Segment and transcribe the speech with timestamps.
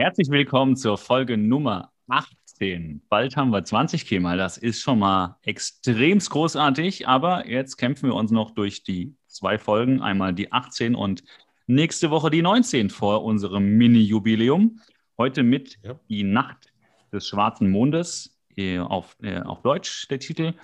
[0.00, 3.02] Herzlich willkommen zur Folge Nummer 18.
[3.10, 4.38] Bald haben wir 20 Kemal.
[4.38, 9.58] Das ist schon mal extrem großartig, aber jetzt kämpfen wir uns noch durch die zwei
[9.58, 10.00] Folgen.
[10.00, 11.22] Einmal die 18 und
[11.66, 14.80] nächste Woche die 19 vor unserem Mini-Jubiläum.
[15.18, 16.00] Heute mit ja.
[16.08, 16.72] Die Nacht
[17.12, 20.54] des schwarzen Mondes äh, auf, äh, auf Deutsch der Titel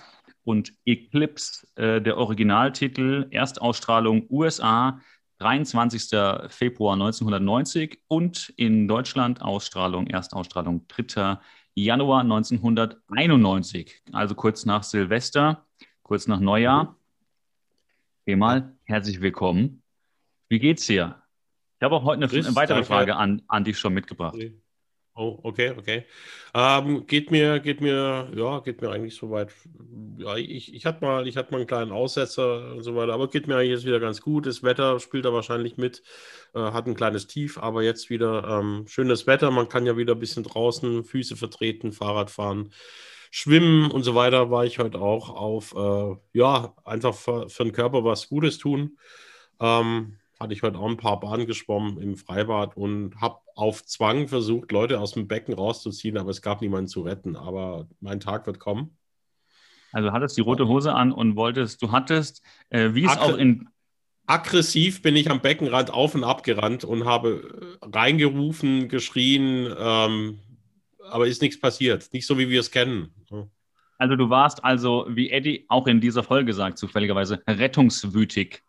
[0.45, 4.99] und Eclipse äh, der Originaltitel, Erstausstrahlung USA
[5.39, 6.09] 23.
[6.49, 11.37] Februar 1990 und in Deutschland Ausstrahlung, Erstausstrahlung 3.
[11.75, 15.65] Januar 1991, also kurz nach Silvester,
[16.01, 16.95] kurz nach Neujahr.
[18.25, 19.83] Mal herzlich willkommen.
[20.49, 21.21] Wie geht's dir?
[21.79, 24.37] Ich habe auch heute eine, eine weitere Frage an, an dich schon mitgebracht.
[25.19, 26.05] Oh, okay, okay.
[26.53, 29.51] Ähm, geht mir, geht mir, ja, geht mir eigentlich soweit.
[30.19, 33.27] Ja, ich, ich hatte mal, ich hatte mal einen kleinen Aussetzer und so weiter, aber
[33.27, 34.45] geht mir eigentlich jetzt wieder ganz gut.
[34.45, 36.03] Das Wetter spielt da wahrscheinlich mit,
[36.53, 39.49] äh, hat ein kleines Tief, aber jetzt wieder ähm, schönes Wetter.
[39.49, 42.71] Man kann ja wieder ein bisschen draußen Füße vertreten, Fahrrad fahren,
[43.31, 44.51] schwimmen und so weiter.
[44.51, 48.99] War ich heute auch auf, äh, ja, einfach für, für den Körper was Gutes tun.
[49.59, 54.27] Ähm, hatte ich heute auch ein paar Bahnen geschwommen im Freibad und habe auf Zwang
[54.27, 57.35] versucht, Leute aus dem Becken rauszuziehen, aber es gab niemanden zu retten.
[57.35, 58.97] Aber mein Tag wird kommen.
[59.91, 63.69] Also hattest die rote Hose an und wolltest, du hattest, äh, wie es auch in.
[64.29, 70.39] Aggressiv bin ich am Beckenrand auf und ab gerannt und habe reingerufen, geschrien, ähm,
[71.09, 72.11] aber ist nichts passiert.
[72.11, 73.13] Nicht so, wie wir es kennen.
[73.97, 78.63] Also du warst also, wie Eddie auch in dieser Folge sagt, zufälligerweise rettungswütig.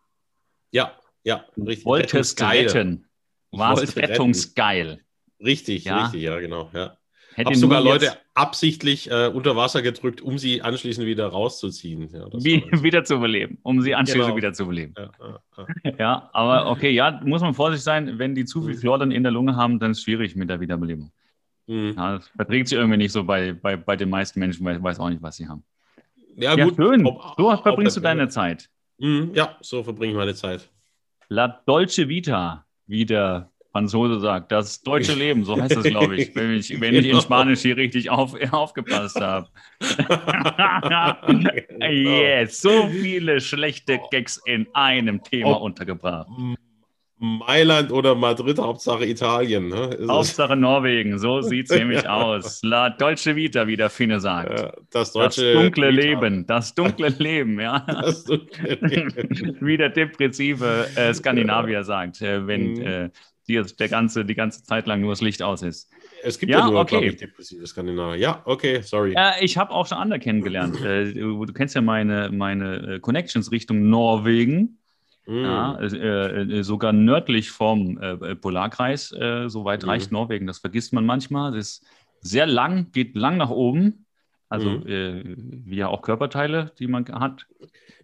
[0.71, 0.93] Ja,
[1.29, 1.85] ja, richtig.
[1.85, 3.05] Wolltest retten.
[3.51, 4.89] Warst rettungsgeil.
[4.89, 5.03] Retten.
[5.43, 6.03] Richtig, ja.
[6.03, 6.69] richtig, ja, genau.
[6.73, 6.97] Ja.
[7.33, 12.09] Hätte sogar Leute absichtlich äh, unter Wasser gedrückt, um sie anschließend wieder rauszuziehen.
[12.11, 14.37] Ja, Wie, wieder zu beleben, um sie anschließend genau.
[14.37, 14.93] wieder zu beleben.
[14.97, 15.11] Ja,
[15.87, 19.11] ja, ja, aber okay, ja, muss man vorsichtig sein, wenn die zu viel Chlor dann
[19.11, 21.11] in der Lunge haben, dann ist es schwierig mit der Wiederbelebung.
[21.67, 21.95] Mhm.
[21.95, 24.99] Das verträgt sich irgendwie nicht so bei, bei, bei den meisten Menschen, weil ich weiß
[24.99, 25.63] auch nicht, was sie haben.
[26.35, 26.75] Ja, gut.
[26.75, 27.05] schön.
[27.05, 28.69] Ob, so verbringst ob, du deine Zeit.
[28.97, 30.69] Mhm, ja, so verbringe ich meine Zeit.
[31.29, 34.51] La Dolce Vita, wie der Franzose sagt.
[34.51, 37.21] Das deutsche Leben, so heißt das, glaube ich, wenn ich, wenn ich in genau.
[37.21, 39.47] Spanisch hier richtig auf, aufgepasst habe.
[41.79, 46.29] yes, so viele schlechte Gags in einem Thema untergebracht.
[47.21, 49.67] Mailand oder Madrid, Hauptsache Italien.
[49.67, 49.97] Ne?
[50.07, 52.61] Hauptsache Norwegen, so sieht es nämlich aus.
[52.63, 54.57] La Deutsche Vita, wie der Finne sagt.
[54.57, 56.01] Ja, das, das dunkle Vita.
[56.01, 57.79] Leben, das dunkle Leben, ja.
[57.79, 59.57] Das dunkle Leben.
[59.59, 62.81] wie der depressive äh, Skandinavier sagt, äh, wenn mhm.
[62.81, 63.09] äh,
[63.49, 65.89] die, der ganze, die ganze Zeit lang nur das Licht aus ist.
[66.23, 67.05] Es gibt ja, ja nur, okay.
[67.05, 68.19] ich, depressive Skandinavier.
[68.19, 69.13] Ja, okay, sorry.
[69.13, 70.79] Ja, ich habe auch schon andere kennengelernt.
[70.81, 74.77] Äh, du, du, kennst ja meine, meine äh, Connections Richtung Norwegen.
[75.29, 75.43] Mm.
[75.43, 79.89] Ja, äh, äh, sogar nördlich vom äh, Polarkreis, äh, so weit mm.
[79.89, 80.47] reicht Norwegen.
[80.47, 81.51] Das vergisst man manchmal.
[81.51, 81.85] Das ist
[82.21, 84.07] sehr lang, geht lang nach oben.
[84.51, 84.83] Also mm.
[84.85, 87.45] wie ja auch Körperteile, die man hat.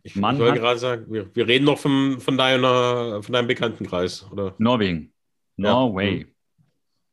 [0.04, 4.32] Ich man wollte gerade sagen, wir, wir, reden noch von, von, deiner, von deinem Bekanntenkreis,
[4.32, 4.54] oder?
[4.60, 5.12] Norwegen.
[5.58, 6.20] Norway.
[6.20, 6.26] Ja.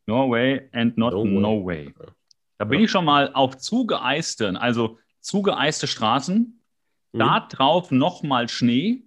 [0.05, 1.95] Norway and not no, no way.
[2.59, 2.85] Da bin ja.
[2.85, 6.61] ich schon mal auf zugeeisten, also zugeeiste Straßen,
[7.13, 7.19] mhm.
[7.19, 9.05] da drauf nochmal Schnee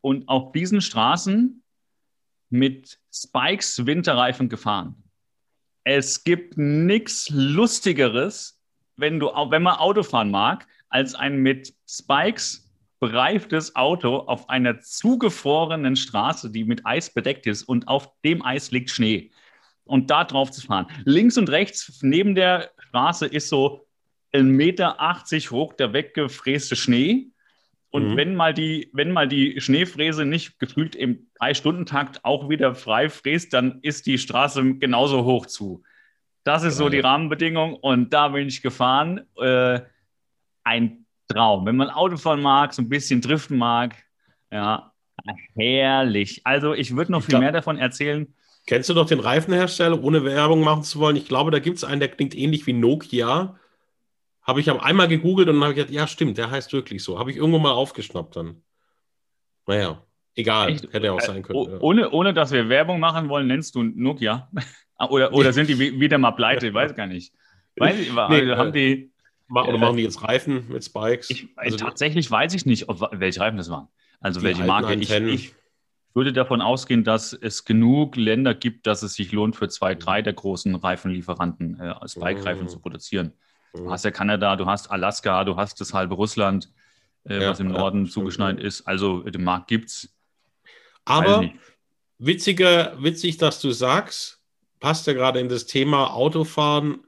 [0.00, 1.62] und auf diesen Straßen
[2.50, 5.02] mit Spikes Winterreifen gefahren.
[5.84, 8.60] Es gibt nichts Lustigeres,
[8.96, 15.96] wenn, du, wenn man Autofahren mag, als ein mit Spikes bereiftes Auto auf einer zugefrorenen
[15.96, 19.30] Straße, die mit Eis bedeckt ist und auf dem Eis liegt Schnee.
[19.84, 20.86] Und da drauf zu fahren.
[21.04, 23.88] Links und rechts neben der Straße ist so
[24.32, 27.30] ein Meter 80 hoch der weggefräste Schnee.
[27.90, 28.16] Und mhm.
[28.16, 33.52] wenn, mal die, wenn mal die Schneefräse nicht gefühlt im Drei-Stunden-Takt auch wieder frei fräst,
[33.52, 35.82] dann ist die Straße genauso hoch zu.
[36.44, 37.74] Das ist so die Rahmenbedingung.
[37.74, 39.26] Und da bin ich gefahren.
[39.36, 39.80] Äh,
[40.64, 41.66] ein Traum.
[41.66, 43.96] Wenn man Autofahren mag, so ein bisschen driften mag,
[44.50, 44.92] ja,
[45.54, 46.40] herrlich.
[46.44, 48.32] Also ich würde noch ich viel glaub, mehr davon erzählen.
[48.66, 51.16] Kennst du noch den Reifenhersteller, ohne Werbung machen zu wollen?
[51.16, 53.58] Ich glaube, da gibt es einen, der klingt ähnlich wie Nokia.
[54.50, 57.20] Habe ich einmal gegoogelt und dann habe ich gedacht, ja, stimmt, der heißt wirklich so.
[57.20, 58.62] Habe ich irgendwo mal aufgeschnappt dann.
[59.68, 60.04] Naja,
[60.34, 60.92] egal, Echt?
[60.92, 61.56] hätte auch sein können.
[61.56, 61.78] Oh, ja.
[61.78, 64.50] Ohne, ohne dass wir Werbung machen wollen, nennst du Nokia?
[65.08, 66.66] oder, oder sind die wieder mal pleite?
[66.66, 67.32] Ich weiß gar nicht.
[67.76, 69.12] Weiß ich, nee, haben die.
[69.48, 71.30] Oder machen die jetzt Reifen mit Spikes?
[71.30, 73.86] Ich, also tatsächlich weiß ich nicht, ob, welche Reifen das waren.
[74.18, 74.94] Also welche Marke.
[74.94, 75.54] Ich, ich,
[76.12, 80.22] würde davon ausgehen, dass es genug Länder gibt, dass es sich lohnt, für zwei, drei
[80.22, 82.68] der großen Reifenlieferanten äh, Spike-Reifen mhm.
[82.68, 83.32] zu produzieren.
[83.74, 83.90] Du mhm.
[83.90, 86.72] hast ja Kanada, du hast Alaska, du hast das halbe Russland,
[87.24, 88.66] äh, ja, was im Norden ja, zugeschneit ja.
[88.66, 88.86] ist.
[88.86, 90.14] Also den Markt gibt es.
[91.04, 91.48] Aber
[92.18, 94.40] witziger, witzig, dass du sagst,
[94.80, 97.04] passt ja gerade in das Thema Autofahren.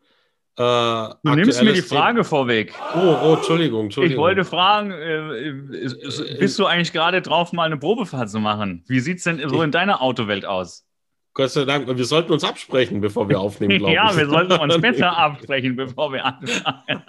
[0.57, 2.25] Äh, du nimmst mir die Frage Thema.
[2.25, 2.75] vorweg.
[2.95, 4.15] Oh, oh, Entschuldigung, Entschuldigung.
[4.15, 8.85] Ich wollte fragen, äh, bist du eigentlich gerade drauf, mal eine Probefahrt zu machen?
[8.87, 10.87] Wie sieht es denn so in deiner Autowelt aus?
[11.35, 14.13] Gott sei Dank, wir sollten uns absprechen, bevor wir aufnehmen, glaube ja, ich.
[14.13, 17.03] Ja, wir sollten uns besser absprechen, bevor wir anfangen.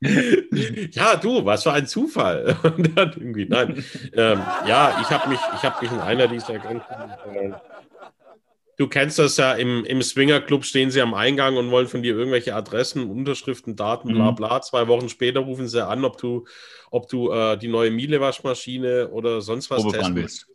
[0.92, 2.56] ja, du, was für ein Zufall.
[2.76, 7.52] Nein, ähm, ja, ich habe mich, hab mich in einer dieser äh,
[8.76, 12.16] Du kennst das ja, im, im Swinger-Club stehen sie am Eingang und wollen von dir
[12.16, 14.36] irgendwelche Adressen, Unterschriften, Daten, bla mhm.
[14.36, 14.62] bla.
[14.62, 16.46] Zwei Wochen später rufen sie an, ob du,
[16.90, 20.49] ob du äh, die neue Miele-Waschmaschine oder sonst was testen willst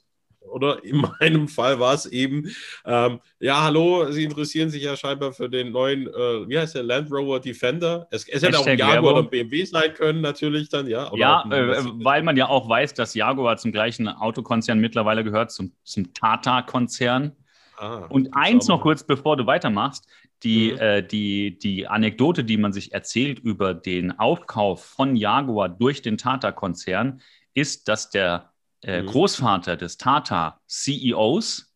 [0.51, 2.49] oder in meinem Fall war es eben,
[2.85, 6.83] ähm, ja, hallo, Sie interessieren sich ja scheinbar für den neuen, äh, wie heißt der,
[6.83, 8.07] Land Rover Defender.
[8.11, 11.11] Es, es hätte auch ein Jaguar oder ein BMW sein können, natürlich dann, ja.
[11.15, 15.71] ja, äh, weil man ja auch weiß, dass Jaguar zum gleichen Autokonzern mittlerweile gehört, zum,
[15.83, 17.35] zum Tata-Konzern.
[17.77, 20.07] Ah, Und eins noch kurz, bevor du weitermachst.
[20.43, 20.79] Die, mhm.
[20.79, 26.17] äh, die, die Anekdote, die man sich erzählt über den Aufkauf von Jaguar durch den
[26.17, 27.21] Tata-Konzern,
[27.53, 28.51] ist, dass der
[28.85, 29.07] äh, mhm.
[29.07, 31.73] Großvater des Tata CEOs,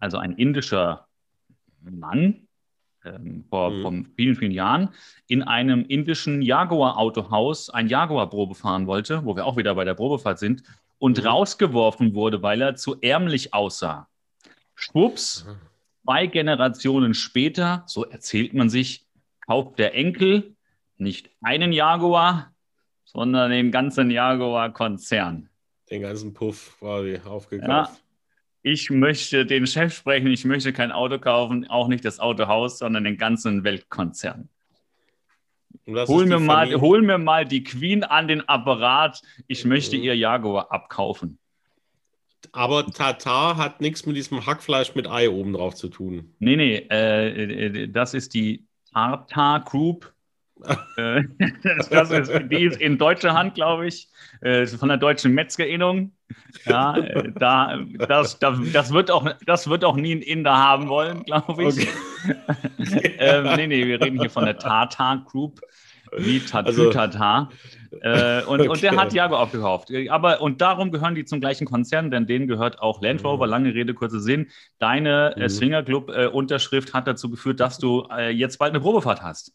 [0.00, 1.06] also ein indischer
[1.80, 2.48] Mann
[3.04, 3.82] ähm, vor, mhm.
[3.82, 4.88] vor vielen, vielen Jahren,
[5.28, 10.38] in einem indischen Jaguar-Autohaus ein Jaguar-Probe fahren wollte, wo wir auch wieder bei der Probefahrt
[10.38, 10.64] sind,
[10.98, 11.28] und mhm.
[11.28, 14.08] rausgeworfen wurde, weil er zu ärmlich aussah.
[14.74, 15.46] Schwupps,
[16.02, 19.06] zwei Generationen später, so erzählt man sich,
[19.46, 20.56] kauft der Enkel
[20.96, 22.52] nicht einen Jaguar,
[23.04, 25.48] sondern den ganzen Jaguar-Konzern
[25.90, 27.68] den ganzen Puff quasi aufgekauft.
[27.68, 27.96] Ja,
[28.62, 33.04] ich möchte den Chef sprechen, ich möchte kein Auto kaufen, auch nicht das Autohaus, sondern
[33.04, 34.48] den ganzen Weltkonzern.
[35.86, 40.72] Hol mir, mal, hol mir mal die Queen an den Apparat, ich möchte ihr Jaguar
[40.72, 41.38] abkaufen.
[42.52, 46.34] Aber Tata hat nichts mit diesem Hackfleisch mit Ei oben drauf zu tun.
[46.38, 50.13] Nee, nee, äh, äh das ist die Tata Group
[51.90, 54.08] das ist, die ist in deutscher Hand, glaube ich,
[54.40, 56.12] äh, von der deutschen Metzgerinnung.
[56.64, 57.78] Ja, äh, da,
[58.08, 61.88] das, das, das, wird auch, das wird auch nie ein Inder haben wollen, glaube ich.
[61.88, 63.14] Okay.
[63.18, 65.60] ähm, nee, nee, wir reden hier von der Tata Group,
[66.16, 67.50] wie Tatu Tata.
[68.00, 68.68] Also, und, okay.
[68.68, 69.88] und der hat Jaguar aufgekauft.
[70.08, 73.46] Aber, und darum gehören die zum gleichen Konzern, denn denen gehört auch Land Rover.
[73.46, 73.50] Mhm.
[73.50, 74.48] Lange Rede, kurzer Sinn.
[74.78, 75.48] Deine mhm.
[75.48, 79.52] Swinger Club-Unterschrift hat dazu geführt, dass du jetzt bald eine Probefahrt hast.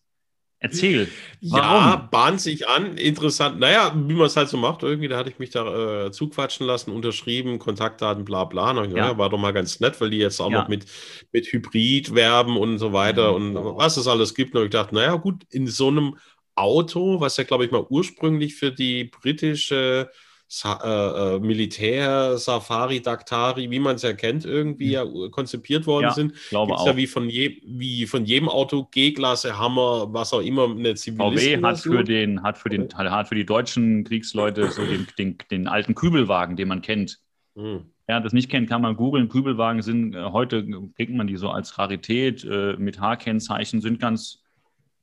[0.62, 1.08] Erzähl.
[1.42, 1.58] Warum?
[1.58, 2.98] Ja, bahnt sich an.
[2.98, 3.60] Interessant.
[3.60, 6.68] Naja, wie man es halt so macht, irgendwie, da hatte ich mich da äh, zuquatschen
[6.68, 8.72] lassen, unterschrieben, Kontaktdaten, bla bla.
[8.72, 9.12] Und, ja.
[9.12, 9.18] ja.
[9.18, 10.62] war doch mal ganz nett, weil die jetzt auch ja.
[10.62, 10.86] noch mit,
[11.32, 14.54] mit Hybrid werben und so weiter und was es alles gibt.
[14.54, 16.18] Und ich dachte, naja, gut, in so einem
[16.56, 20.10] Auto, was ja, glaube ich, mal ursprünglich für die britische
[20.52, 26.06] Sa äh, äh, Militär, Safari, Daktari, wie man es ja kennt, irgendwie ja konzipiert worden
[26.06, 26.34] ja, sind.
[26.50, 26.88] Glaube Gibt's auch.
[26.88, 31.60] ja wie von, je, wie von jedem Auto G-Klasse, Hammer, was auch immer, eine Zivilistin.
[31.60, 35.38] VW hat für, den, hat, für den, hat für die deutschen Kriegsleute so den, den,
[35.52, 37.20] den alten Kübelwagen, den man kennt.
[37.56, 37.86] Hm.
[38.08, 39.30] Wer das nicht kennt, kann man googeln.
[39.30, 40.66] Kübelwagen sind, äh, heute
[40.96, 44.42] kriegt man die so als Rarität äh, mit H-Kennzeichen, sind ganz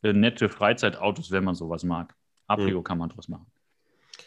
[0.03, 2.17] äh, nette Freizeitautos, wenn man sowas mag.
[2.49, 2.85] Abrio hm.
[2.85, 3.47] kann man draus machen.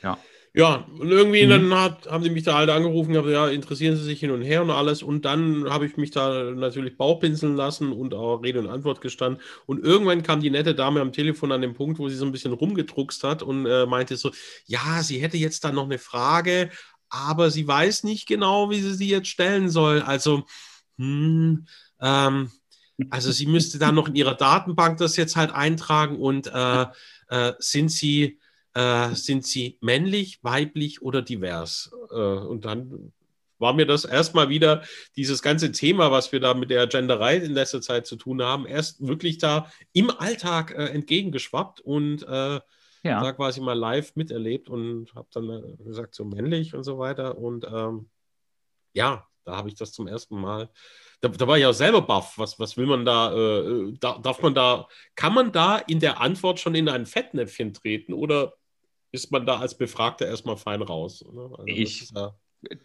[0.01, 0.17] Ja.
[0.53, 1.49] Ja, und irgendwie mhm.
[1.49, 4.41] dann hat, haben sie mich da halt angerufen, gesagt, ja, interessieren sie sich hin und
[4.41, 5.03] her und alles.
[5.03, 9.41] Und dann habe ich mich da natürlich Bauchpinseln lassen und auch Rede und Antwort gestanden.
[9.67, 12.31] Und irgendwann kam die nette Dame am Telefon an den Punkt, wo sie so ein
[12.31, 14.31] bisschen rumgedruckst hat und äh, meinte so,
[14.65, 16.71] ja, sie hätte jetzt da noch eine Frage,
[17.09, 20.01] aber sie weiß nicht genau, wie sie sie jetzt stellen soll.
[20.01, 20.45] Also,
[20.97, 21.67] hm,
[22.01, 22.51] ähm,
[23.11, 26.85] also sie müsste da noch in ihrer Datenbank das jetzt halt eintragen und äh,
[27.29, 28.39] äh, sind sie
[28.79, 31.91] äh, sind sie männlich, weiblich oder divers?
[32.11, 33.11] Äh, und dann
[33.57, 34.83] war mir das erstmal wieder
[35.17, 38.65] dieses ganze Thema, was wir da mit der Genderei in letzter Zeit zu tun haben,
[38.65, 42.59] erst wirklich da im Alltag äh, entgegengeschwappt und äh,
[43.03, 43.21] ja.
[43.21, 47.37] da quasi mal live miterlebt und habe dann äh, gesagt, so männlich und so weiter.
[47.37, 48.09] Und ähm,
[48.93, 50.69] ja, da habe ich das zum ersten Mal.
[51.21, 52.37] Da, da, war ich auch selber baff.
[52.37, 54.17] Was, was will man da, äh, da?
[54.19, 58.53] Darf man da, kann man da in der Antwort schon in ein Fettnäpfchen treten oder
[59.11, 61.23] ist man da als Befragter erstmal fein raus.
[61.31, 61.49] Ne?
[61.57, 62.33] Also ich, ja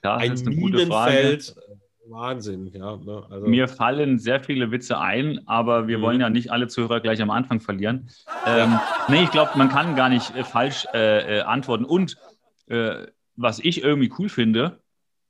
[0.03, 1.57] da ein Minenfeld.
[1.57, 2.97] Äh, Wahnsinn, ja.
[2.97, 3.27] Ne?
[3.31, 6.03] Also, Mir fallen sehr viele Witze ein, aber wir mhm.
[6.03, 8.11] wollen ja nicht alle Zuhörer gleich am Anfang verlieren.
[8.47, 8.79] Ähm,
[9.09, 11.87] nee, ich glaube, man kann gar nicht äh, falsch äh, äh, antworten.
[11.87, 12.19] Und
[12.67, 14.83] äh, was ich irgendwie cool finde,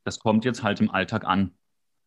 [0.03, 1.53] das kommt jetzt halt im Alltag an.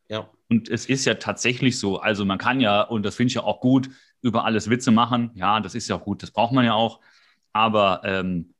[0.10, 0.30] Ja.
[0.50, 2.00] Und es ist ja tatsächlich so.
[2.00, 3.90] Also man kann ja, und das finde ich ja auch gut,
[4.22, 5.32] über alles Witze machen.
[5.36, 7.00] Ja, das ist ja auch gut, das braucht man ja auch.
[7.54, 8.54] Aber ähm,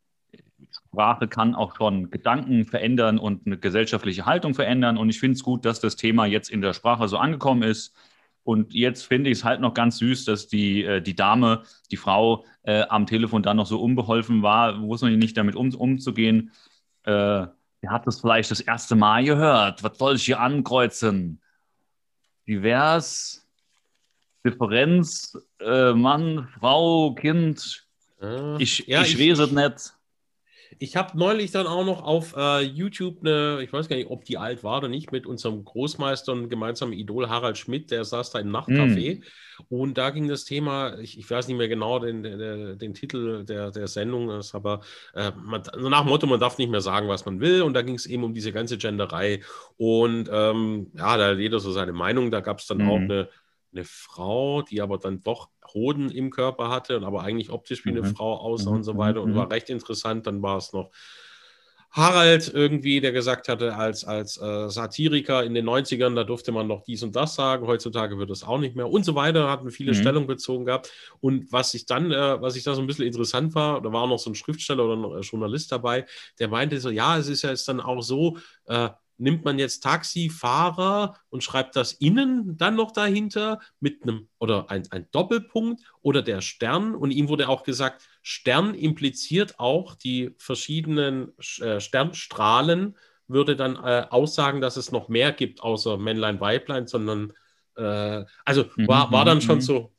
[0.88, 4.98] Sprache kann auch schon Gedanken verändern und eine gesellschaftliche Haltung verändern.
[4.98, 7.94] Und ich finde es gut, dass das Thema jetzt in der Sprache so angekommen ist.
[8.44, 11.98] Und jetzt finde ich es halt noch ganz süß, dass die, äh, die Dame, die
[11.98, 16.52] Frau äh, am Telefon dann noch so unbeholfen war, wusste nicht damit um, umzugehen.
[17.04, 17.12] Äh,
[17.82, 19.84] er hat das vielleicht das erste Mal gehört.
[19.84, 21.42] Was soll ich hier ankreuzen?
[22.48, 23.46] Divers,
[24.46, 27.86] Differenz, äh, Mann, Frau, Kind.
[28.22, 29.97] Äh, ich, ja, ich, ich weiß es nicht.
[30.80, 34.26] Ich habe neulich dann auch noch auf äh, YouTube eine, ich weiß gar nicht, ob
[34.26, 38.32] die alt war oder nicht, mit unserem Großmeister und gemeinsamen Idol Harald Schmidt, der saß
[38.32, 39.20] da im Nachtcafé.
[39.20, 39.24] Mm.
[39.70, 43.44] Und da ging das Thema, ich, ich weiß nicht mehr genau den, den, den Titel
[43.44, 44.82] der, der Sendung, ist, aber
[45.16, 47.64] äh, man, nach dem Motto, man darf nicht mehr sagen, was man will.
[47.64, 49.42] Und da ging es eben um diese ganze Genderei.
[49.78, 52.30] Und ähm, ja, da hat jeder so seine Meinung.
[52.30, 52.90] Da gab es dann mm.
[52.90, 53.30] auch eine,
[53.74, 57.90] eine Frau, die aber dann doch Hoden im Körper hatte und aber eigentlich optisch wie
[57.90, 58.16] eine mhm.
[58.16, 58.78] Frau aussah mhm.
[58.78, 59.36] und so weiter und mhm.
[59.36, 60.28] war recht interessant.
[60.28, 60.92] Dann war es noch
[61.92, 66.68] Harald irgendwie, der gesagt hatte, als, als äh, Satiriker in den 90ern, da durfte man
[66.68, 69.72] noch dies und das sagen, heutzutage wird es auch nicht mehr und so weiter, hatten
[69.72, 69.96] viele mhm.
[69.96, 70.92] Stellung bezogen gehabt.
[71.22, 74.04] Und was ich dann, äh, was ich da so ein bisschen interessant war, da war
[74.04, 76.06] auch noch so ein Schriftsteller oder ein Journalist dabei,
[76.40, 79.82] der meinte so, ja, es ist ja jetzt dann auch so, äh, nimmt man jetzt
[79.82, 86.22] Taxifahrer und schreibt das innen dann noch dahinter mit einem oder ein, ein Doppelpunkt oder
[86.22, 86.96] der Stern.
[86.96, 92.96] Und ihm wurde auch gesagt, Stern impliziert auch die verschiedenen äh, Sternstrahlen,
[93.28, 97.34] würde dann äh, aussagen, dass es noch mehr gibt außer Männlein, Weiblein, sondern
[97.76, 99.62] äh, also war, war dann schon mhm.
[99.62, 99.97] so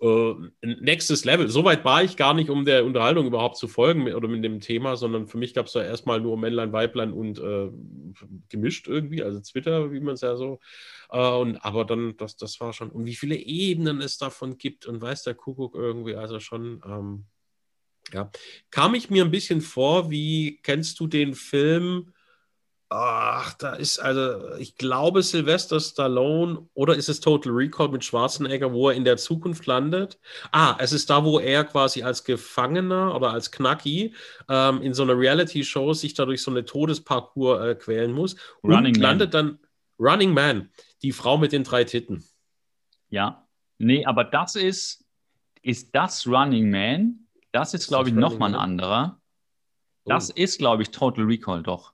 [0.00, 1.48] äh, nächstes Level.
[1.48, 4.96] Soweit war ich gar nicht, um der Unterhaltung überhaupt zu folgen oder mit dem Thema,
[4.96, 7.70] sondern für mich gab es da erstmal nur Männlein, Weiblein und äh,
[8.48, 10.60] gemischt irgendwie, also Twitter, wie man es ja so.
[11.10, 14.86] Äh, und, aber dann, das, das war schon, und wie viele Ebenen es davon gibt
[14.86, 16.82] und weiß der Kuckuck irgendwie, also schon.
[16.86, 17.24] Ähm,
[18.12, 18.30] ja,
[18.70, 22.14] kam ich mir ein bisschen vor, wie kennst du den Film
[22.90, 28.72] Ach, da ist also, ich glaube Sylvester Stallone oder ist es Total Recall mit Schwarzenegger,
[28.72, 30.18] wo er in der Zukunft landet?
[30.52, 34.14] Ah, es ist da, wo er quasi als Gefangener oder als Knacki
[34.48, 38.94] ähm, in so einer Reality-Show sich dadurch so eine Todesparcours äh, quälen muss und Running
[38.94, 39.58] landet Man.
[39.58, 39.58] dann
[39.98, 40.70] Running Man,
[41.02, 42.24] die Frau mit den drei Titten.
[43.10, 45.04] Ja, nee, aber das ist,
[45.60, 47.26] ist das Running Man?
[47.52, 49.20] Das ist, glaube ich, nochmal ein anderer.
[50.06, 50.34] Das oh.
[50.36, 51.92] ist, glaube ich, Total Recall doch.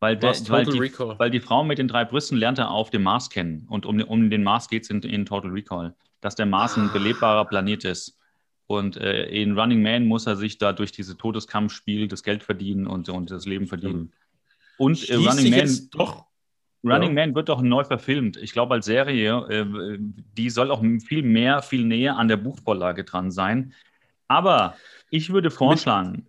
[0.00, 0.78] Weil, der, weil, die,
[1.18, 3.66] weil, die, Frau mit den drei Brüsten lernt er auf dem Mars kennen.
[3.68, 5.94] Und um, um den Mars geht es in, in, Total Recall.
[6.20, 6.92] Dass der Mars ein ah.
[6.92, 8.16] belebbarer Planet ist.
[8.68, 12.86] Und äh, in Running Man muss er sich da durch diese Todeskampfspiel das Geld verdienen
[12.86, 14.12] und, und das Leben verdienen.
[14.76, 15.88] Und äh, Running Man.
[15.90, 16.26] Doch.
[16.84, 17.26] Running ja.
[17.26, 18.36] Man wird doch neu verfilmt.
[18.36, 23.02] Ich glaube, als Serie, äh, die soll auch viel mehr, viel näher an der Buchvorlage
[23.02, 23.72] dran sein.
[24.28, 24.76] Aber
[25.10, 26.26] ich würde vorschlagen,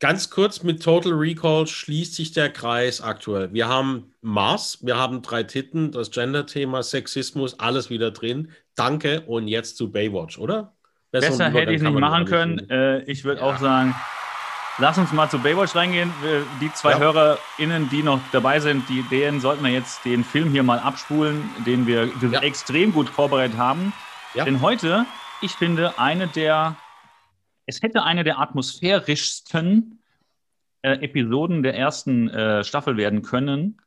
[0.00, 3.52] ganz kurz mit Total Recall schließt sich der Kreis aktuell.
[3.52, 8.50] Wir haben Mars, wir haben drei Titten, das Gender-Thema, Sexismus, alles wieder drin.
[8.74, 10.74] Danke und jetzt zu Baywatch, oder?
[11.10, 12.68] Besser, Besser hätte ich es nicht machen können.
[12.68, 13.46] Äh, ich würde ja.
[13.46, 13.94] auch sagen,
[14.78, 16.12] lass uns mal zu Baywatch reingehen.
[16.60, 16.98] Die zwei ja.
[16.98, 21.48] HörerInnen, die noch dabei sind, die, denen sollten wir jetzt den Film hier mal abspulen,
[21.64, 22.40] den wir ja.
[22.40, 23.92] extrem gut vorbereitet haben.
[24.34, 25.06] Denn heute,
[25.40, 26.76] ich finde, eine der
[27.66, 29.98] es hätte eine der atmosphärischsten
[30.82, 33.80] äh, Episoden der ersten äh, Staffel werden können.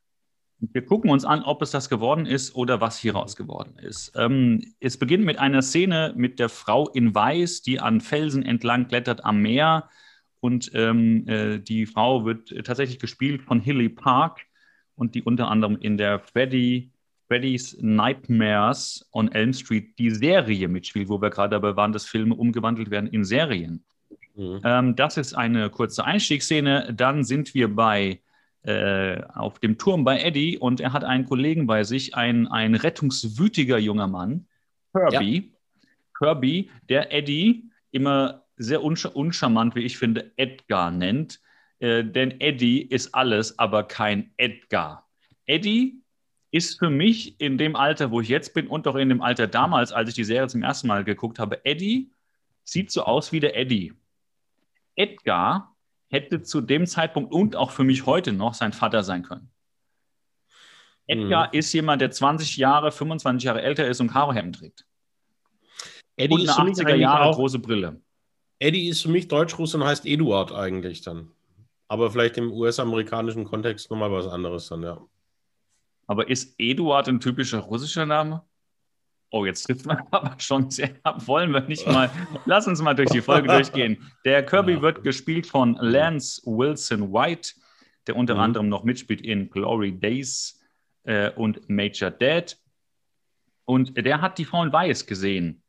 [0.60, 4.12] Wir gucken uns an, ob es das geworden ist oder was hieraus geworden ist.
[4.16, 8.90] Ähm, es beginnt mit einer Szene mit der Frau in Weiß, die an Felsen entlang
[8.90, 9.90] klettert am Meer.
[10.42, 14.42] Und ähm, äh, die Frau wird tatsächlich gespielt von Hilly Park
[14.96, 16.92] und die unter anderem in der Freddy
[17.30, 22.34] Freddy's Nightmares on Elm Street die Serie mitspielt, wo wir gerade dabei waren, dass Filme
[22.34, 23.84] umgewandelt werden in Serien.
[24.36, 24.62] Mhm.
[24.64, 26.92] Ähm, das ist eine kurze Einstiegsszene.
[26.94, 28.20] Dann sind wir bei
[28.64, 32.74] äh, auf dem Turm bei Eddie und er hat einen Kollegen bei sich, ein, ein
[32.74, 34.48] rettungswütiger junger Mann,
[34.94, 35.36] Kirby.
[35.36, 35.88] Ja.
[36.18, 41.40] Kirby, der Eddie immer sehr unsch uncharmant, wie ich finde, Edgar nennt.
[41.78, 45.08] Äh, denn Eddie ist alles, aber kein Edgar.
[45.46, 46.02] Eddie
[46.52, 49.48] ist für mich in dem Alter, wo ich jetzt bin und auch in dem Alter
[49.48, 52.12] damals, als ich die Serie zum ersten Mal geguckt habe, Eddie
[52.64, 53.94] sieht so aus wie der Eddie.
[54.96, 55.76] Edgar
[56.10, 59.52] hätte zu dem Zeitpunkt und auch für mich heute noch sein Vater sein können.
[61.06, 61.58] Edgar mhm.
[61.58, 64.86] ist jemand, der 20 Jahre, 25 Jahre älter ist und Karohemden trägt.
[66.18, 68.02] Eddie und eine 80er Jahre auch, große Brille.
[68.60, 71.32] Eddie ist für mich Deutsch-Russ und heißt Eduard eigentlich dann.
[71.88, 75.02] Aber vielleicht im US-amerikanischen Kontext nochmal was anderes dann, ja.
[76.10, 78.42] Aber ist Eduard ein typischer russischer Name?
[79.30, 81.28] Oh, jetzt trifft man aber schon sehr ab.
[81.28, 82.10] Wollen wir nicht mal.
[82.46, 84.12] Lass uns mal durch die Folge durchgehen.
[84.26, 87.52] Der Kirby wird gespielt von Lance Wilson White,
[88.08, 88.40] der unter mhm.
[88.40, 90.60] anderem noch mitspielt in Glory Days
[91.04, 92.58] äh, und Major Dad.
[93.66, 95.62] Und der hat die Frau in Weiß gesehen.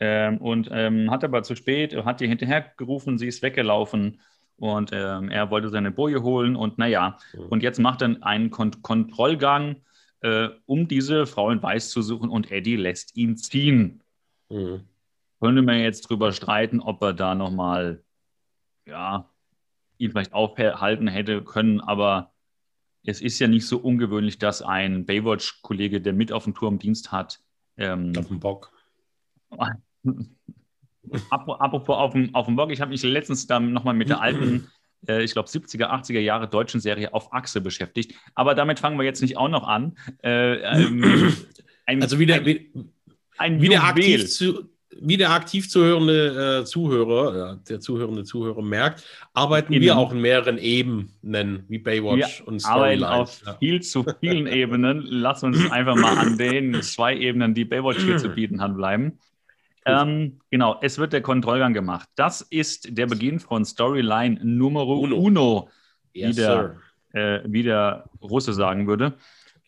[0.00, 4.20] Ähm, und ähm, hat aber zu spät, hat ihr hinterher gerufen, sie ist weggelaufen
[4.56, 7.46] und ähm, er wollte seine Boje holen und naja, mhm.
[7.48, 9.82] und jetzt macht er einen Kont Kontrollgang,
[10.20, 14.02] äh, um diese Frau in Weiß zu suchen und Eddie lässt ihn ziehen.
[14.48, 14.84] Mhm.
[15.40, 18.02] Könnte man jetzt drüber streiten, ob er da nochmal,
[18.86, 19.30] ja,
[19.98, 22.32] ihn vielleicht aufhalten hätte können, aber
[23.04, 27.12] es ist ja nicht so ungewöhnlich, dass ein Baywatch-Kollege, der mit auf dem Turm Dienst
[27.12, 27.40] hat,
[27.76, 28.72] ähm, auf dem Bock.
[31.30, 34.68] Apropos auf dem, auf dem Bock, ich habe mich letztens dann nochmal mit der alten,
[35.08, 38.14] äh, ich glaube 70er, 80er Jahre deutschen Serie auf Achse beschäftigt.
[38.34, 39.96] Aber damit fangen wir jetzt nicht auch noch an.
[40.22, 41.04] Äh, ähm,
[41.86, 42.92] ein, also wieder, ein,
[43.38, 44.68] ein wieder aktiv zu,
[45.00, 49.82] wie der aktiv zuhörende äh, Zuhörer, der zuhörende Zuhörer merkt, arbeiten Innen.
[49.82, 53.10] wir auch in mehreren Ebenen, wie Baywatch wir und Storyline.
[53.10, 53.54] Auf ja.
[53.54, 55.04] viel zu vielen Ebenen.
[55.08, 59.18] Lass uns einfach mal an den zwei Ebenen, die Baywatch hier zu bieten hat, bleiben.
[59.86, 62.08] Ähm, genau, es wird der Kontrollgang gemacht.
[62.16, 65.68] Das ist der Beginn von Storyline Numero Uno, Uno
[66.14, 66.76] yes, wie, der,
[67.12, 69.14] äh, wie der Russe sagen würde.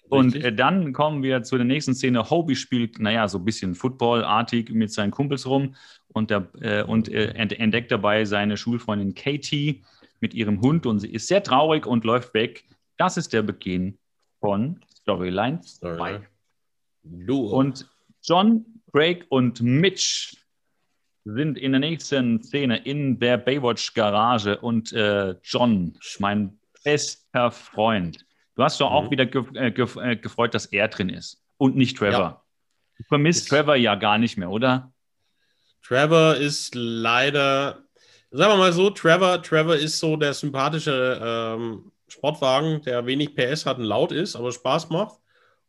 [0.08, 2.30] Und äh, dann kommen wir zu der nächsten Szene.
[2.30, 5.75] Hobie spielt, naja, so ein bisschen Football-artig mit seinen Kumpels rum
[6.08, 9.82] und, der, äh, und äh, entdeckt dabei seine Schulfreundin Katie
[10.20, 12.64] mit ihrem Hund und sie ist sehr traurig und läuft weg.
[12.96, 13.99] Das ist der Beginn
[14.40, 16.20] von Storyline 2.
[17.28, 17.88] Und
[18.23, 18.64] John,
[18.97, 20.37] Craig und Mitch
[21.25, 28.25] sind in der nächsten Szene in der Baywatch-Garage und äh, John, mein bester Freund,
[28.55, 29.11] Du hast doch auch mhm.
[29.11, 32.19] wieder ge äh, ge äh, gefreut, dass er drin ist und nicht Trevor.
[32.19, 32.43] Ja.
[32.97, 34.91] Du vermisst Trevor ja gar nicht mehr, oder?
[35.83, 37.85] Trevor ist leider,
[38.31, 43.67] sagen wir mal so, Trevor, Trevor ist so der sympathische ähm, Sportwagen, der wenig PS
[43.67, 45.19] hat und laut ist, aber Spaß macht.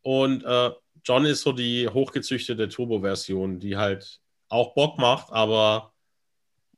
[0.02, 0.72] Und äh,
[1.08, 5.94] John ist so die hochgezüchtete Turbo-Version, die halt auch Bock macht, aber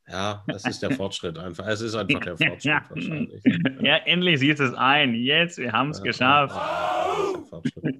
[0.07, 1.65] ja, es ist der Fortschritt einfach.
[1.65, 2.83] Es ist einfach der Fortschritt ja.
[2.89, 3.43] wahrscheinlich.
[3.81, 5.15] Ja, endlich sieht es ein.
[5.15, 6.55] Jetzt, wir haben es ja, geschafft.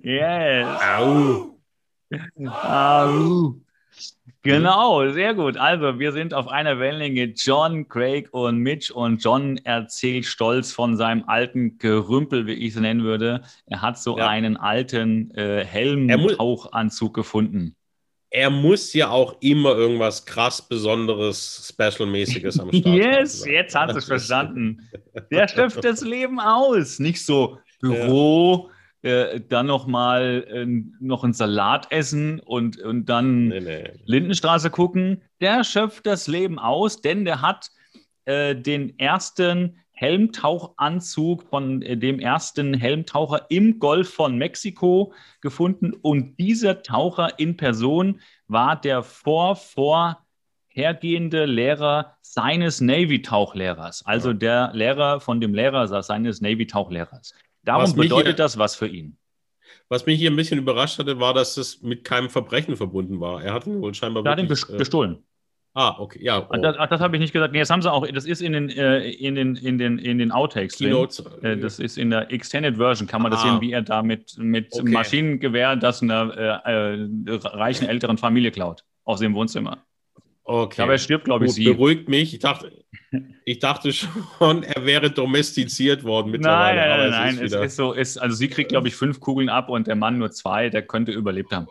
[0.04, 0.68] Yes.
[0.98, 1.58] Au.
[2.46, 3.56] Au.
[4.41, 5.58] Genau, sehr gut.
[5.58, 7.34] Also, wir sind auf einer Wellenlänge.
[7.36, 8.93] John, Craig und Mitch.
[8.93, 13.41] Und John erzählt stolz von seinem alten Gerümpel, wie ich es nennen würde.
[13.65, 14.28] Er hat so ja.
[14.28, 17.75] einen alten äh, Helmtauchanzug gefunden
[18.32, 23.52] er muss ja auch immer irgendwas krass Besonderes, Special-mäßiges am Start yes, haben.
[23.52, 24.88] jetzt hat es verstanden.
[25.32, 26.99] Der schöpft das Leben aus.
[26.99, 28.75] Nicht so Büro, ja.
[29.01, 30.65] Äh, dann noch mal äh,
[30.99, 33.91] noch einen Salat essen und, und dann nee, nee.
[34.05, 35.21] Lindenstraße gucken.
[35.39, 37.71] Der schöpft das Leben aus, denn der hat
[38.25, 45.93] äh, den ersten Helmtauchanzug von äh, dem ersten Helmtaucher im Golf von Mexiko gefunden.
[45.93, 54.05] Und dieser Taucher in Person war der vor, vorhergehende Lehrer seines Navy-Tauchlehrers.
[54.05, 57.33] Also der Lehrer von dem Lehrer seines Navy-Tauchlehrers.
[57.69, 59.17] Darum bedeutet hier, das was für ihn.
[59.89, 63.43] Was mich hier ein bisschen überrascht hatte, war, dass es mit keinem Verbrechen verbunden war.
[63.43, 64.25] Er hat ihn wohl scheinbar.
[64.25, 65.15] Er hat ihn bestohlen.
[65.15, 65.29] Äh,
[65.73, 66.47] Ah, okay, ja.
[66.49, 66.58] Oh.
[66.58, 67.53] Das, das habe ich nicht gesagt.
[67.53, 70.17] Nee, das haben sie auch, das ist in den, äh, in den, in den, in
[70.17, 70.77] den Outtakes.
[70.77, 71.23] Keynotes.
[71.43, 73.36] Äh, das ist in der Extended Version, kann man ah.
[73.36, 74.89] das sehen, wie er da mit, mit okay.
[74.89, 78.84] Maschinengewehr das einer äh, äh, reichen älteren Familie klaut.
[79.05, 79.77] Aus dem Wohnzimmer.
[80.43, 80.82] Okay.
[80.82, 81.65] Aber er stirbt, glaube ich, sie.
[81.65, 82.34] Beruhigt mich.
[82.34, 82.79] Ich dachte,
[83.45, 86.82] ich dachte schon, er wäre domestiziert worden mittlerweile.
[86.82, 87.36] Nein, nein, nein.
[87.36, 87.45] nein.
[87.45, 89.88] Es, ist, es ist so, ist, also sie kriegt, glaube ich, fünf Kugeln ab und
[89.88, 90.69] der Mann nur zwei.
[90.69, 91.67] Der könnte überlebt haben.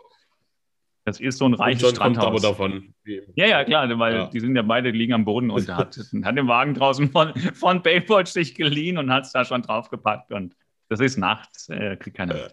[1.05, 2.25] Das ist so ein reiches und Strandhaus.
[2.25, 2.93] aber davon.
[3.35, 4.25] Ja, ja, klar, weil ja.
[4.27, 7.81] die sind ja beide liegen am Boden und hat, hat den Wagen draußen von, von
[7.81, 10.55] Baywatch sich geliehen und hat es da schon draufgepackt und
[10.89, 12.49] das ist nachts, äh, kriegt keiner.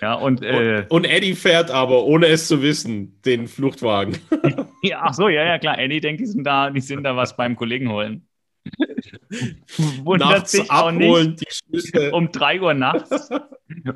[0.00, 4.18] Ja, und, äh, und, und, Eddie fährt aber, ohne es zu wissen, den Fluchtwagen.
[4.82, 5.78] ja, ach so, ja, ja, klar.
[5.78, 8.28] Eddie denkt, die sind da, die sind da was beim Kollegen holen.
[10.04, 11.36] Wundert nachts sich auch abholen,
[11.70, 13.30] nicht, um 3 Uhr nachts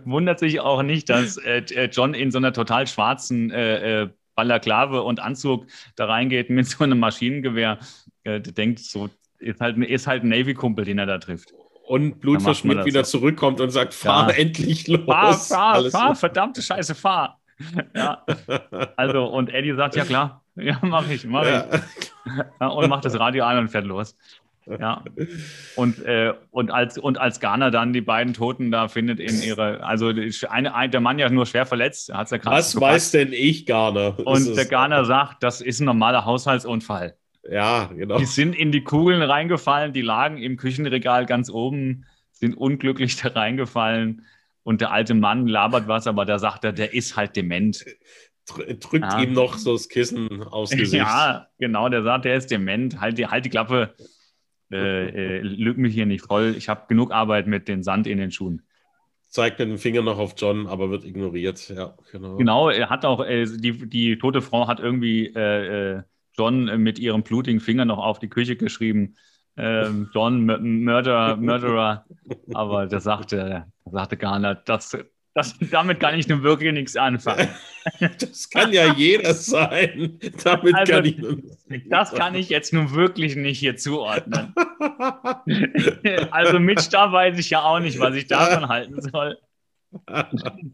[0.04, 4.08] wundert sich auch nicht, dass äh, äh, John in so einer total schwarzen äh, äh,
[4.34, 7.78] Balaklave und Anzug da reingeht mit so einem Maschinengewehr.
[8.24, 9.08] Äh, denkt, so
[9.38, 11.52] ist halt, ist halt ein Navy-Kumpel, den er da trifft.
[11.86, 13.18] Und blutverschmiert wieder so.
[13.18, 14.36] zurückkommt und sagt, fahr ja.
[14.36, 15.04] endlich los.
[15.06, 16.20] Fahr, fahr, Alles fahr, so.
[16.20, 17.38] verdammte Scheiße, fahr.
[17.94, 18.24] Ja.
[18.96, 21.66] Also, und Eddie sagt, ja klar, ja, mach ich, mach ja.
[21.72, 22.60] ich.
[22.60, 24.16] Und macht das Radio an und fährt los.
[24.66, 25.04] Ja.
[25.76, 29.84] Und, äh, und, als, und als Ghana dann die beiden Toten da findet in ihre,
[29.84, 30.12] also
[30.48, 32.92] eine, ein, der Mann ja nur schwer verletzt, hat's ja Was gepackt.
[32.94, 34.08] weiß denn ich, Ghana?
[34.24, 37.16] Und der Ghana sagt, das ist ein normaler Haushaltsunfall.
[37.50, 38.18] Ja, genau.
[38.18, 43.28] Die sind in die Kugeln reingefallen, die lagen im Küchenregal ganz oben, sind unglücklich da
[43.28, 44.26] reingefallen.
[44.62, 47.84] Und der alte Mann labert was, aber da sagt er, der ist halt dement.
[48.46, 49.20] drückt ja.
[49.20, 51.04] ihm noch so das Kissen aufs Gesicht.
[51.04, 53.94] Ja, genau, der sagt, der ist dement, halt die, halt die Klappe,
[54.72, 58.18] äh, äh, lüg mich hier nicht voll, ich habe genug Arbeit mit dem Sand in
[58.18, 58.62] den Schuhen.
[59.28, 62.36] Zeigt mit dem Finger noch auf John, aber wird ignoriert, ja, genau.
[62.36, 66.02] Genau, er hat auch, äh, die, die tote Frau hat irgendwie äh, äh,
[66.38, 69.16] John mit ihrem blutigen Finger noch auf die Küche geschrieben,
[69.56, 72.04] ähm, John Murder, Murderer,
[72.52, 74.96] aber der sagte, sagte gar nicht, das,
[75.34, 77.48] das, damit kann ich nun wirklich nichts anfangen.
[78.00, 80.18] Das kann ja jeder sein.
[80.42, 81.16] Damit also, kann ich
[81.88, 84.52] das kann ich jetzt nun wirklich nicht hier zuordnen.
[86.32, 89.38] also Mitch, da weiß ich ja auch nicht, was ich davon halten soll.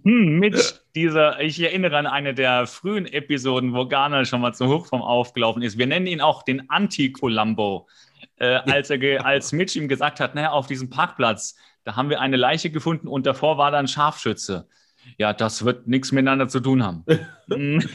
[0.04, 4.68] Hm, Mitch, dieser, ich erinnere an eine der frühen Episoden, wo Garner schon mal zu
[4.68, 5.78] hoch vom aufgelaufen ist.
[5.78, 7.88] Wir nennen ihn auch den Anti-Columbo.
[8.36, 12.20] Äh, als, er, als Mitch ihm gesagt hat, naja, auf diesem Parkplatz, da haben wir
[12.20, 14.68] eine Leiche gefunden und davor war da ein Scharfschütze.
[15.18, 17.04] Ja, das wird nichts miteinander zu tun haben.
[17.48, 17.86] Hm.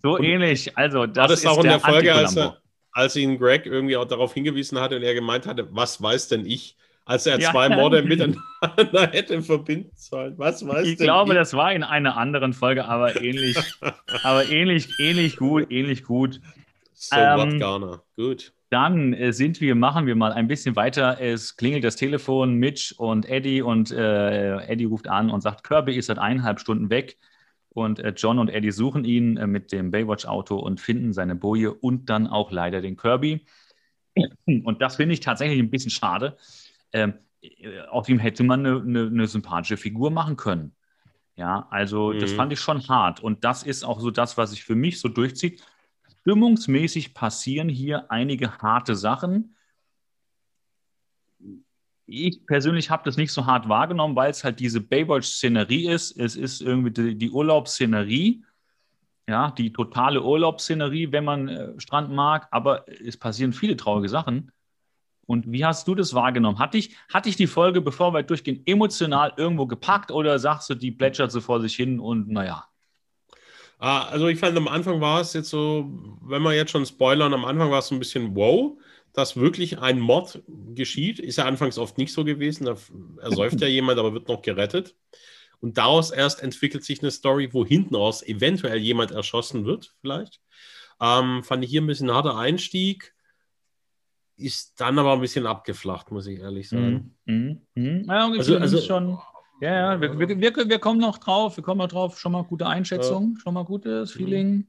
[0.00, 0.78] so und ähnlich.
[0.78, 2.58] Also, das, war das ist auch in der, der Folge, als, er,
[2.92, 6.46] als ihn Greg irgendwie auch darauf hingewiesen hatte und er gemeint hatte, was weiß denn
[6.46, 6.76] ich?
[7.06, 7.52] Als er ja.
[7.52, 8.42] zwei Morde miteinander
[9.12, 10.36] hätte verbinden sollen.
[10.38, 11.38] Was weiß Ich glaube, ich?
[11.38, 13.56] das war in einer anderen Folge, aber ähnlich,
[14.24, 16.40] aber ähnlich, ähnlich gut, ähnlich gut.
[16.94, 18.02] So ähm, what, Garner.
[18.16, 18.52] Gut.
[18.70, 21.20] Dann äh, sind wir, machen wir mal ein bisschen weiter.
[21.20, 25.94] Es klingelt das Telefon, Mitch und Eddie und äh, Eddie ruft an und sagt, Kirby
[25.96, 27.18] ist seit eineinhalb Stunden weg.
[27.68, 31.72] Und äh, John und Eddie suchen ihn äh, mit dem Baywatch-Auto und finden seine Boje
[31.72, 33.46] und dann auch leider den Kirby.
[34.46, 36.36] Und das finde ich tatsächlich ein bisschen schade.
[36.96, 40.74] Ähm, äh, aus ihm hätte man eine, eine, eine, sympathische Figur machen können.
[41.36, 42.18] Ja, also mhm.
[42.18, 43.20] das fand ich schon hart.
[43.20, 45.62] Und das ist auch so das, was sich für mich so durchzieht
[46.26, 49.54] stimmungsmäßig passieren hier einige harte Sachen.
[52.06, 56.18] Ich persönlich habe das nicht so hart wahrgenommen, weil es halt diese Baywatch-Szenerie ist.
[56.18, 58.44] Es ist irgendwie die, die Urlaubsszenerie,
[59.28, 64.50] ja, die totale Urlaubsszenerie, wenn man äh, Strand mag, aber es passieren viele traurige Sachen.
[65.26, 66.58] Und wie hast du das wahrgenommen?
[66.58, 70.74] Hat dich, hat dich die Folge, bevor wir durchgehen, emotional irgendwo gepackt oder sagst du,
[70.74, 72.64] die plätschert so vor sich hin und naja?
[73.78, 75.90] Ah, also ich fand am Anfang war es jetzt so,
[76.22, 78.78] wenn wir jetzt schon spoilern, am Anfang war es so ein bisschen wow,
[79.12, 80.42] dass wirklich ein Mord
[80.74, 81.18] geschieht.
[81.18, 82.66] Ist ja anfangs oft nicht so gewesen.
[82.66, 82.76] Da
[83.20, 84.94] ersäuft ja jemand, aber wird noch gerettet.
[85.60, 90.40] Und daraus erst entwickelt sich eine Story, wo hinten raus eventuell jemand erschossen wird, vielleicht.
[91.00, 93.14] Ähm, fand ich hier ein bisschen harter Einstieg.
[94.36, 97.14] Ist dann aber ein bisschen abgeflacht, muss ich ehrlich sagen.
[97.24, 98.04] Mm, mm, mm.
[98.06, 99.18] Ja, also, also schon
[99.60, 102.18] ja, ja, wir, wir, wir, wir, kommen noch drauf, wir kommen noch drauf.
[102.18, 103.40] Schon mal gute Einschätzung, ja.
[103.42, 104.18] schon mal gutes mhm.
[104.18, 104.66] Feeling.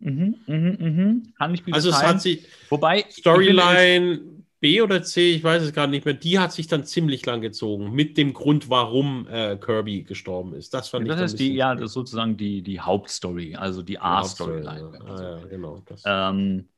[0.00, 1.32] Mhm, mhm, mhm.
[1.38, 4.20] Kann ich Also es hat sich, Wobei, Storyline
[4.60, 7.40] B oder C, ich weiß es gar nicht mehr, die hat sich dann ziemlich lang
[7.40, 10.74] gezogen mit dem Grund, warum äh, Kirby gestorben ist.
[10.74, 13.82] Das fand ja, ich Das ist die, ja, das ist sozusagen die, die Hauptstory, also
[13.82, 15.00] die A-Storyline.
[15.06, 15.80] Ah, ja, genau.
[16.04, 16.68] Ähm,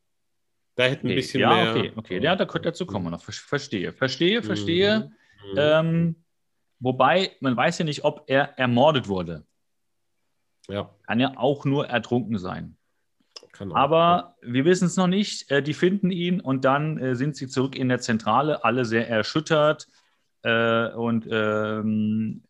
[0.77, 1.77] da hätte ein bisschen ja, mehr.
[1.77, 2.23] Okay, okay.
[2.23, 3.17] Ja, da könnte dazu kommen.
[3.19, 5.13] Verstehe, verstehe, verstehe.
[5.53, 5.57] Mhm.
[5.57, 6.17] Ähm,
[6.81, 9.45] Wobei, man weiß ja nicht, ob er ermordet wurde.
[10.67, 10.91] Ja.
[11.07, 12.77] Kann ja auch nur ertrunken sein.
[13.59, 14.53] Auch, Aber ja.
[14.53, 15.51] wir wissen es noch nicht.
[15.51, 19.09] Äh, die finden ihn und dann äh, sind sie zurück in der Zentrale, alle sehr
[19.09, 19.89] erschüttert.
[20.43, 22.45] Äh, und ähm,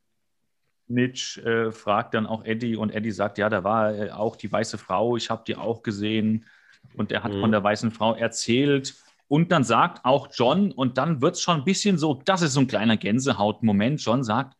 [0.87, 4.51] Mitch äh, fragt dann auch Eddie und Eddie sagt, ja, da war äh, auch die
[4.51, 6.47] weiße Frau, ich habe die auch gesehen.
[6.95, 7.41] Und er hat mhm.
[7.41, 8.95] von der weißen Frau erzählt.
[9.29, 12.55] Und dann sagt auch John, und dann wird es schon ein bisschen so, das ist
[12.55, 14.03] so ein kleiner Gänsehaut-Moment.
[14.03, 14.57] John sagt,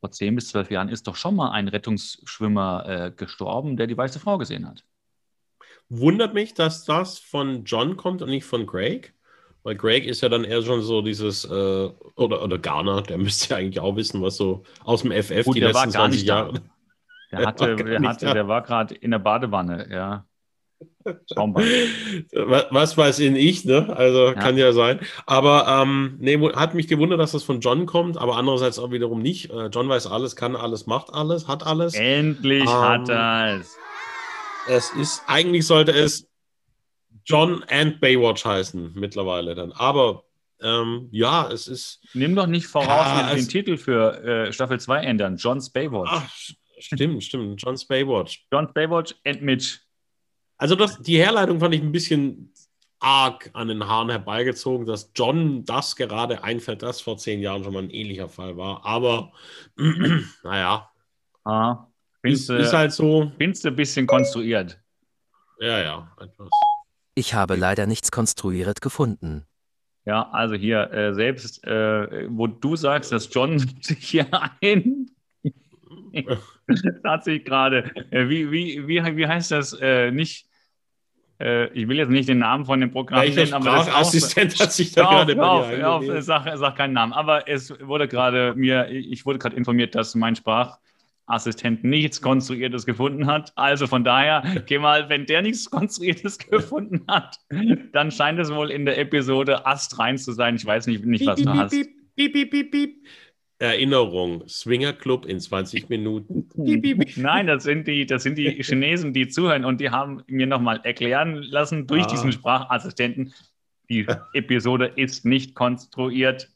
[0.00, 3.96] vor zehn bis zwölf Jahren ist doch schon mal ein Rettungsschwimmer äh, gestorben, der die
[3.96, 4.84] weiße Frau gesehen hat.
[5.88, 9.14] Wundert mich, dass das von John kommt und nicht von Greg.
[9.62, 13.54] Weil Greg ist ja dann eher schon so dieses, äh, oder, oder Garner, der müsste
[13.54, 16.62] ja eigentlich auch wissen, was so aus dem FF Gut, die letzten 20 Jahre.
[17.32, 20.26] Der, hatte, der, hatte, der war gerade in der Badewanne, ja.
[21.04, 23.94] Was weiß ich, ne?
[23.96, 24.34] Also ja.
[24.34, 25.00] kann ja sein.
[25.24, 29.22] Aber ähm, nee, hat mich gewundert, dass das von John kommt, aber andererseits auch wiederum
[29.22, 29.50] nicht.
[29.50, 31.94] Äh, John weiß alles, kann alles, macht alles, hat alles.
[31.94, 33.76] Endlich ähm, hat er es.
[34.68, 36.28] Es ist, eigentlich sollte es
[37.24, 39.72] John and Baywatch heißen, mittlerweile dann.
[39.72, 40.24] Aber
[40.60, 42.00] ähm, ja, es ist.
[42.14, 45.36] Nimm doch nicht voraus, ja, den Titel für äh, Staffel 2 ändern.
[45.36, 46.10] John's Baywatch.
[46.10, 46.30] Ach,
[46.78, 47.62] stimmt, stimmt.
[47.62, 48.46] John's Baywatch.
[48.52, 49.85] John's Baywatch and Mitch.
[50.58, 52.52] Also das, die Herleitung fand ich ein bisschen
[52.98, 57.74] arg an den Haaren herbeigezogen, dass John das gerade einfällt, das vor zehn Jahren schon
[57.74, 58.84] mal ein ähnlicher Fall war.
[58.84, 59.32] Aber
[60.42, 60.90] naja.
[61.44, 61.86] Ah,
[62.22, 63.30] ist, ist halt so.
[63.38, 64.80] Findest du ein bisschen konstruiert?
[65.60, 66.48] Ja, ja, etwas.
[67.14, 69.46] Ich habe leider nichts konstruiert gefunden.
[70.04, 74.26] Ja, also hier, äh, selbst äh, wo du sagst, dass John sich hier
[74.60, 75.10] ein
[76.66, 79.72] das hat sich gerade, äh, wie, wie, wie, wie heißt das?
[79.74, 80.45] Äh, nicht,
[81.40, 84.58] äh, ich will jetzt nicht den Namen von dem Programm Welcher nennen, aber das Assistent
[84.58, 87.12] hat sich da gerade auf, hör auf, auf, sag, sag keinen Namen.
[87.12, 93.26] Aber es wurde gerade mir, ich wurde gerade informiert, dass mein Sprachassistent nichts Konstruiertes gefunden
[93.26, 93.52] hat.
[93.56, 97.38] Also von daher, geh mal, wenn der nichts Konstruiertes gefunden hat,
[97.92, 100.56] dann scheint es wohl in der Episode astrein zu sein.
[100.56, 101.70] Ich weiß nicht, nicht was du hast.
[101.70, 102.96] Piep, piep, piep, piep.
[103.58, 106.48] Erinnerung, Swinger Club in 20 Minuten.
[107.16, 110.80] Nein, das sind die, das sind die Chinesen, die zuhören und die haben mir nochmal
[110.84, 112.08] erklären lassen durch Ah.
[112.10, 113.32] diesen Sprachassistenten,
[113.88, 116.50] die Episode ist nicht konstruiert.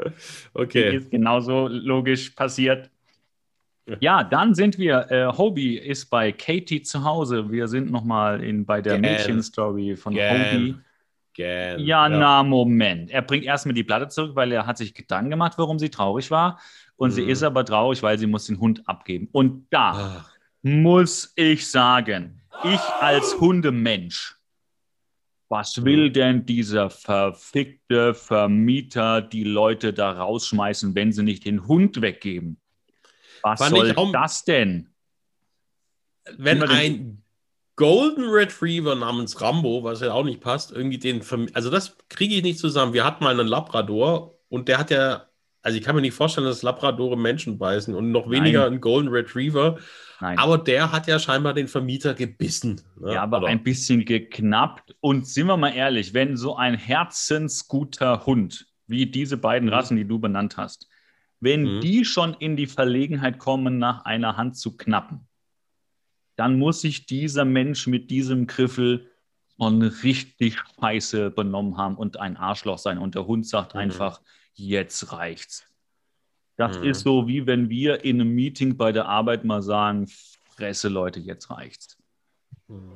[0.00, 0.10] Die
[0.54, 0.96] Okay.
[0.96, 2.90] ist genauso logisch passiert.
[4.00, 7.50] Ja, dann sind wir, äh, Hobie ist bei Katie zu Hause.
[7.50, 8.98] Wir sind nochmal in, bei der.
[8.98, 10.52] Mädchenstory von Gern.
[10.52, 10.74] Hobie.
[11.38, 11.78] Gern.
[11.78, 13.12] Ja, na, Moment.
[13.12, 16.32] Er bringt erstmal die Platte zurück, weil er hat sich Gedanken gemacht, warum sie traurig
[16.32, 16.60] war.
[16.96, 17.28] Und sie Mhm.
[17.28, 19.28] ist aber traurig, weil sie muss den Hund abgeben.
[19.30, 19.92] Und da
[20.24, 24.34] Ach, muss ich sagen, ich als Hundemensch,
[25.48, 32.02] was will denn dieser verfickte Vermieter die Leute da rausschmeißen, wenn sie nicht den Hund
[32.02, 32.60] weggeben?
[33.42, 34.88] Was Fand soll das denn?
[36.36, 37.22] wenn ein
[37.78, 41.22] Golden Retriever namens Rambo, was ja auch nicht passt, irgendwie den,
[41.54, 42.92] also das kriege ich nicht zusammen.
[42.92, 45.26] Wir hatten mal einen Labrador und der hat ja,
[45.62, 48.74] also ich kann mir nicht vorstellen, dass Labradore Menschen beißen und noch weniger Nein.
[48.74, 49.78] ein Golden Retriever.
[50.20, 50.38] Nein.
[50.38, 52.80] Aber der hat ja scheinbar den Vermieter gebissen.
[52.98, 53.14] ne?
[53.14, 54.96] Ja, aber Oder- ein bisschen geknappt.
[55.00, 59.74] Und sind wir mal ehrlich, wenn so ein herzensguter Hund, wie diese beiden Mhm.
[59.74, 60.88] Rassen, die du benannt hast,
[61.40, 61.80] wenn Mhm.
[61.80, 65.20] die schon in die Verlegenheit kommen, nach einer Hand zu knappen,
[66.38, 69.10] dann muss sich dieser Mensch mit diesem Griffel
[69.60, 72.98] schon richtig scheiße benommen haben und ein Arschloch sein.
[72.98, 73.80] Und der Hund sagt Mhm.
[73.80, 74.20] einfach,
[74.54, 75.64] jetzt reicht's.
[76.56, 76.84] Das Mhm.
[76.84, 80.06] ist so, wie wenn wir in einem Meeting bei der Arbeit mal sagen,
[80.54, 81.96] Fresse Leute, jetzt reicht's.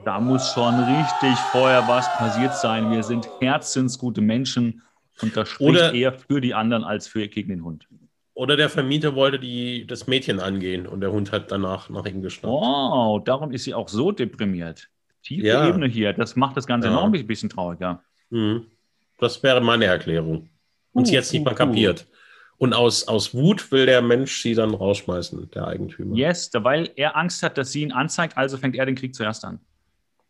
[0.05, 2.91] Da muss schon richtig vorher was passiert sein.
[2.91, 4.83] Wir sind herzensgute Menschen
[5.21, 7.89] und das spricht Oder- eher für die anderen als für gegen den Hund.
[8.35, 12.23] Oder der Vermieter wollte die, das Mädchen angehen und der Hund hat danach nach ihm
[12.23, 12.53] geschnappt.
[12.55, 14.89] Oh, darum ist sie auch so deprimiert.
[15.23, 15.69] Tiefe Ja.
[15.69, 16.13] Ebene hier.
[16.15, 16.95] Das macht das Ganze Ja.
[16.95, 18.03] noch ein bisschen trauriger.
[18.31, 18.67] Mhm.
[19.19, 20.49] Das wäre meine Erklärung.
[20.93, 22.07] Und sie Uh, jetzt nicht uh, mal kapiert.
[22.57, 26.17] Und aus, aus Wut will der Mensch sie dann rausschmeißen, der Eigentümer.
[26.17, 29.45] Yes, weil er Angst hat, dass sie ihn anzeigt, also fängt er den Krieg zuerst
[29.45, 29.61] an.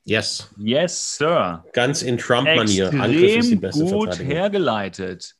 [0.04, 0.50] Yes.
[0.58, 1.64] Yes, Sir.
[1.72, 2.90] Ganz in Trump-Manier.
[2.90, 5.36] Angriff ist die beste gut hergeleitet.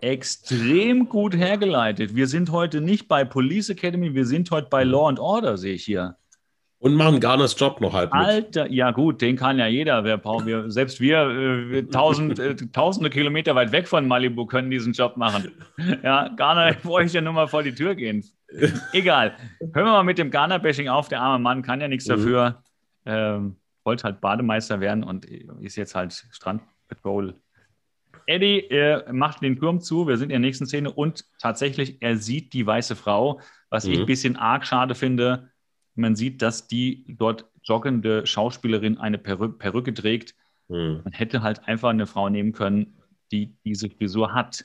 [0.00, 2.14] Extrem gut hergeleitet.
[2.14, 5.74] Wir sind heute nicht bei Police Academy, wir sind heute bei Law and Order, sehe
[5.74, 6.16] ich hier.
[6.78, 8.22] Und machen Garners Job noch halb mit.
[8.22, 10.04] Alter, ja gut, den kann ja jeder.
[10.04, 14.70] Wer braucht wir, selbst wir, äh, tausend, äh, tausende Kilometer weit weg von Malibu können
[14.70, 15.52] diesen Job machen.
[16.02, 18.22] Ja, Ghana bräuchte ja nur mal vor die Tür gehen.
[18.92, 19.34] Egal.
[19.58, 21.08] Hören wir mal mit dem Ghana-Bashing auf.
[21.08, 22.10] Der arme Mann kann ja nichts Mhm.
[22.10, 22.62] dafür.
[23.06, 27.34] Ähm, wollte halt Bademeister werden und ist jetzt halt Strandpatrol.
[28.26, 30.06] Eddie äh, macht den Turm zu.
[30.08, 33.94] Wir sind in der nächsten Szene und tatsächlich, er sieht die weiße Frau, was ich
[33.96, 34.00] Mhm.
[34.00, 35.50] ein bisschen arg schade finde.
[35.94, 40.34] Man sieht, dass die dort joggende Schauspielerin eine Perü Perücke trägt.
[40.68, 41.00] Hm.
[41.04, 42.98] Man hätte halt einfach eine Frau nehmen können,
[43.32, 44.64] die diese Frisur hat.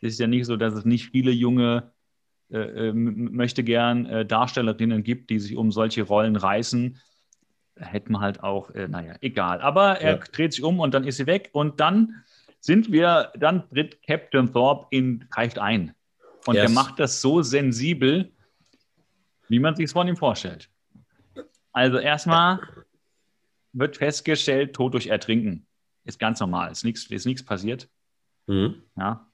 [0.00, 1.92] Es ist ja nicht so, dass es nicht viele junge
[2.50, 6.98] äh, äh, möchte gern äh, Darstellerinnen gibt, die sich um solche Rollen reißen.
[7.76, 9.60] Da hätte man halt auch, äh, naja, egal.
[9.62, 10.24] Aber er Ja.
[10.32, 11.50] dreht sich um und dann ist sie weg.
[11.52, 12.22] Und dann
[12.64, 15.94] sind wir, dann tritt Captain Thorpe in, greift ein.
[16.46, 16.64] Und Yes.
[16.64, 18.32] er macht das so sensibel,
[19.48, 20.70] wie man sich es von ihm vorstellt.
[21.72, 22.58] Also erstmal
[23.74, 25.66] wird festgestellt, Tod durch Ertrinken.
[26.04, 27.90] Ist ganz normal, ist nichts ist nichts passiert.
[28.46, 28.82] Hm.
[28.96, 29.30] Ja.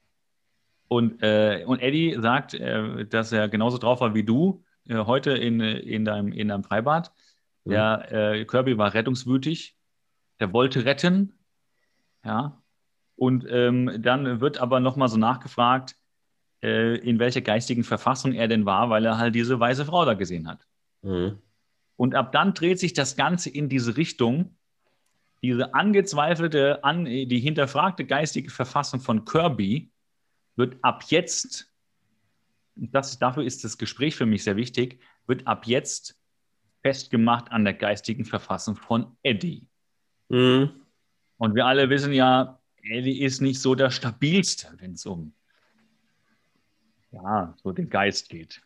[0.89, 5.31] Und, äh, und Eddie sagt, äh, dass er genauso drauf war wie du äh, heute
[5.31, 7.13] in, in, deinem, in deinem Freibad.
[7.63, 9.77] Der äh, Kirby war rettungswütig,
[10.41, 11.33] der wollte retten.
[12.25, 12.60] Ja.
[13.21, 15.95] Und ähm, dann wird aber nochmal so nachgefragt,
[16.63, 20.15] äh, in welcher geistigen Verfassung er denn war, weil er halt diese weiße Frau da
[20.15, 20.65] gesehen hat.
[21.03, 21.37] Hm.
[21.97, 24.57] Und ab dann dreht sich das Ganze in diese Richtung.
[25.43, 29.91] Diese angezweifelte, an, die hinterfragte geistige Verfassung von Kirby
[30.55, 31.71] wird ab jetzt,
[32.73, 36.19] das, dafür ist das Gespräch für mich sehr wichtig, wird ab jetzt
[36.81, 39.67] festgemacht an der geistigen Verfassung von Eddie.
[40.31, 40.71] Hm.
[41.37, 45.33] Und wir alle wissen ja, Eddie ist nicht so der stabilste, wenn es um
[47.11, 48.61] ja, so den Geist geht.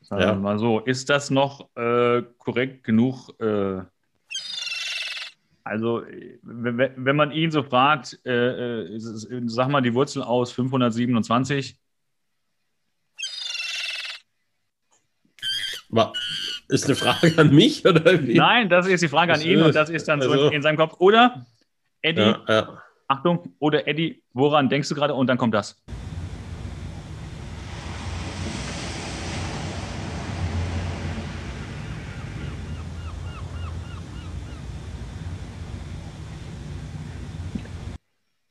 [0.00, 0.28] Sagen Ja.
[0.34, 3.28] wir mal so, ist das noch äh, korrekt genug?
[3.40, 3.82] Äh,
[5.62, 6.02] also,
[6.42, 8.98] wenn, man ihn so fragt, äh, äh,
[9.46, 11.78] sag mal die Wurzel aus 527.
[15.90, 16.12] War,
[16.68, 18.36] ist eine Frage an mich oder wie?
[18.36, 20.76] Nein, das ist die Frage an ihn und das ist dann so also, in seinem
[20.76, 20.94] Kopf.
[20.98, 21.44] Oder
[22.00, 22.82] Eddie, ja, ja.
[23.10, 25.14] Achtung, oder Eddie, woran denkst du gerade?
[25.14, 25.82] Und dann kommt das.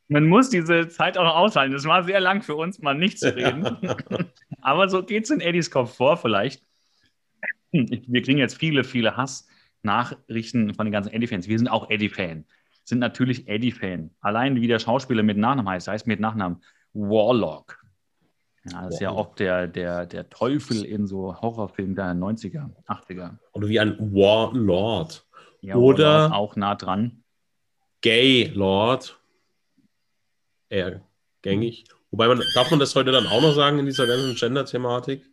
[0.09, 1.71] Man muss diese Zeit auch noch aushalten.
[1.71, 3.63] Das war sehr lang für uns, mal nicht zu reden.
[4.61, 6.61] Aber so geht es in Eddies Kopf vor, vielleicht.
[7.71, 11.47] Wir kriegen jetzt viele, viele Hassnachrichten von den ganzen Eddie-Fans.
[11.47, 12.43] Wir sind auch Eddie-Fan.
[12.89, 14.09] Sind natürlich Eddie-Fan.
[14.19, 17.85] Allein wie der Schauspieler mit Nachnamen heißt, heißt mit Nachnamen Warlock.
[18.65, 23.37] Ja, das ist ja oft der, der, der Teufel in so Horrorfilmen der 90er, 80er.
[23.53, 25.23] Oder wie ein Warlord.
[25.61, 27.23] Ja, Oder Warlord auch nah dran.
[28.01, 29.19] Gay Lord
[30.69, 31.01] eher
[31.43, 31.85] gängig.
[32.09, 35.29] Wobei man, darf man das heute dann auch noch sagen in dieser ganzen Gender-Thematik?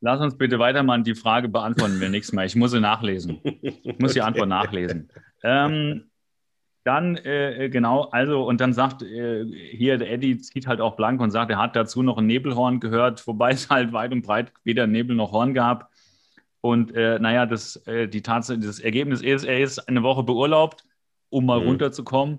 [0.00, 2.44] Lass uns bitte weiter mal die Frage beantworten wir nächstes Mal.
[2.44, 3.40] Ich muss sie nachlesen.
[3.62, 5.08] Ich muss die Antwort nachlesen.
[5.42, 6.10] Ähm,
[6.86, 10.94] dann, äh, äh, genau, also, und dann sagt äh, hier, der Eddie zieht halt auch
[10.94, 14.22] blank und sagt, er hat dazu noch ein Nebelhorn gehört, wobei es halt weit und
[14.22, 15.90] breit weder Nebel noch Horn gab.
[16.60, 20.84] Und äh, naja, das, äh, die Tatsache, das Ergebnis ist, er ist eine Woche beurlaubt,
[21.28, 21.66] um mal mhm.
[21.66, 22.38] runterzukommen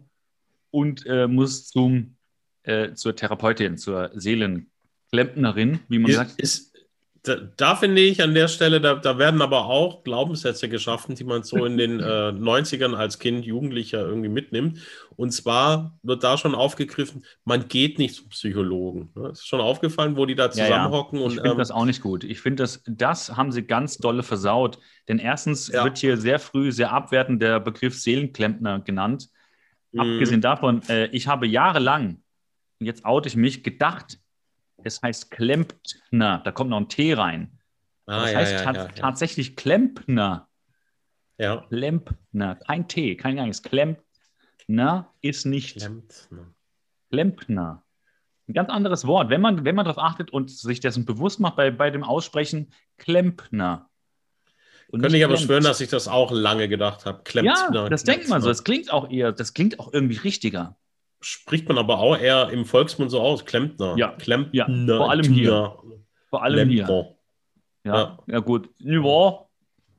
[0.71, 2.15] und äh, muss zum,
[2.63, 6.39] äh, zur Therapeutin, zur Seelenklempnerin, wie man ist, sagt.
[6.39, 6.76] Ist,
[7.23, 11.23] da, da, finde ich an der Stelle, da, da, werden aber auch Glaubenssätze geschaffen, die
[11.23, 14.80] man so in den äh, 90ern als Kind, Jugendlicher irgendwie mitnimmt.
[15.15, 19.10] Und zwar wird da schon aufgegriffen, man geht nicht zum Psychologen.
[19.15, 19.30] Ne?
[19.30, 21.19] Ist schon aufgefallen, wo die da zusammenhocken.
[21.19, 21.30] Ja, ja.
[21.30, 22.23] Ich finde ähm, das auch nicht gut.
[22.23, 24.80] Ich finde, das, das haben sie ganz dolle versaut.
[25.08, 25.84] Denn erstens ja.
[25.84, 29.30] wird hier sehr früh, sehr abwertend der Begriff Seelenklempner genannt.
[29.91, 29.99] Mhm.
[29.99, 32.21] Abgesehen davon, äh, ich habe jahrelang,
[32.80, 34.19] jetzt oute ich mich, gedacht,
[34.83, 36.41] es heißt Klempner.
[36.43, 37.59] Da kommt noch ein T rein.
[38.05, 40.47] Ah, das ja, heißt ja, ja, tatsächlich Klempner.
[41.37, 41.65] Ja.
[41.69, 42.55] Klempner.
[42.55, 43.61] Kein T, kein Gang.
[43.61, 45.77] Klempner ist nicht.
[45.77, 46.53] Klempner.
[47.11, 47.83] Klempner.
[48.47, 49.29] Ein ganz anderes Wort.
[49.29, 52.71] Wenn man, wenn man darauf achtet und sich dessen bewusst macht bei, bei dem Aussprechen,
[52.97, 53.89] Klempner.
[54.89, 57.23] Und Könnte ich aber schwören, dass ich das auch lange gedacht habe.
[57.23, 57.69] Klempner.
[57.73, 58.47] Ja, das denkt man so.
[58.47, 60.77] Das klingt auch eher, das klingt auch irgendwie richtiger.
[61.19, 63.45] Spricht man aber auch eher im Volksmund so aus.
[63.45, 63.95] Klempner.
[63.97, 64.53] Ja, Klempner.
[64.53, 65.75] Ja, vor allem hier.
[66.30, 66.86] Vor allem Klempner.
[66.86, 67.15] hier.
[67.86, 68.69] Ja, ja, ja gut.
[68.80, 69.47] Ja.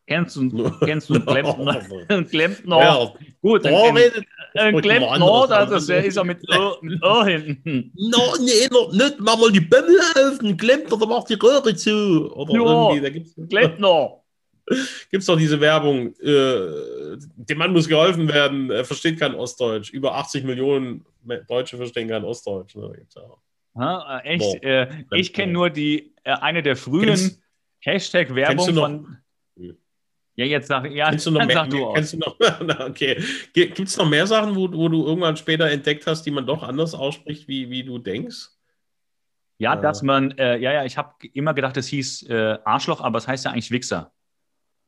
[0.06, 1.80] Kennst du, kennst du einen Klempner?
[2.08, 2.78] Ein Klempner.
[2.78, 3.12] Ja.
[3.42, 7.92] Gut, ein, ein, ein Klempner, das ist, ist ja mit Ö, mit Ö hinten.
[7.94, 9.16] No, nee, noch nicht.
[9.20, 10.40] Mach mal die Bämmel auf.
[10.40, 12.32] Ein Klempner, der macht die Röhre zu.
[12.34, 12.54] Oder
[12.94, 14.22] ja, da gibt's Klempner
[15.10, 19.90] gibt es doch diese Werbung, äh, dem Mann muss geholfen werden, er versteht kein Ostdeutsch.
[19.90, 21.04] Über 80 Millionen
[21.48, 22.74] Deutsche verstehen kein Ostdeutsch.
[22.74, 22.92] Ne?
[23.76, 24.62] Ha, äh, echt?
[24.62, 27.38] Äh, ich kenne nur die, äh, eine der frühen
[27.80, 29.18] Hashtag-Werbung von.
[30.34, 32.38] Ja, jetzt sag, ja, kennst du noch mehr, du kennst du noch,
[32.88, 33.20] okay.
[33.52, 36.62] Gibt es noch mehr Sachen, wo, wo du irgendwann später entdeckt hast, die man doch
[36.62, 38.50] anders ausspricht, wie, wie du denkst?
[39.58, 39.82] Ja, äh.
[39.82, 43.26] dass man, äh, ja, ja, ich habe immer gedacht, es hieß äh, Arschloch, aber es
[43.26, 44.12] heißt ja eigentlich Wichser.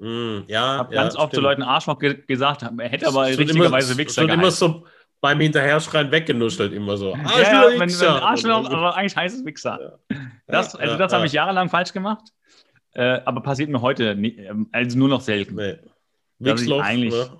[0.00, 3.26] Mm, ja, ich habe ja, ganz oft zu Leuten Arschloch ge gesagt, er hätte aber
[3.26, 4.86] richtigerweise Wichser Schon immer so
[5.20, 7.12] beim Hinterherschreien weggenuschelt, immer so.
[7.12, 9.98] Arschloch, ja, ja, wenn, wenn Arschloch, aber eigentlich heißt es Wichser.
[10.46, 12.32] Das, also das habe ich jahrelang falsch gemacht,
[12.94, 15.56] äh, aber passiert mir heute nie, ähm, also nur noch selten.
[15.56, 15.76] Nee.
[16.38, 17.30] Wichsloch, eigentlich, ne?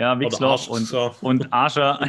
[0.00, 2.00] Ja, Wichsloch und, und Arscher.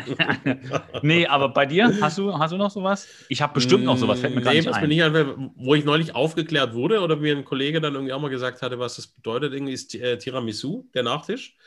[1.01, 3.05] nee, aber bei dir, hast du, hast du noch sowas?
[3.27, 4.87] Ich habe bestimmt noch sowas, fällt mir nee, nicht ein.
[4.87, 5.51] Nicht ein.
[5.57, 8.79] Wo ich neulich aufgeklärt wurde oder mir ein Kollege dann irgendwie auch mal gesagt hatte,
[8.79, 11.57] was das bedeutet, irgendwie ist äh, Tiramisu, der Nachtisch.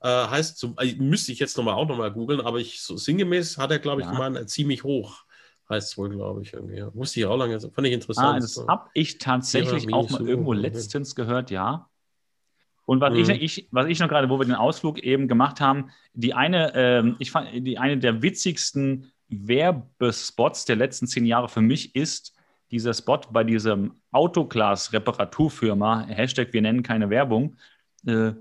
[0.00, 3.58] Äh, heißt, so, äh, müsste ich jetzt nochmal auch nochmal googeln, aber ich, so sinngemäß
[3.58, 4.12] hat er, glaube ich, ja.
[4.12, 5.24] gemeint, äh, ziemlich hoch.
[5.68, 6.84] Heißt es wohl, glaube ich, irgendwie.
[6.94, 8.36] Wusste ich auch lange, fand ich interessant.
[8.36, 10.14] Ah, das habe ich tatsächlich Tiramisu.
[10.14, 11.88] auch mal irgendwo letztens gehört, ja.
[12.92, 13.20] Und was, mhm.
[13.20, 16.74] ich, ich, was ich noch gerade, wo wir den Ausflug eben gemacht haben, die eine,
[16.74, 22.36] äh, ich fand, die eine der witzigsten Werbespots der letzten zehn Jahre für mich ist
[22.70, 27.56] dieser Spot bei diesem Autoglas-Reparaturfirma, Hashtag wir nennen keine Werbung,
[28.06, 28.32] äh,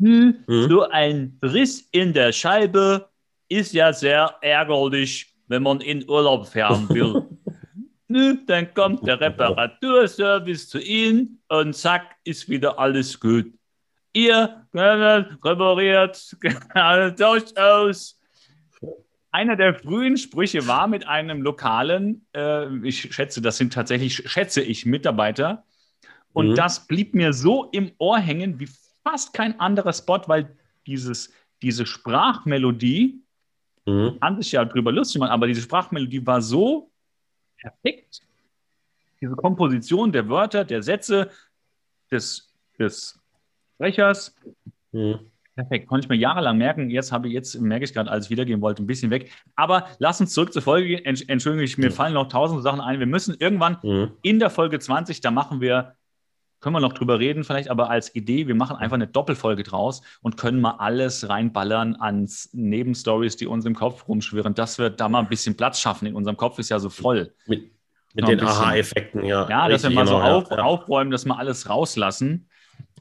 [0.00, 0.68] hm, mhm.
[0.68, 3.08] so ein Riss in der Scheibe
[3.48, 7.22] ist ja sehr ärgerlich, wenn man in Urlaub fahren will.
[8.08, 13.52] Nö, dann kommt der Reparaturservice zu Ihnen und zack, ist wieder alles gut
[14.18, 16.36] ihr repariert
[17.18, 18.18] durchaus.
[19.30, 24.62] Einer der frühen Sprüche war mit einem lokalen, äh, ich schätze, das sind tatsächlich, schätze
[24.62, 25.64] ich, Mitarbeiter.
[26.32, 26.54] Und mhm.
[26.54, 28.68] das blieb mir so im Ohr hängen wie
[29.04, 30.56] fast kein anderer Spot, weil
[30.86, 33.22] dieses, diese Sprachmelodie,
[33.86, 34.16] mhm.
[34.20, 36.90] an sich ja drüber lustig machen, aber diese Sprachmelodie war so
[37.58, 38.22] perfekt.
[39.20, 41.30] Diese Komposition der Wörter, der Sätze,
[42.10, 42.48] des
[42.78, 43.17] des
[43.78, 44.34] Sprechers.
[44.92, 45.20] Mhm.
[45.54, 46.88] Perfekt, konnte ich mir jahrelang merken.
[46.88, 49.32] Jetzt habe ich jetzt merke ich gerade, als ich wiedergehen wollte, ein bisschen weg.
[49.56, 51.04] Aber lass uns zurück zur Folge gehen.
[51.04, 51.94] Entschuldigung, mir mhm.
[51.94, 53.00] fallen noch tausend Sachen ein.
[53.00, 54.12] Wir müssen irgendwann mhm.
[54.22, 55.96] in der Folge 20, da machen wir,
[56.60, 60.02] können wir noch drüber reden, vielleicht aber als Idee, wir machen einfach eine Doppelfolge draus
[60.22, 64.54] und können mal alles reinballern an Nebenstories, die uns im Kopf rumschwirren.
[64.54, 66.06] Das wird da mal ein bisschen Platz schaffen.
[66.06, 67.32] In unserem Kopf ist ja so voll.
[67.46, 67.72] Mit,
[68.14, 69.48] mit den Aha-Effekten, ja.
[69.48, 70.58] Ja, dass wir mal genau, so auf, ja.
[70.58, 72.47] aufräumen, dass wir alles rauslassen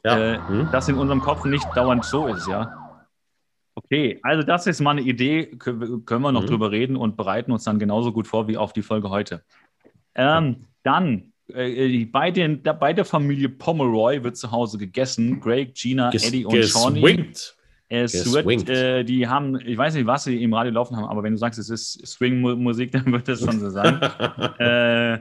[0.04, 0.18] ja.
[0.18, 0.70] äh, mhm.
[0.72, 2.88] das in unserem Kopf nicht dauernd so ist, ja.
[3.76, 6.48] Okay, also das ist mal eine Idee, können wir noch mhm.
[6.48, 9.43] drüber reden und bereiten uns dann genauso gut vor wie auf die Folge heute.
[10.16, 15.39] Ähm, dann, äh, bei, den, bei der Familie Pomeroy wird zu Hause gegessen.
[15.39, 17.32] Greg, Gina, Ges Eddie und Shawnee.
[17.89, 21.24] Es wird, äh, die haben, ich weiß nicht, was sie im Radio laufen haben, aber
[21.24, 24.02] wenn du sagst, es ist Swing-Musik, dann wird das schon so sein.
[24.60, 25.20] äh,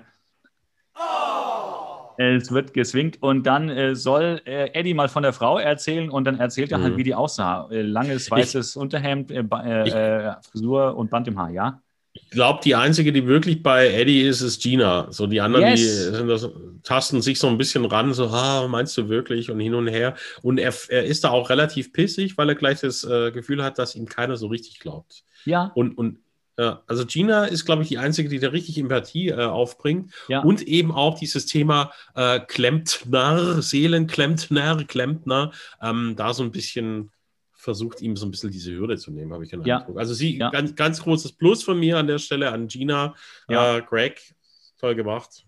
[2.18, 6.24] es wird geswingt und dann äh, soll äh, Eddie mal von der Frau erzählen und
[6.24, 6.88] dann erzählt er halt, mhm.
[6.90, 7.68] halt, wie die aussah.
[7.70, 11.80] Äh, langes weißes ich, Unterhemd, äh, äh, ich, äh, Frisur und Band im Haar, ja?
[12.14, 15.08] Ich glaube, die einzige, die wirklich bei Eddie ist, ist Gina.
[15.10, 16.12] So die anderen, yes.
[16.12, 16.48] die das,
[16.82, 20.14] tasten sich so ein bisschen ran, so, ah, meinst du wirklich und hin und her.
[20.40, 23.94] Und er, er ist da auch relativ pissig, weil er gleich das Gefühl hat, dass
[23.94, 25.24] ihm keiner so richtig glaubt.
[25.44, 25.72] Ja.
[25.74, 26.18] Und, und
[26.58, 30.12] ja, also Gina ist, glaube ich, die Einzige, die da richtig Empathie äh, aufbringt.
[30.28, 30.40] Ja.
[30.40, 35.52] Und eben auch dieses Thema äh, Klempner, Seelenklempner, Klempner,
[35.82, 37.10] ähm, da so ein bisschen
[37.52, 39.78] versucht, ihm so ein bisschen diese Hürde zu nehmen, habe ich den ja.
[39.78, 39.98] Eindruck.
[39.98, 40.50] Also sie, ja.
[40.50, 43.14] ganz, ganz großes Plus von mir an der Stelle an Gina.
[43.48, 43.78] Ja.
[43.78, 44.34] Äh, Greg,
[44.78, 45.46] toll gemacht.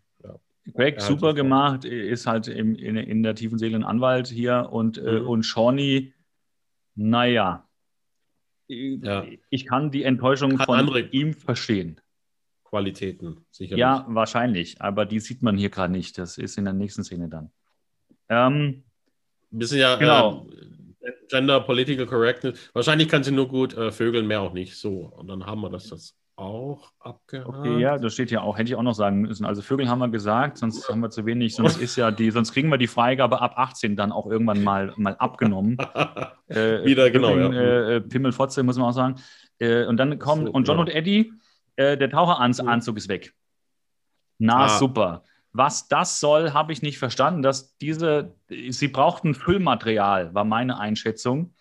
[0.74, 4.98] Greg, super gemacht, ist halt im, in, in, der tiefen Seele ein Anwalt hier und,
[4.98, 5.26] äh, mhm.
[5.26, 6.12] und Shawnee,
[6.94, 7.67] naja,
[8.68, 9.26] ja.
[9.50, 12.00] ich kann die Enttäuschung Hat von ihm verstehen.
[12.64, 13.80] Qualitäten, sicherlich.
[13.80, 16.18] Ja, wahrscheinlich, aber die sieht man hier gerade nicht.
[16.18, 17.50] Das ist in der nächsten Szene dann.
[18.28, 18.84] Ähm,
[19.50, 20.46] Wir sind ja genau.
[21.00, 22.70] Äh, Gender Political Correctness.
[22.74, 24.76] Wahrscheinlich kann sie nur gut äh, vögeln, mehr auch nicht.
[24.76, 25.88] So, und dann haben wir das.
[25.88, 27.48] das auch abgehakt.
[27.48, 29.44] Okay, ja, das steht ja auch, hätte ich auch noch sagen müssen.
[29.44, 32.52] Also Vögel haben wir gesagt, sonst haben wir zu wenig, sonst ist ja die, sonst
[32.52, 35.76] kriegen wir die Freigabe ab 18 dann auch irgendwann mal, mal abgenommen.
[36.46, 37.52] äh, Wieder, genau, ja.
[37.52, 39.16] Äh, äh, Pimmelfotze, muss man auch sagen.
[39.58, 40.82] Äh, und dann kommen, so, und John ja.
[40.82, 41.32] und Eddie,
[41.76, 43.34] äh, der Taucheranzug ist weg.
[44.38, 44.68] Na, ah.
[44.68, 45.24] super.
[45.52, 47.42] Was das soll, habe ich nicht verstanden.
[47.42, 51.54] Dass diese, sie brauchten Füllmaterial, war meine Einschätzung.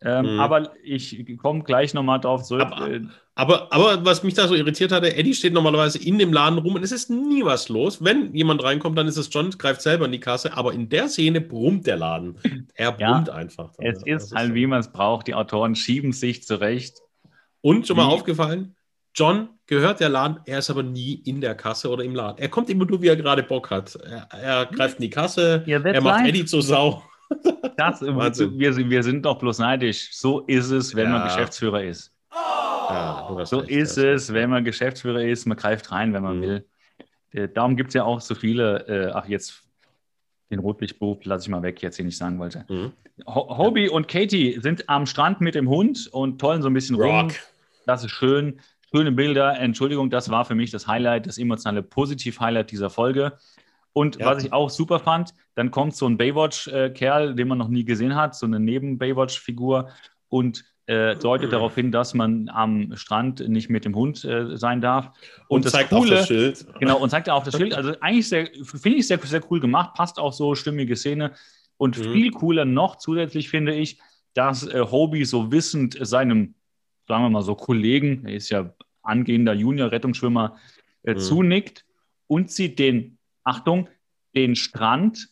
[0.00, 0.40] Ähm, mhm.
[0.40, 2.68] Aber ich komme gleich nochmal drauf zurück.
[2.70, 3.00] Aber, äh,
[3.34, 6.76] aber, aber, was mich da so irritiert hatte, Eddie steht normalerweise in dem Laden rum
[6.76, 8.02] und es ist nie was los.
[8.04, 10.56] Wenn jemand reinkommt, dann ist es John, greift selber in die Kasse.
[10.56, 12.36] Aber in der Szene brummt der Laden.
[12.74, 13.72] Er brummt ja, einfach.
[13.76, 13.86] Dann.
[13.86, 15.26] Es ist halt, wie man es braucht.
[15.26, 16.98] Die Autoren schieben sich zurecht.
[17.60, 18.12] Und schon mal wie?
[18.12, 18.76] aufgefallen,
[19.14, 22.38] John gehört der Laden, er ist aber nie in der Kasse oder im Laden.
[22.38, 23.96] Er kommt immer nur, wie er gerade Bock hat.
[23.96, 27.02] Er, er greift in die Kasse, er macht Eddie zur Sau.
[27.76, 30.10] Das, wir, wir sind doch bloß neidisch.
[30.12, 31.18] So ist es, wenn ja.
[31.18, 32.12] man Geschäftsführer ist.
[32.32, 35.46] Ja, so recht, ist es, wenn man Geschäftsführer ist.
[35.46, 36.42] Man greift rein, wenn man mhm.
[36.42, 36.66] will.
[37.32, 39.62] Äh, darum gibt es ja auch so viele, äh, ach jetzt
[40.50, 42.64] den Rotlichtbuch lasse ich mal weg, jetzt den ich sagen wollte.
[42.68, 42.92] Mhm.
[43.26, 43.90] Hobie ja.
[43.90, 47.10] und Katie sind am Strand mit dem Hund und tollen so ein bisschen Rock.
[47.10, 47.32] rum.
[47.86, 48.60] Das ist schön.
[48.90, 49.58] Schöne Bilder.
[49.58, 53.34] Entschuldigung, das war für mich das Highlight, das emotionale Positiv-Highlight dieser Folge.
[53.92, 54.26] Und ja.
[54.26, 58.14] was ich auch super fand, dann kommt so ein Baywatch-Kerl, den man noch nie gesehen
[58.14, 59.88] hat, so eine Neben-Baywatch-Figur
[60.28, 64.80] und äh, deutet darauf hin, dass man am Strand nicht mit dem Hund äh, sein
[64.80, 65.10] darf.
[65.48, 66.66] Und, und zeigt Coole, auch das Schild.
[66.80, 67.74] Genau, und zeigt auch das Schild.
[67.74, 68.28] Also eigentlich
[68.64, 71.32] finde ich sehr, sehr cool gemacht, passt auch so, stimmige Szene.
[71.76, 72.12] Und mhm.
[72.12, 73.98] viel cooler noch zusätzlich finde ich,
[74.32, 76.54] dass äh, Hobie so wissend seinem,
[77.06, 78.72] sagen wir mal so, Kollegen, er ist ja
[79.02, 80.56] angehender Junior-Rettungsschwimmer,
[81.02, 81.18] äh, mhm.
[81.18, 81.84] zunickt
[82.28, 83.17] und sie den
[83.48, 83.88] Achtung,
[84.34, 85.28] den Strand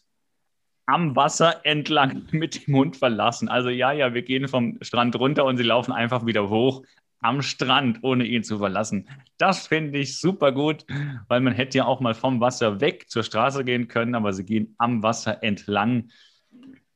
[0.86, 3.48] am Wasser entlang mit dem Hund verlassen.
[3.48, 6.82] Also ja, ja, wir gehen vom Strand runter und sie laufen einfach wieder hoch
[7.20, 9.08] am Strand, ohne ihn zu verlassen.
[9.38, 10.84] Das finde ich super gut,
[11.28, 14.44] weil man hätte ja auch mal vom Wasser weg zur Straße gehen können, aber sie
[14.44, 16.10] gehen am Wasser entlang.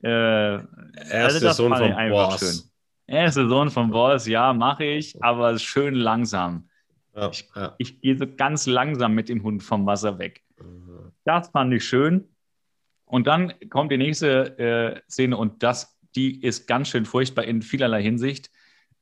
[0.03, 0.63] Äh, er
[1.27, 2.71] ist also Sohn vom Boss.
[3.07, 6.69] Er der Sohn vom Boss, ja, mache ich, aber schön langsam.
[7.17, 7.75] Ja, ich, ja.
[7.79, 10.43] ich gehe so ganz langsam mit dem Hund vom Wasser weg.
[11.31, 12.29] Das fand ich schön.
[13.05, 17.63] Und dann kommt die nächste äh, Szene und das, die ist ganz schön furchtbar in
[17.63, 18.51] vielerlei Hinsicht.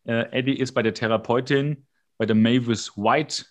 [0.05, 1.87] Äh, Eddie ist bei der Therapeutin,
[2.19, 3.47] bei der Mavis White.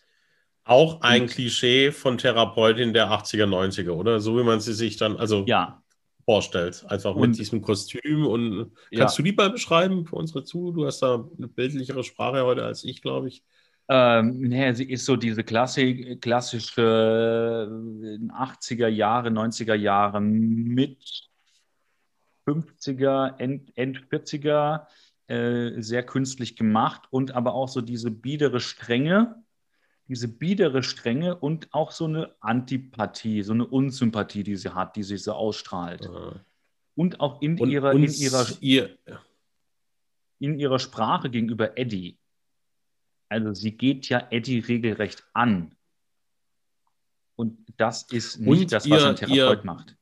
[0.63, 4.19] Auch ein und, Klischee von Therapeutin der 80er, 90er, oder?
[4.19, 5.81] So wie man sie sich dann also ja.
[6.25, 6.85] vorstellt.
[6.87, 8.27] Einfach und, mit diesem Kostüm.
[8.27, 9.23] Und kannst ja.
[9.23, 10.71] du die mal beschreiben für unsere Zu?
[10.71, 13.43] Du hast da eine bildlichere Sprache heute als ich, glaube ich.
[13.89, 21.29] Ähm, nee, sie ist so diese Klassik, klassische 80er äh, Jahre, 90er Jahre mit
[22.45, 24.87] 50er, End, End 40er,
[25.27, 29.41] äh, sehr künstlich gemacht und aber auch so diese biedere Strenge,
[30.07, 35.03] diese biedere Strenge und auch so eine Antipathie, so eine Unsympathie, die sie hat, die
[35.03, 36.07] sie so ausstrahlt.
[36.07, 36.39] Aha.
[36.95, 38.97] Und auch in, Und, ihrer, in, ihrer, ihr,
[40.39, 42.17] in ihrer Sprache gegenüber Eddie.
[43.29, 45.75] Also sie geht ja Eddie regelrecht an.
[47.35, 49.95] Und das ist nicht Und das, was ihr- ein Therapeut ihr- macht.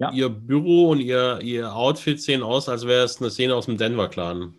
[0.00, 0.12] Ja.
[0.12, 3.76] ihr Büro und ihr, ihr Outfit sehen aus, als wäre es eine Szene aus dem
[3.76, 4.54] Denver-Clan.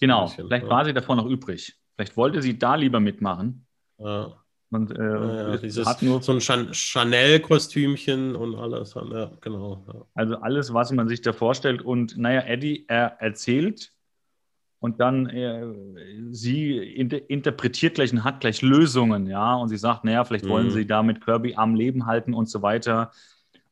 [0.00, 0.70] Genau, bisschen, vielleicht ja.
[0.70, 1.76] war sie davon noch übrig.
[1.94, 3.66] Vielleicht wollte sie da lieber mitmachen.
[3.98, 4.36] Ja,
[4.70, 8.94] Und äh, ja, ja, es dieses, hat nur, so ein Chan Chanel-Kostümchen und alles.
[8.94, 9.84] Ja, genau.
[9.86, 10.06] Ja.
[10.14, 11.82] also alles, was man sich da vorstellt.
[11.82, 13.92] Und naja, Eddie, er erzählt
[14.80, 15.62] und dann äh,
[16.30, 19.54] sie inter interpretiert gleich und hat gleich Lösungen, ja.
[19.54, 20.70] Und sie sagt, naja, vielleicht wollen Mhm.
[20.70, 23.12] sie damit Kirby am Leben halten und so weiter.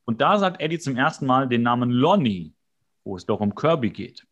[0.05, 2.53] Und da sagt Eddie zum ersten Mal den Namen Lonnie,
[3.05, 4.27] wo es doch um Kirby geht.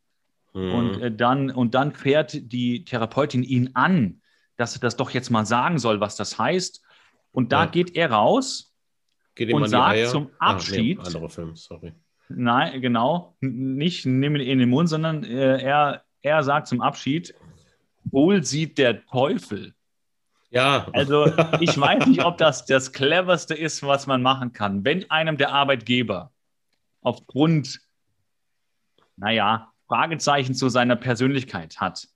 [0.55, 0.73] Mhm.
[0.75, 4.21] Und, äh, dann, und dann fährt die Therapeutin ihn an,
[4.57, 6.83] dass er das doch jetzt mal sagen soll, was das heißt.
[7.33, 7.71] Und da Ja.
[7.71, 8.75] geht er raus.
[9.35, 11.93] Geht und sagt zum Ah, Abschied- nee, anderer Film, sorry.
[12.31, 13.37] Nein, genau.
[13.41, 17.35] Nicht nimm ihn in den Mund, sondern äh, er, er sagt zum Abschied,
[18.05, 19.75] wohl sieht der Teufel.
[20.51, 21.27] Ja, Also
[21.61, 24.85] ich weiß nicht, ob das das cleverste ist, was man machen kann.
[24.85, 26.33] Wenn einem der Arbeitgeber
[27.01, 27.81] aufgrund,
[29.17, 32.09] naja, Fragezeichen zu seiner Persönlichkeit hat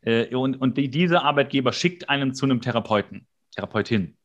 [0.00, 4.16] äh, und, und die, dieser Arbeitgeber schickt einem zu einem Therapeuten, Therapeutin.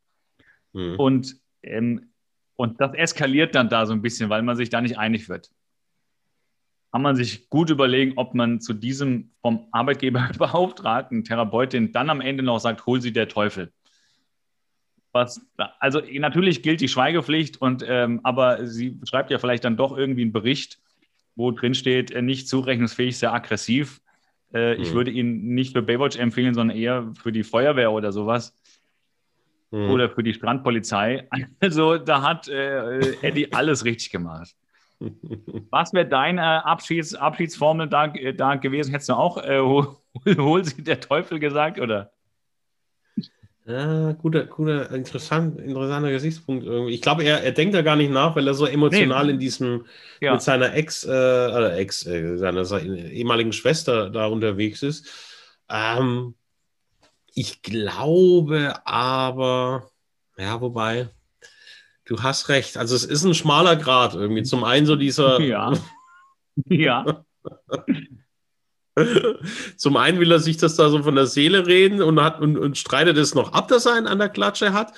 [0.71, 0.95] Mhm.
[0.97, 2.11] Und, ähm,
[2.55, 5.49] und das eskaliert dann da so ein bisschen, weil man sich da nicht einig wird.
[6.91, 12.21] Kann man sich gut überlegen, ob man zu diesem vom Arbeitgeber beauftragten Therapeutin dann am
[12.21, 13.71] Ende noch sagt, hol sie der Teufel.
[15.11, 15.41] Was,
[15.79, 20.21] also natürlich gilt die Schweigepflicht, und, ähm, aber sie schreibt ja vielleicht dann doch irgendwie
[20.21, 20.79] einen Bericht,
[21.35, 24.01] wo drin steht, äh, nicht zurechnungsfähig, sehr aggressiv.
[24.53, 24.93] Äh, Ich Hm.
[24.95, 28.55] würde ihn nicht für Baywatch empfehlen, sondern eher für die Feuerwehr oder sowas
[29.71, 29.89] Mhm.
[29.89, 31.27] oder für die Strandpolizei.
[31.59, 34.55] Also da hat äh, Eddie alles richtig gemacht.
[35.69, 38.91] Was wäre deine Abschieds Abschiedsformel da, äh, da gewesen?
[38.91, 39.95] Hättest du auch äh, hol,
[40.25, 42.11] hol sie der Teufel gesagt oder?
[43.65, 46.93] Ja, guter, guter, interessant, interessanter Gesichtspunkt irgendwie.
[46.95, 49.33] Ich glaube, er, er denkt da gar nicht nach, weil er so emotional Nee.
[49.33, 49.85] in diesem
[50.21, 50.33] Ja.
[50.33, 55.07] mit seiner Ex, äh, oder Ex, äh, seiner, seiner ehemaligen Schwester da unterwegs ist.
[55.69, 56.33] Ähm,
[57.35, 59.87] ich glaube aber,
[60.35, 61.09] ja, wobei,
[62.09, 62.75] du hast recht.
[62.75, 64.43] Also es ist ein schmaler Grad irgendwie.
[64.43, 65.73] Zum einen so dieser, Ja.
[66.67, 67.23] Ja.
[69.77, 72.57] Zum einen will er sich das da so von der Seele reden und, hat, und,
[72.57, 74.91] und streitet es noch ab, dass er einen an der Klatsche hat.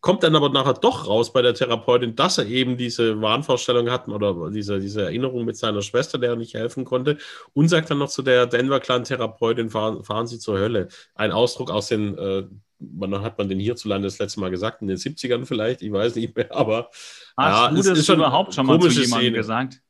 [0.00, 4.08] Kommt dann aber nachher doch raus bei der Therapeutin, dass er eben diese Wahnvorstellung hat
[4.08, 7.18] oder diese, diese Erinnerung mit seiner Schwester, der er nicht helfen konnte.
[7.52, 10.88] Und sagt dann noch zu der Denver Clan-Therapeutin, fahren, fahren Sie zur Hölle.
[11.14, 12.44] Ein Ausdruck aus den, äh,
[12.80, 14.82] wann hat man den hierzulande das letzte Mal gesagt?
[14.82, 16.90] In den 70ern vielleicht, ich weiß nicht mehr, aber
[17.36, 19.36] Hast Ja, du das ist schon überhaupt schon mal zu jemandem Szene.
[19.36, 19.80] gesagt?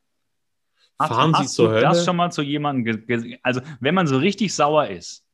[0.99, 1.83] Hast, Fahren Sie hast zur du Hölle?
[1.83, 5.25] das schon mal zu jemandem ge- Also, wenn man so richtig sauer ist,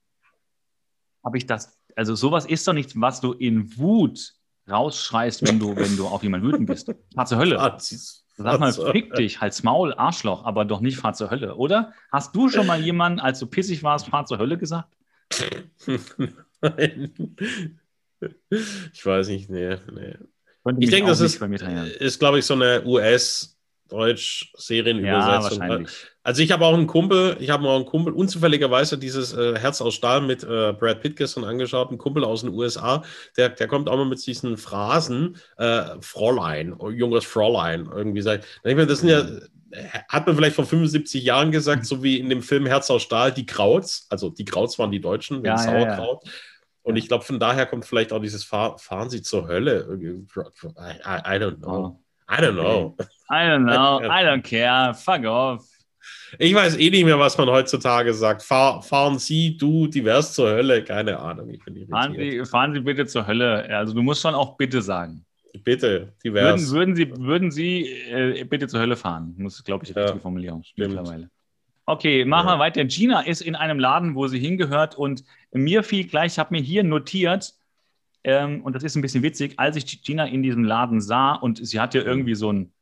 [1.25, 1.77] habe ich das.
[1.97, 4.35] Also, sowas ist doch nichts, was du in Wut
[4.71, 6.93] rausschreist, wenn du, wenn du auf jemanden wütend bist.
[7.15, 7.57] Fahr zur Hölle.
[7.57, 7.99] fahren Sie-
[8.39, 11.95] Sag mal, fick dich, halt's Maul, Arschloch, aber doch nicht fahr zur Hölle, oder?
[12.13, 14.95] Hast du schon mal jemanden, als du pissig warst, fahr zur Hölle gesagt?
[16.61, 17.13] Nein.
[18.95, 20.15] Ich weiß nicht, nee, nee.
[20.79, 22.83] Ich denke, das ist, ist glaube ich, so eine
[23.91, 25.61] Ja, US-Deutsch-Serienübersetzung.
[25.61, 25.91] wahrscheinlich.
[26.23, 29.81] also ich habe auch einen Kumpel, ich habe auch einen Kumpel, unzufälligerweise dieses äh, Herz
[29.81, 33.03] aus Stahl mit äh, Brad Pitt gestern angeschaut, ein Kumpel aus den USA,
[33.37, 38.45] der, der kommt auch mal mit diesen Phrasen, äh, Fräulein, junges Fräulein, irgendwie sagt.
[38.65, 39.27] Ich meine, das sind ja,
[40.09, 43.33] hat man vielleicht vor 75 Jahren gesagt, so wie in dem Film Herz aus Stahl,
[43.33, 45.97] die Krauts, also die Krauts waren die Deutschen, Ja, wegen ja, ja.
[45.97, 46.25] Sauerkraut.
[46.83, 49.89] Und ich glaube, von daher kommt vielleicht auch dieses Fahr Fahren Sie zur Hölle.
[50.01, 51.99] I, I, I don't know.
[51.99, 52.06] Oh.
[52.29, 52.97] I don't know.
[53.31, 55.65] I don't know, I don't care, fuck off.
[56.39, 58.43] Ich weiß eh nicht mehr, was man heutzutage sagt.
[58.43, 60.83] Fahr, fahren Sie, du, divers zur Hölle.
[60.85, 62.15] Keine Ahnung, ich bin Fahren.
[62.17, 63.65] Sie, fahren Sie bitte zur Hölle.
[63.71, 65.25] Also du musst schon auch bitte sagen.
[65.65, 66.71] Bitte, Würden, divers.
[66.73, 69.35] würden Sie, würden Sie äh, bitte zur Hölle fahren?
[69.39, 70.95] Muss, glaube ich, die Ja, richtige Formulierung stimmt.
[70.95, 71.31] mittlerweile.
[71.87, 72.55] Okay, machen Ja.
[72.57, 72.85] wir weiter.
[72.85, 75.23] Gina ist in einem Laden, wo sie hingehört und
[75.53, 77.55] mir fiel gleich, ich habe mir hier notiert,
[78.27, 81.65] ähm, und das ist ein bisschen witzig, als ich Gina in diesem Laden sah und
[81.65, 82.73] sie hat ja irgendwie so einen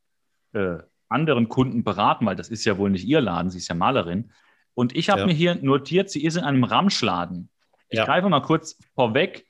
[0.53, 0.77] äh,
[1.07, 4.31] anderen Kunden beraten, weil das ist ja wohl nicht ihr Laden, sie ist ja Malerin.
[4.73, 5.27] Und ich habe Ja.
[5.27, 7.49] mir hier notiert, sie ist in einem Ramschladen.
[7.89, 8.05] Ich Ja.
[8.05, 9.45] greife mal kurz vorweg,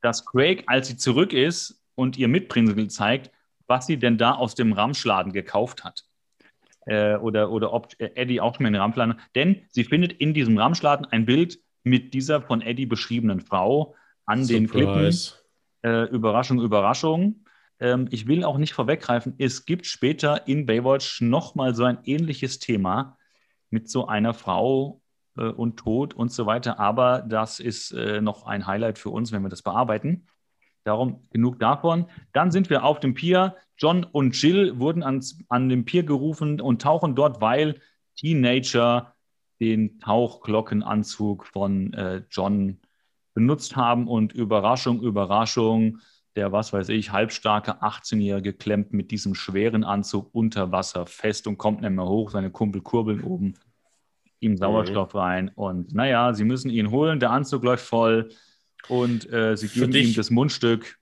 [0.00, 3.30] dass Craig, als sie zurück ist und ihr Mitbringsel zeigt,
[3.66, 6.04] was sie denn da aus dem Ramschladen gekauft hat.
[6.88, 9.20] äh, oder, oder ob Eddie auch schon mal in den Ramschladen.
[9.34, 13.96] Denn sie findet in diesem Ramschladen ein Bild mit dieser von Eddie beschriebenen Frau
[14.26, 14.52] an Surprise.
[14.52, 15.14] den Klippen.
[15.82, 17.44] Äh, Überraschung, Überraschung.
[17.78, 22.58] Ähm, ich will auch nicht vorweggreifen, es gibt später in Baywatch nochmal so ein ähnliches
[22.58, 23.16] Thema
[23.70, 25.00] mit so einer Frau
[25.36, 26.78] äh, und Tod und so weiter.
[26.80, 30.26] Aber das ist äh, noch ein Highlight für uns, wenn wir das bearbeiten.
[30.84, 32.06] Darum genug davon.
[32.32, 33.56] Dann sind wir auf dem Pier.
[33.76, 37.80] John und Jill wurden ans, an dem Pier gerufen und tauchen dort, weil
[38.16, 39.14] Teenager
[39.60, 42.78] den Tauchglockenanzug von äh, John
[43.36, 45.98] benutzt haben und Überraschung, Überraschung,
[46.36, 51.58] der, was weiß ich, halbstarke 18-Jährige klemmt mit diesem schweren Anzug unter Wasser fest und
[51.58, 52.30] kommt nicht mehr hoch.
[52.30, 53.54] Seine Kumpel kurbeln oben
[54.40, 55.20] ihm Sauerstoff mhm.
[55.20, 55.50] rein.
[55.54, 57.20] Und naja, sie müssen ihn holen.
[57.20, 58.30] Der Anzug läuft voll
[58.88, 60.98] und äh, sie geben dich, ihm das Mundstück.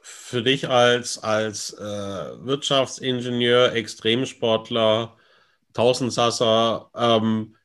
[0.00, 5.16] Für dich als, als äh, Wirtschaftsingenieur, Extremsportler,
[5.74, 7.56] Tausendsasser, ähm,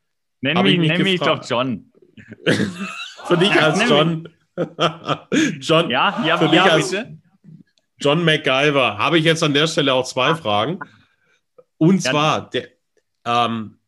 [0.41, 1.91] nenn mich, nenn mich doch John.
[3.29, 4.27] für dich als John.
[5.61, 7.17] John, ja, ja, für ja, dich als bitte.
[7.99, 10.79] John MacGyver habe ich jetzt an der Stelle auch zwei Fragen.
[11.77, 12.67] Und zwar, der,
[13.25, 13.79] ähm,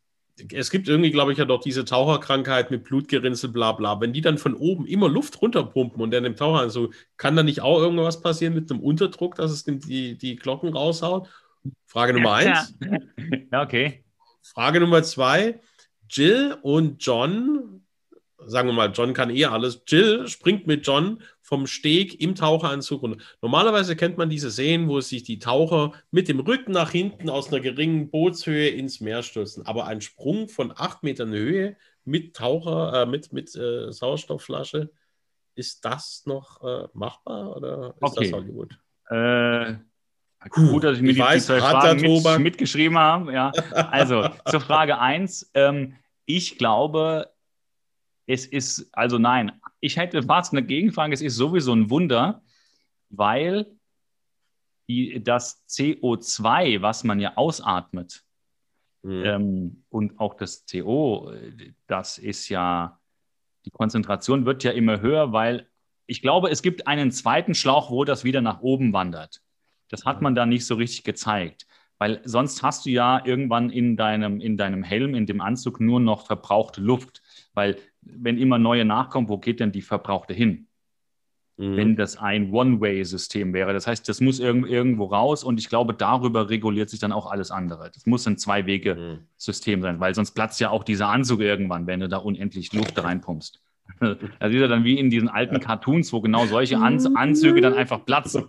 [0.53, 3.99] es gibt irgendwie, glaube ich, ja doch diese Taucherkrankheit mit Blutgerinnsel, bla bla.
[3.99, 7.43] Wenn die dann von oben immer Luft runterpumpen und dann im Taucher, also kann da
[7.43, 11.29] nicht auch irgendwas passieren mit dem Unterdruck, dass es die, die Glocken raushaut?
[11.85, 12.75] Frage Nummer eins.
[13.51, 14.03] Ja, okay.
[14.41, 15.59] Frage Nummer zwei.
[16.09, 17.80] Jill und John,
[18.45, 19.81] sagen wir mal, John kann eh alles.
[19.87, 23.03] Jill springt mit John vom Steg im Taucheranzug.
[23.03, 27.29] Und normalerweise kennt man diese Szenen, wo sich die Taucher mit dem Rücken nach hinten
[27.29, 29.65] aus einer geringen Bootshöhe ins Meer stürzen.
[29.65, 31.75] Aber ein Sprung von acht Metern Höhe
[32.05, 34.89] mit Taucher, äh, mit, mit äh, Sauerstoffflasche,
[35.55, 38.29] ist das noch äh, machbar oder ist okay.
[38.29, 38.77] das Hollywood?
[39.09, 39.75] Äh,
[40.49, 43.33] gut, dass ich mir ich die, weiß, die zwei Fragen mit, mitgeschrieben habe.
[43.33, 43.51] Ja.
[43.71, 45.51] Also zur Frage 1.
[45.53, 47.29] Ähm, ich glaube,
[48.31, 49.51] es ist, also nein,
[49.81, 51.13] ich hätte fast eine Gegenfrage.
[51.13, 52.41] Es ist sowieso ein Wunder,
[53.09, 53.65] weil
[54.87, 58.23] die, das CO2, was man ja ausatmet,
[59.03, 59.25] mhm.
[59.25, 61.33] ähm, und auch das CO,
[61.87, 62.99] das ist ja,
[63.65, 65.67] die Konzentration wird ja immer höher, weil
[66.07, 69.41] ich glaube, es gibt einen zweiten Schlauch, wo das wieder nach oben wandert.
[69.89, 71.67] Das hat man da nicht so richtig gezeigt,
[71.97, 75.99] weil sonst hast du ja irgendwann in deinem, in deinem Helm, in dem Anzug nur
[75.99, 77.21] noch verbrauchte Luft,
[77.53, 80.67] weil wenn immer neue nachkommen, wo geht denn die Verbrauchte hin?
[81.57, 81.75] Mhm.
[81.75, 83.73] Wenn das ein One-Way-System wäre.
[83.73, 87.29] Das heißt, das muss irg irgendwo raus und ich glaube, darüber reguliert sich dann auch
[87.29, 87.91] alles andere.
[87.93, 89.83] Das muss ein Zwei-Wege-System mhm.
[89.83, 93.61] sein, weil sonst platzt ja auch dieser Anzug irgendwann, wenn du da unendlich Luft reinpumpst.
[93.99, 94.17] Das
[94.53, 98.05] ist ja dann wie in diesen alten Cartoons, wo genau solche An Anzüge dann einfach
[98.05, 98.45] platzen.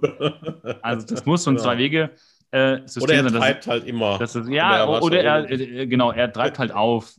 [0.82, 2.10] Also das muss so ein Zwei-Wege-
[2.52, 4.20] äh, System oder er treibt halt immer.
[4.20, 7.14] Ist, ja, oder er, äh, genau, er treibt halt auf.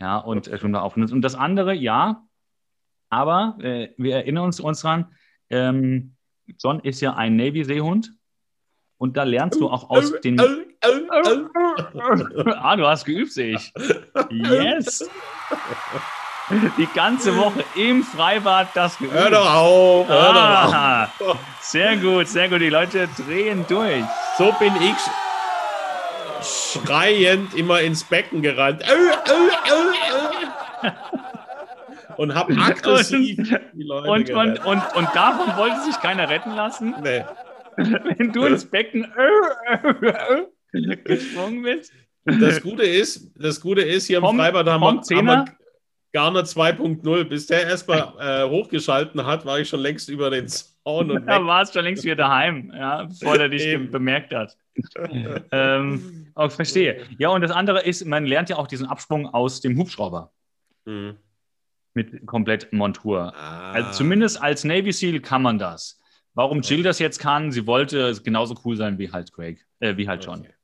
[0.00, 0.96] Ja, und äh, schwimmt auf.
[0.96, 2.22] Und das andere, ja,
[3.10, 5.14] aber äh, wir erinnern uns, uns dran,
[5.50, 6.16] ähm,
[6.58, 8.12] John ist ja ein Navy-Seehund
[8.98, 10.40] und da lernst du auch aus den.
[10.40, 10.46] ah,
[12.76, 13.72] du hast geübt, sehe ich.
[14.30, 15.08] Yes!
[16.76, 19.14] Die ganze Woche im Freibad das geübt.
[19.14, 20.08] Hör doch auf!
[20.08, 21.38] Hör ah, doch auf.
[21.60, 22.60] Sehr gut, sehr gut.
[22.60, 24.04] Die Leute drehen durch.
[24.36, 25.23] So bin ich
[26.74, 28.82] schreiend immer ins Becken gerannt.
[32.16, 36.54] Und hab aggressiv und, die Leute und, und, und, und, davon wollte sich keiner retten
[36.54, 36.94] lassen?
[37.02, 37.24] Nee.
[37.76, 39.12] Wenn du ins Becken
[41.04, 41.92] gesprungen bist.
[42.24, 45.44] Das Gute ist, das Gute ist hier im Freibad haben wir, haben wir
[46.14, 47.24] Garner 2.0.
[47.24, 51.44] Bis der erstmal äh, hochgeschalten hat, war ich schon längst über den Zaun und Da
[51.44, 54.56] warst schon längst wieder daheim, ja, bevor er dich bemerkt hat.
[55.52, 57.06] ähm, auch verstehe.
[57.18, 60.32] Ja, und das andere ist, man lernt ja auch diesen Absprung aus dem Hubschrauber.
[60.84, 61.16] Mhm.
[61.94, 63.34] Mit komplett Montur.
[63.36, 63.72] Ah.
[63.72, 66.00] Also zumindest als Navy SEAL kann man das.
[66.34, 70.08] Warum Jill das jetzt kann, sie wollte genauso cool sein wie halt Craig, äh, wie
[70.08, 70.40] halt John.
[70.40, 70.54] Okay.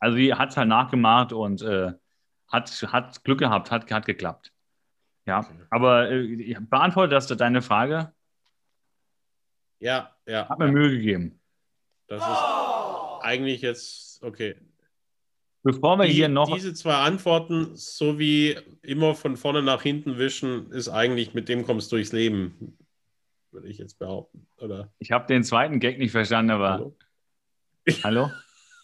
[0.00, 1.92] Also sie hat es halt nachgemacht und äh,
[2.48, 4.52] hat, hat Glück gehabt, hat, hat geklappt.
[5.26, 5.54] Ja, okay.
[5.70, 8.12] aber äh, beantwortet das deine Frage?
[9.78, 10.48] Ja, ja.
[10.48, 10.72] Hat mir ja.
[10.72, 11.40] Mühe gegeben.
[12.08, 14.56] Das ist eigentlich jetzt, okay.
[15.64, 16.54] Bevor wir Die, hier noch.
[16.54, 21.64] Diese zwei Antworten, so wie immer von vorne nach hinten wischen, ist eigentlich, mit dem
[21.64, 22.76] kommst du durchs Leben,
[23.50, 24.46] würde ich jetzt behaupten.
[24.58, 24.92] Oder?
[24.98, 26.70] Ich habe den zweiten Gag nicht verstanden, aber.
[26.70, 26.96] Hallo?
[28.04, 28.30] Hallo?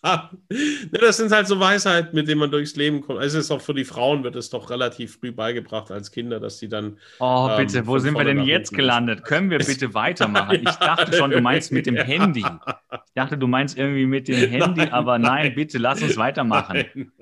[0.49, 3.23] ne, das sind halt so Weisheiten, mit denen man durchs Leben kommt.
[3.23, 6.59] Es ist auch für die Frauen wird es doch relativ früh beigebracht als Kinder, dass
[6.59, 6.97] sie dann.
[7.19, 9.25] Oh, bitte, ähm, wo sind wir denn jetzt gelandet?
[9.25, 10.57] Können wir bitte weitermachen?
[10.63, 12.41] Ich dachte schon, du meinst mit dem Handy.
[12.41, 14.93] Ich dachte, du meinst irgendwie mit dem Handy, nein.
[14.93, 16.85] aber nein, bitte lass uns weitermachen.
[16.95, 17.13] Nein.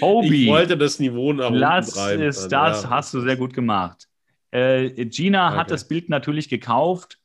[0.00, 0.44] Hobie.
[0.44, 2.22] Ich wollte das Niveau nach unten Lass treiben.
[2.22, 2.90] es das, Ja.
[2.90, 4.08] hast du sehr gut gemacht.
[4.50, 5.70] Äh, Gina hat Danke.
[5.72, 7.18] das Bild natürlich gekauft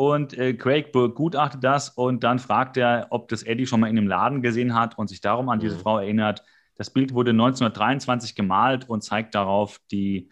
[0.00, 3.98] und äh, Craig begutachtet das und dann fragt er, ob das Eddie schon mal in
[3.98, 5.80] einem Laden gesehen hat und sich darum an diese Mhm.
[5.80, 6.42] Frau erinnert.
[6.74, 10.30] Das Bild wurde 1923 gemalt und zeigt darauf die,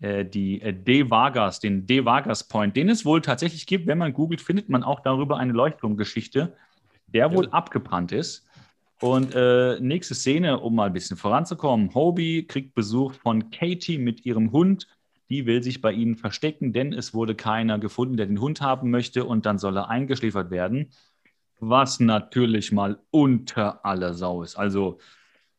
[0.00, 3.86] äh, die äh, De Vargas, den De Vargas Point, den es wohl tatsächlich gibt.
[3.86, 6.56] Wenn man googelt, findet man auch darüber eine Leuchtturmgeschichte,
[7.06, 8.48] der wohl abgebrannt ist.
[9.02, 11.92] Und äh, nächste Szene, um mal ein bisschen voranzukommen.
[11.94, 14.86] Hobie kriegt Besuch von Katie mit ihrem Hund.
[15.30, 18.90] Die will sich bei ihnen verstecken, denn es wurde keiner gefunden, der den Hund haben
[18.90, 20.90] möchte und dann soll er eingeschläfert werden.
[21.60, 24.56] Was natürlich mal unter aller Sau ist.
[24.56, 24.98] Also,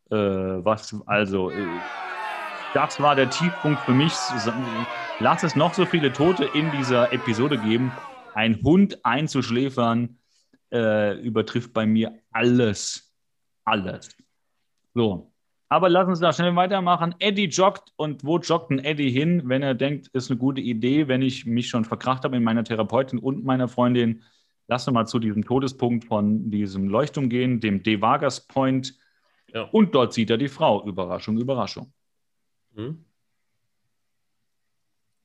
[0.09, 1.55] äh, was, also, äh,
[2.73, 4.13] das war der Tiefpunkt für mich.
[5.19, 7.91] Lass es noch so viele Tote in dieser Episode geben.
[8.33, 10.17] Ein Hund einzuschläfern
[10.71, 13.13] äh, übertrifft bei mir alles.
[13.63, 14.09] Alles.
[14.93, 15.30] So.
[15.71, 17.15] Aber lass uns da schnell weitermachen.
[17.19, 21.07] Eddie joggt und wo joggt ein Eddie hin, wenn er denkt, ist eine gute Idee,
[21.07, 24.21] wenn ich mich schon verkracht habe in meiner Therapeutin und meiner Freundin.
[24.67, 28.97] Lass uns mal zu diesem Todespunkt von diesem Leuchtturm gehen, dem De Vargas Point.
[29.53, 29.61] Ja.
[29.71, 30.85] Und dort sieht er die Frau.
[30.85, 31.93] Überraschung, Überraschung.
[32.75, 33.05] Hm?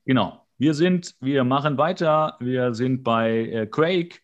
[0.05, 0.47] Genau.
[0.59, 2.36] Wir sind, wir machen weiter.
[2.38, 4.22] Wir sind bei äh, Craig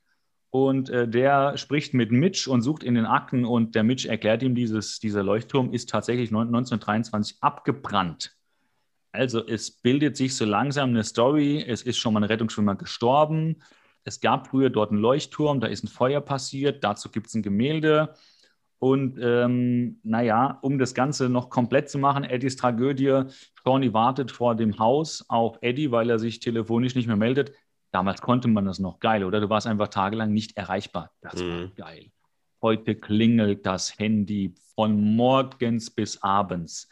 [0.53, 4.43] und äh, der spricht mit Mitch und sucht in den Akten und der Mitch erklärt
[4.43, 8.37] ihm, dieses, dieser Leuchtturm ist tatsächlich 1923 abgebrannt.
[9.13, 11.65] Also es bildet sich so langsam eine Story.
[11.67, 13.63] Es ist schon mal ein Rettungsschwimmer gestorben.
[14.05, 16.85] Es gab früher dort einen Leuchtturm, da ist ein Feuer passiert.
[16.85, 18.15] Dazu gibt es ein Gemälde.
[18.79, 23.23] Und ähm, naja, um das Ganze noch komplett zu machen, Eddies Tragödie,
[23.63, 27.53] Shawnee wartet vor dem Haus auf Eddie, weil er sich telefonisch nicht mehr meldet.
[27.93, 29.41] Damals konnte man das noch geil, oder?
[29.41, 31.13] Du warst einfach tagelang nicht erreichbar.
[31.21, 31.75] Das war Mhm.
[31.77, 32.11] geil.
[32.63, 36.89] Heute klingelt das Handy von morgens bis abends.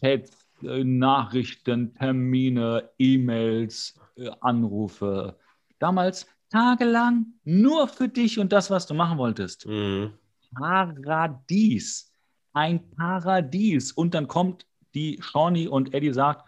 [0.00, 5.36] Chats, äh, Nachrichten, Termine, E-Mails, äh, Anrufe.
[5.78, 9.64] Damals tagelang nur für dich und das, was du machen wolltest.
[9.64, 10.12] Hm.
[10.54, 12.12] Paradies.
[12.52, 13.92] Ein Paradies.
[13.92, 16.47] Und dann kommt die Shawnee und Eddie sagt,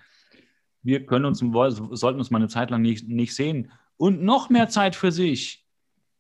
[0.83, 3.71] wir können uns, sollten uns mal eine Zeit lang nicht, nicht sehen.
[3.97, 5.65] Und noch mehr Zeit für sich.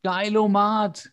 [0.02, 1.10] Geilomat.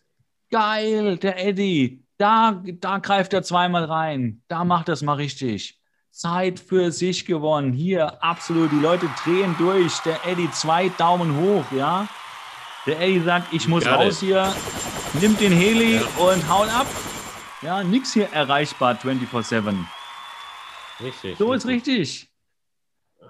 [0.50, 2.04] Geil, der Eddie.
[2.18, 4.42] Da, da greift er zweimal rein.
[4.48, 5.80] Da macht er es mal richtig.
[6.10, 7.72] Zeit für sich gewonnen.
[7.72, 8.72] Hier, absolut.
[8.72, 9.98] Die Leute drehen durch.
[10.00, 12.08] Der Eddie, zwei Daumen hoch, ja.
[12.86, 14.52] Der Eddie sagt, ich muss Ja, raus hier,
[15.20, 16.02] nimmt den Heli Ja.
[16.18, 16.86] und haut ab.
[17.62, 19.74] Ja, nix hier erreichbar 24-7.
[21.00, 21.38] Richtig.
[21.38, 22.27] So ist richtig.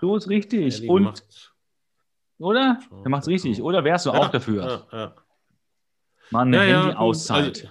[0.00, 0.76] So ist richtig.
[0.76, 1.22] Eddie Und,
[2.38, 2.80] oder?
[3.02, 3.62] Der macht's richtig.
[3.62, 4.86] Oder wärst du auch dafür?
[4.92, 5.14] Ja, ja.
[6.30, 7.64] Mal eine Ja, ja, Handy-Auszeit.
[7.64, 7.68] also,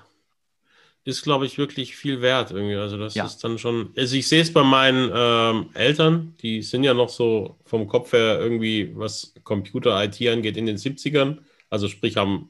[1.03, 2.75] ist, glaube ich, wirklich viel wert irgendwie.
[2.75, 3.25] Also das Ja.
[3.25, 3.93] ist dann schon.
[3.95, 8.11] Also ich sehe es bei meinen ähm, Eltern, die sind ja noch so vom Kopf
[8.11, 11.39] her irgendwie, was Computer, IT angeht, in den 70ern.
[11.69, 12.49] Also sprich, haben,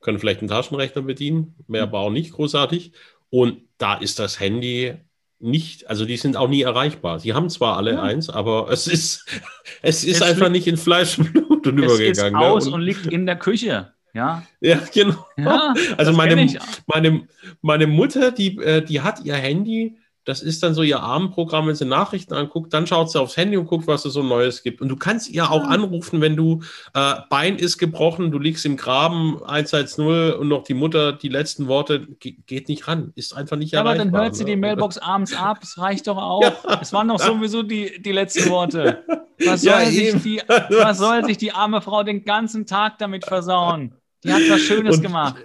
[0.00, 2.92] können vielleicht einen Taschenrechner bedienen, mehr aber auch nicht großartig.
[3.30, 4.94] Und da ist das Handy
[5.40, 7.18] nicht, also die sind auch nie erreichbar.
[7.18, 8.02] Sie haben zwar alle Ja.
[8.02, 9.24] eins, aber es ist,
[9.82, 12.32] es ist Es einfach nicht in Fleisch und Blut es ist übergegangen.
[12.40, 12.46] ne?
[12.46, 13.92] aus und liegt in der Küche.
[14.12, 15.24] Ja, ja, genau.
[15.36, 16.46] ja Also meine,
[16.86, 17.28] meine,
[17.62, 21.74] meine Mutter, die, äh, die hat ihr Handy, das ist dann so ihr Abendprogramm, wenn
[21.74, 24.80] sie Nachrichten anguckt, dann schaut sie aufs Handy und guckt, was es so Neues gibt.
[24.82, 25.68] Und du kannst ihr auch Ja.
[25.70, 26.62] anrufen, wenn du
[26.94, 31.68] äh, Bein ist gebrochen, du liegst im Graben 110 und noch die Mutter, die letzten
[31.68, 34.50] Worte, ge geht nicht ran, ist einfach nicht Ja, aber dann hört sie ne?
[34.50, 35.58] die Mailbox abends ab.
[35.62, 36.42] Es reicht doch auch.
[36.42, 36.78] Ja.
[36.80, 39.02] Es waren doch sowieso die, die letzten Worte.
[39.44, 43.24] Was soll, Ja, sich die, was soll sich die arme Frau den ganzen Tag damit
[43.24, 43.94] versauen?
[44.22, 45.36] Die hat was Schönes Und- gemacht.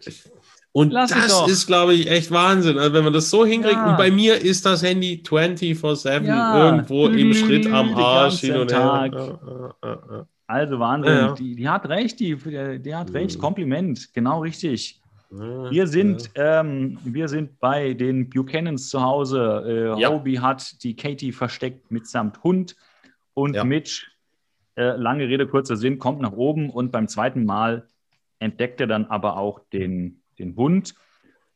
[0.76, 2.78] Und Lass das ist, glaube ich, echt Wahnsinn.
[2.78, 3.91] Also wenn man das so hinkriegt, Ja.
[3.91, 6.65] und bei mir ist das Handy 24-7 Ja.
[6.65, 10.28] irgendwo im Schritt am Den Arsch hin und her.
[10.47, 11.34] Also Wahnsinn.
[11.36, 13.38] Die, die hat recht, die, die, hat recht.
[13.38, 13.41] Mhm.
[13.41, 14.99] Kompliment, genau richtig.
[15.30, 19.95] Wir sind, ähm, wir sind bei den Buchanans zu Hause.
[19.97, 20.05] Äh.
[20.05, 22.76] Hobie hat die Katie versteckt mitsamt Hund
[23.34, 23.55] und.
[23.63, 24.07] Mitch,
[24.76, 27.88] äh, lange Rede, kurzer Sinn, kommt nach oben und beim zweiten Mal
[28.39, 30.94] entdeckt er dann aber auch den, den Hund.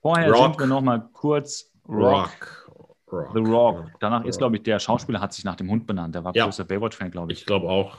[0.02, 0.44] Vorher Rock.
[0.54, 2.66] sind wir noch mal kurz Rock.
[3.12, 3.32] Rock.
[3.34, 3.86] The Rock.
[4.00, 4.40] Danach ist, Rock.
[4.40, 6.14] glaube ich, der Schauspieler hat sich nach dem Hund benannt.
[6.16, 6.46] Der war Ja.
[6.46, 7.40] großer Baywatch-Fan, glaube ich.
[7.40, 7.98] Ich glaube auch.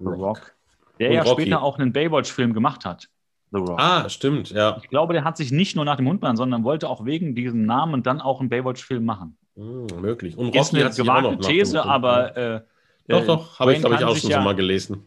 [0.00, 0.54] The Rock.
[0.98, 1.42] Der Und ja Rocky.
[1.42, 3.08] später auch einen Baywatch-Film gemacht hat.
[3.52, 3.80] The Rock.
[3.80, 4.76] Ah, stimmt, ja.
[4.82, 7.34] Ich glaube, der hat sich nicht nur nach dem Hund benannt, sondern wollte auch wegen
[7.36, 9.36] diesem Namen dann auch einen Baywatch-Film machen.
[9.56, 10.36] Hm, möglich.
[10.36, 12.36] Und Ist eine gewagte These, aber.
[12.36, 12.60] Äh,
[13.06, 15.06] Doch, äh, doch, habe ich, glaube ich, auch schon ja- so mal gelesen.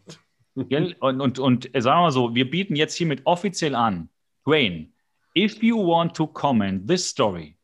[0.54, 4.08] Und, und, und äh, sagen wir mal so, wir bieten jetzt hiermit offiziell an.
[4.48, 4.88] Dwayne,
[5.34, 7.54] if you want to comment this story,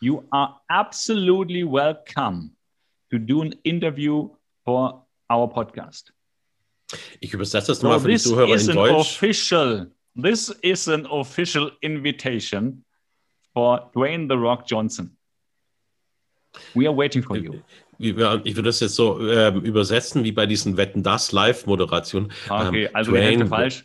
[0.00, 2.50] you are absolutely welcome
[3.12, 4.28] to do an interview
[4.64, 6.10] for our podcast.
[7.20, 8.92] Ich übersetze das so mal für die Zuhörer in Deutsch.
[8.92, 9.86] Official,
[10.20, 12.84] this is an official invitation
[13.54, 15.16] for Dwayne The Rock Johnson.
[16.74, 17.60] We are waiting for you.
[17.98, 22.32] Ich würde das jetzt so ähm, übersetzen wie bei diesen Wetten das Live-Moderationen.
[22.48, 23.84] Okay, ähm, also Dwayne, falsch.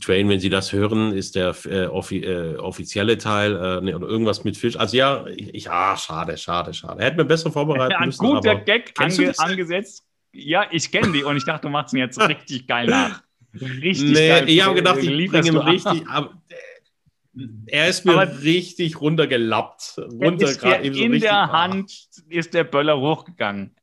[0.00, 4.06] Train, wenn Sie das hören, ist der äh, offi äh, offizielle Teil äh, nee, oder
[4.06, 4.76] irgendwas mit Fisch.
[4.76, 7.00] Also ja, ich, ja, schade, schade, schade.
[7.00, 8.24] Er hätte mir besser vorbereitet ein müssen.
[8.24, 10.04] Ein guter Gag ange angesetzt.
[10.32, 13.22] Ja, ich kenne die und ich dachte, du machst ihn jetzt richtig geil nach.
[13.54, 14.48] Richtig nee, geil.
[14.48, 16.42] Ich habe gedacht, ich bringe ihn richtig, aber
[17.66, 19.98] er ist mir aber richtig runtergelappt.
[19.98, 21.92] Runter, ist der, so in richtig, der Hand
[22.28, 23.74] ist der Böller hochgegangen.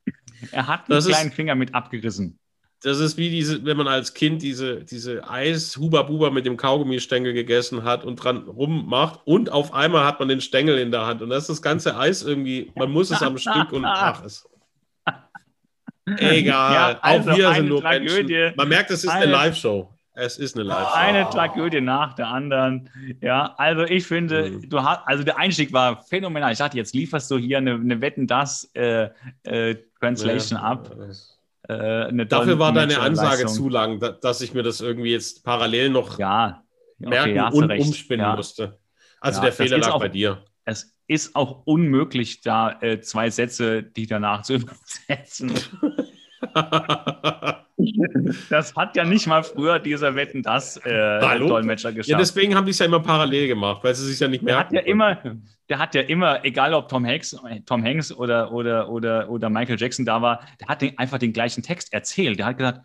[0.52, 2.40] Er hat einen kleinen ist, Finger mit abgerissen.
[2.84, 7.86] Das ist wie diese, wenn man als Kind diese, diese Eis-Huba-Buba mit dem Kaugummistängel gegessen
[7.86, 11.30] hat und dran rummacht und auf einmal hat man den Stängel in der Hand und
[11.30, 14.50] das ist das ganze Eis irgendwie, man muss es am Stück und ach es.
[16.06, 18.58] Egal, ja, also auch wir sind nur Tragödie, Menschen.
[18.58, 19.90] Man merkt, es ist eine, eine Live-Show.
[20.16, 20.94] Es ist eine Live-Show.
[20.94, 22.90] Eine Tragödie nach der anderen.
[23.22, 24.70] Ja, also ich finde, mhm.
[24.70, 26.52] du hast, also der Einstieg war phänomenal.
[26.52, 29.10] Ich dachte, jetzt lieferst du hier eine, eine Wetten das äh,
[29.44, 30.94] äh, Translation ja, ab.
[31.68, 36.20] Äh, Dafür war deine Ansage zu lang, dass ich mir das irgendwie jetzt parallel noch
[36.20, 36.64] ja,
[37.04, 37.86] okay, merken und recht.
[37.86, 38.36] umspinnen ja.
[38.36, 38.80] musste.
[39.22, 40.44] Also der Fehler lag auch, bei dir.
[40.66, 45.54] Es ist auch unmöglich, da äh, zwei Sätze, die danach zu übersetzen.
[48.50, 52.10] das hat ja nicht mal früher dieser Wetten das äh, Dolmetscher geschafft.
[52.10, 54.56] Ja, deswegen haben die es ja immer parallel gemacht, weil sie sich ja nicht mehr.
[54.56, 55.18] Der hat ja immer,
[55.70, 57.36] der hat ja immer, egal ob Tom Hanks,
[57.66, 61.34] Tom Hanks oder, oder, oder, oder Michael Jackson da war, der hat den, einfach den
[61.34, 62.40] gleichen Text erzählt.
[62.40, 62.82] Der hat gesagt,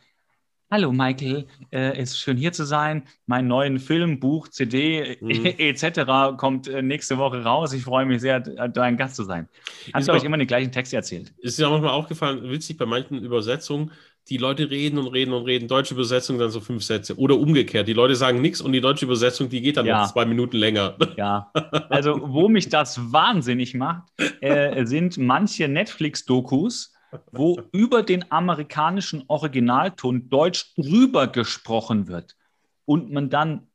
[0.71, 3.05] Hallo Michael, äh, ist schön hier zu sein.
[3.25, 5.47] Mein neuen Film, Buch, CD mhm.
[5.59, 6.37] etc.
[6.37, 7.73] kommt äh, nächste Woche raus.
[7.73, 9.49] Ich freue mich sehr, dein Gast zu sein.
[9.95, 11.33] Hat euch immer den gleichen Text erzählt.
[11.39, 13.93] Ist ja manchmal aufgefallen, witzig bei manchen Übersetzungen,
[14.29, 15.69] die Leute reden und reden und reden.
[15.69, 17.17] Deutsche Übersetzung dann so fünf Sätze.
[17.17, 17.89] Oder umgekehrt.
[17.89, 20.03] Die Leute sagen nichts und die deutsche Übersetzung, die geht dann ja.
[20.03, 20.97] noch zwei Minuten länger.
[21.17, 21.51] Ja.
[21.89, 24.03] Also, wo mich das wahnsinnig macht,
[24.43, 26.93] äh, sind manche Netflix-Dokus
[27.33, 32.37] wo über den amerikanischen Originalton Deutsch drüber gesprochen wird
[32.85, 33.69] und man dann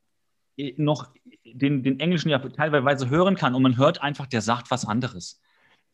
[0.58, 1.10] äh, noch
[1.46, 5.42] den, den Englischen ja teilweise hören kann und man hört einfach, der sagt was anderes.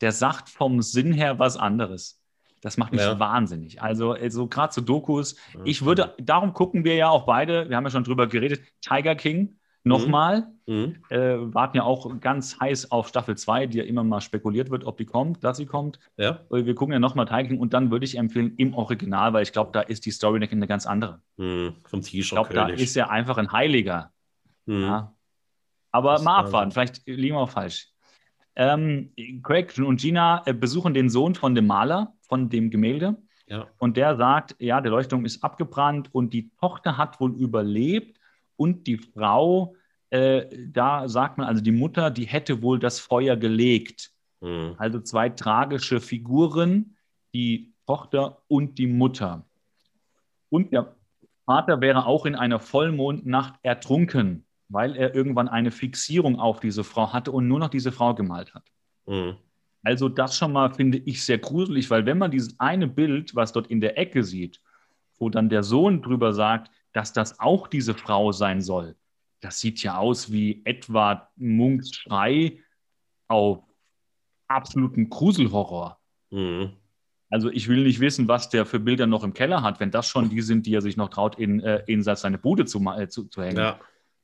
[0.00, 2.20] Der sagt vom Sinn her was anderes.
[2.62, 3.18] Das macht mich ja.
[3.18, 3.80] wahnsinnig.
[3.80, 5.36] Also, also gerade zu Dokus.
[5.64, 9.14] Ich würde, darum gucken wir ja auch beide, wir haben ja schon drüber geredet, Tiger
[9.14, 9.59] King
[9.90, 10.96] Nochmal, mhm.
[11.10, 14.84] äh, warten ja auch ganz heiß auf Staffel 2, die ja immer mal spekuliert wird,
[14.84, 15.98] ob die kommt, dass sie kommt.
[16.16, 16.40] Ja.
[16.50, 19.52] Äh, wir gucken ja nochmal Tiger und dann würde ich empfehlen im Original, weil ich
[19.52, 21.20] glaube, da ist die Story eine ganz andere.
[21.36, 21.74] Mhm.
[21.84, 24.12] Vom Ich glaube, da ist er einfach ein Heiliger.
[24.66, 24.82] Mhm.
[24.82, 25.14] Ja.
[25.92, 27.88] Aber das mal abwarten, vielleicht liegen wir auch falsch.
[28.56, 29.12] Ähm,
[29.42, 33.16] Craig und Gina äh, besuchen den Sohn von dem Maler, von dem Gemälde.
[33.46, 33.66] Ja.
[33.78, 38.20] Und der sagt, ja, der Leuchtturm ist abgebrannt und die Tochter hat wohl überlebt
[38.56, 39.74] und die Frau,
[40.10, 44.10] äh, da sagt man, also die Mutter, die hätte wohl das Feuer gelegt.
[44.40, 44.74] Mhm.
[44.78, 46.96] Also zwei tragische Figuren,
[47.32, 49.46] die Tochter und die Mutter.
[50.48, 50.94] Und der
[51.46, 57.12] Vater wäre auch in einer Vollmondnacht ertrunken, weil er irgendwann eine Fixierung auf diese Frau
[57.12, 58.64] hatte und nur noch diese Frau gemalt hat.
[59.06, 59.36] Mhm.
[59.82, 63.52] Also das schon mal finde ich sehr gruselig, weil wenn man dieses eine Bild, was
[63.52, 64.60] dort in der Ecke sieht,
[65.18, 68.96] wo dann der Sohn drüber sagt, dass das auch diese Frau sein soll.
[69.40, 72.58] Das sieht ja aus wie Edward Munks Schrei
[73.28, 73.62] auf
[74.48, 75.98] absoluten Gruselhorror.
[76.30, 76.72] Mhm.
[77.30, 80.08] Also ich will nicht wissen, was der für Bilder noch im Keller hat, wenn das
[80.08, 83.08] schon die sind, die er sich noch traut, in, äh, in seine Bude zu, äh,
[83.08, 83.58] zu, zu, hängen.
[83.58, 83.80] Ja.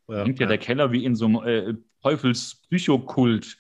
[0.09, 3.59] Ja, Hängt ja, ja, der Keller wie in so einem äh, Teufelspsychokult.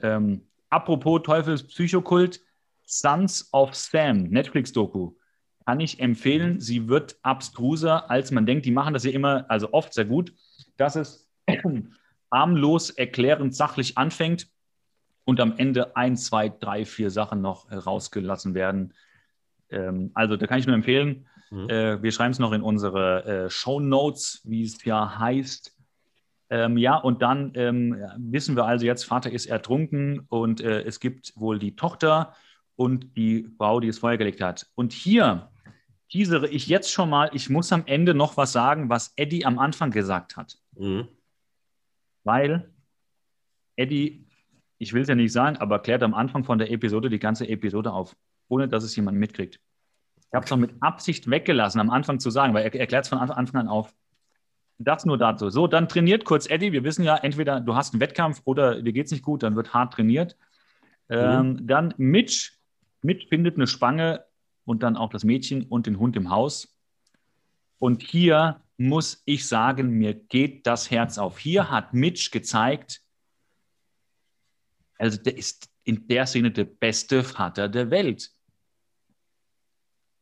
[0.00, 2.40] Ähm, apropos Teufelspsychokult,
[2.84, 5.12] Sons of Sam, Netflix-Doku
[5.64, 6.60] kann ich empfehlen.
[6.60, 8.66] Sie wird abstruser, als man denkt.
[8.66, 10.32] Die machen das ja immer, also oft sehr gut,
[10.82, 11.30] dass es
[12.32, 14.48] harmlos, erklärend, sachlich anfängt
[15.24, 18.94] und am Ende ein, zwei, drei, vier Sachen noch rausgelassen werden.
[19.70, 21.26] Ähm, also da kann ich nur empfehlen.
[21.50, 21.68] Mhm.
[21.68, 25.76] Äh, wir schreiben es noch in unsere äh, Show Notes, wie es ja heißt.
[26.50, 30.98] Ähm, ja, und dann ähm, wissen wir also jetzt, Vater ist ertrunken und äh, es
[30.98, 32.34] gibt wohl die Tochter
[32.74, 34.66] und die Frau, die das Feuer gelegt hat.
[34.74, 35.48] Und hier
[36.10, 39.58] teasere ich jetzt schon mal, ich muss am Ende noch was sagen, was Eddie am
[39.58, 40.58] Anfang gesagt hat.
[40.76, 41.08] Mhm.
[42.24, 42.70] Weil
[43.76, 44.26] Eddie,
[44.78, 47.48] ich will es ja nicht sagen, aber klärt am Anfang von der Episode die ganze
[47.48, 48.16] Episode auf,
[48.48, 49.60] ohne dass es jemand mitkriegt.
[50.16, 53.08] Ich habe es doch mit Absicht weggelassen, am Anfang zu sagen, weil er erklärt es
[53.10, 53.94] von Anfang an auf.
[54.78, 55.50] Das nur dazu.
[55.50, 56.72] So, dann trainiert kurz Eddie.
[56.72, 59.56] Wir wissen ja, entweder du hast einen Wettkampf oder dir geht es nicht gut, dann
[59.56, 60.36] wird hart trainiert.
[61.08, 61.66] Ähm, mhm.
[61.66, 62.52] Dann Mitch.
[63.02, 64.24] Mitch findet eine Spange
[64.64, 66.74] und dann auch das Mädchen und den Hund im Haus.
[67.78, 71.38] Und hier muss ich sagen, mir geht das Herz auf.
[71.38, 73.02] Hier hat Mitch gezeigt,
[74.98, 78.30] also der ist in der Szene der beste Vater der Welt.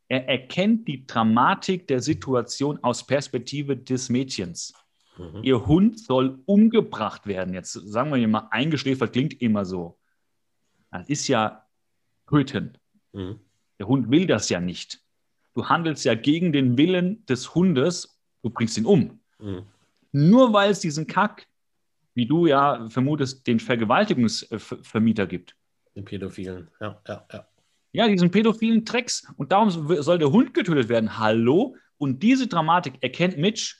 [0.09, 4.75] Er erkennt die Dramatik der Situation aus Perspektive des Mädchens.
[5.19, 5.45] Mhm.
[5.45, 7.55] Ihr Hund soll umgebracht werden.
[7.55, 9.99] Jetzt sagen wir mal, eingeschläfert klingt immer so.
[10.91, 11.67] Das ist ja
[12.29, 12.77] töten.
[13.13, 13.41] Mhm.
[13.79, 15.01] Der Hund will das ja nicht.
[15.55, 19.21] Du handelst ja gegen den Willen des Hundes, du bringst ihn um.
[19.39, 19.65] Mhm.
[20.13, 21.47] Nur weil es diesen Kack,
[22.15, 25.55] wie du ja vermutest, den Vergewaltigungsvermieter gibt.
[25.95, 27.47] Den Pädophilen, ja, ja, ja.
[27.93, 29.27] Ja, diesen pädophilen Drecks.
[29.37, 31.19] Und darum soll der Hund getötet werden.
[31.19, 31.77] Hallo?
[31.99, 33.77] Und diese Dramatik erkennt Mitch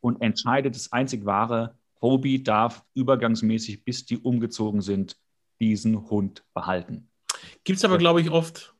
[0.00, 5.16] und entscheidet das einzig wahre, Hobie darf übergangsmäßig, bis die umgezogen sind,
[5.60, 7.08] diesen Hund behalten.
[7.62, 8.73] Gibt es aber, glaube ich, oft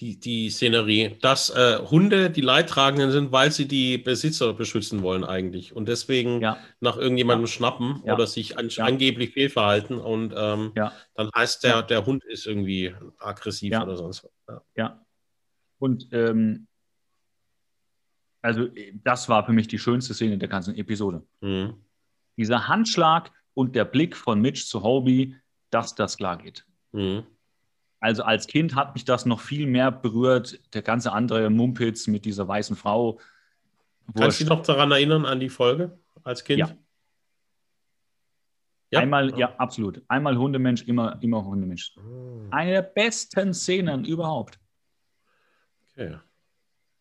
[0.00, 5.24] die, die Szenerie, dass äh, Hunde die Leidtragenden sind, weil sie die Besitzer beschützen wollen
[5.24, 6.58] eigentlich und deswegen ja.
[6.80, 7.52] nach irgendjemandem ja.
[7.52, 8.14] schnappen ja.
[8.14, 13.76] oder sich an, angeblich fehlverhalten und ähm, dann heißt der, der Hund ist irgendwie aggressiv
[13.76, 14.62] oder sonst was.
[14.76, 15.04] Ja.
[15.78, 16.66] Und ähm,
[18.40, 18.68] also
[19.04, 21.26] das war für mich die schönste Szene der ganzen Episode.
[21.40, 21.74] Mhm.
[22.36, 25.34] Dieser Handschlag und der Blick von Mitch zu Hobie,
[25.70, 26.64] dass das klar geht.
[26.92, 27.26] Mhm.
[28.00, 32.24] Also als Kind hat mich das noch viel mehr berührt, der ganze andere Mumpitz mit
[32.24, 33.18] dieser weißen Frau.
[34.14, 36.60] Kannst du dich noch daran erinnern, an die Folge als Kind?
[36.60, 36.70] Ja.
[38.90, 39.00] ja?
[39.00, 40.02] Einmal, ja, absolut.
[40.08, 41.96] Einmal Hundemensch, immer, immer Hundemensch.
[41.98, 42.42] Oh.
[42.50, 44.60] Eine der besten Szenen überhaupt.
[45.90, 46.18] Okay.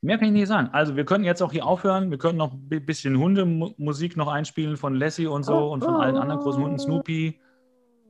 [0.01, 0.69] Mehr kann ich nicht sagen.
[0.73, 2.11] Also wir können jetzt auch hier aufhören.
[2.11, 6.17] Wir können noch ein bisschen Hundemusik noch einspielen von Lassie und so und von allen
[6.17, 7.39] anderen großen Hunden, Snoopy.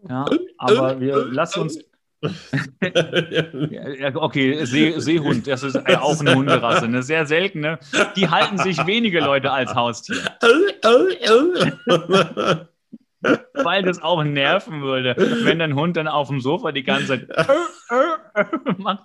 [0.07, 0.25] Ja,
[0.57, 1.79] aber wir lassen uns
[4.15, 7.79] okay, See, Seehund, das ist auch eine Hunderasse, eine sehr seltene.
[8.15, 10.17] Die halten sich wenige Leute als Haustier.
[13.53, 17.27] Weil das auch nerven würde, wenn dein Hund dann auf dem Sofa die ganze Zeit
[18.77, 19.03] macht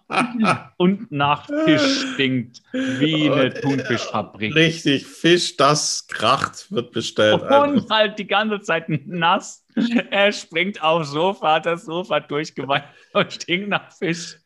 [0.77, 4.55] und nach Fisch stinkt, wie eine Thunfischfabrik.
[4.55, 7.43] Richtig, Fisch, das kracht, wird bestellt.
[7.43, 9.65] Und halt die ganze Zeit nass.
[10.11, 14.37] Er springt aufs Sofa, hat das Sofa durchgeweint und stinkt nach Fisch.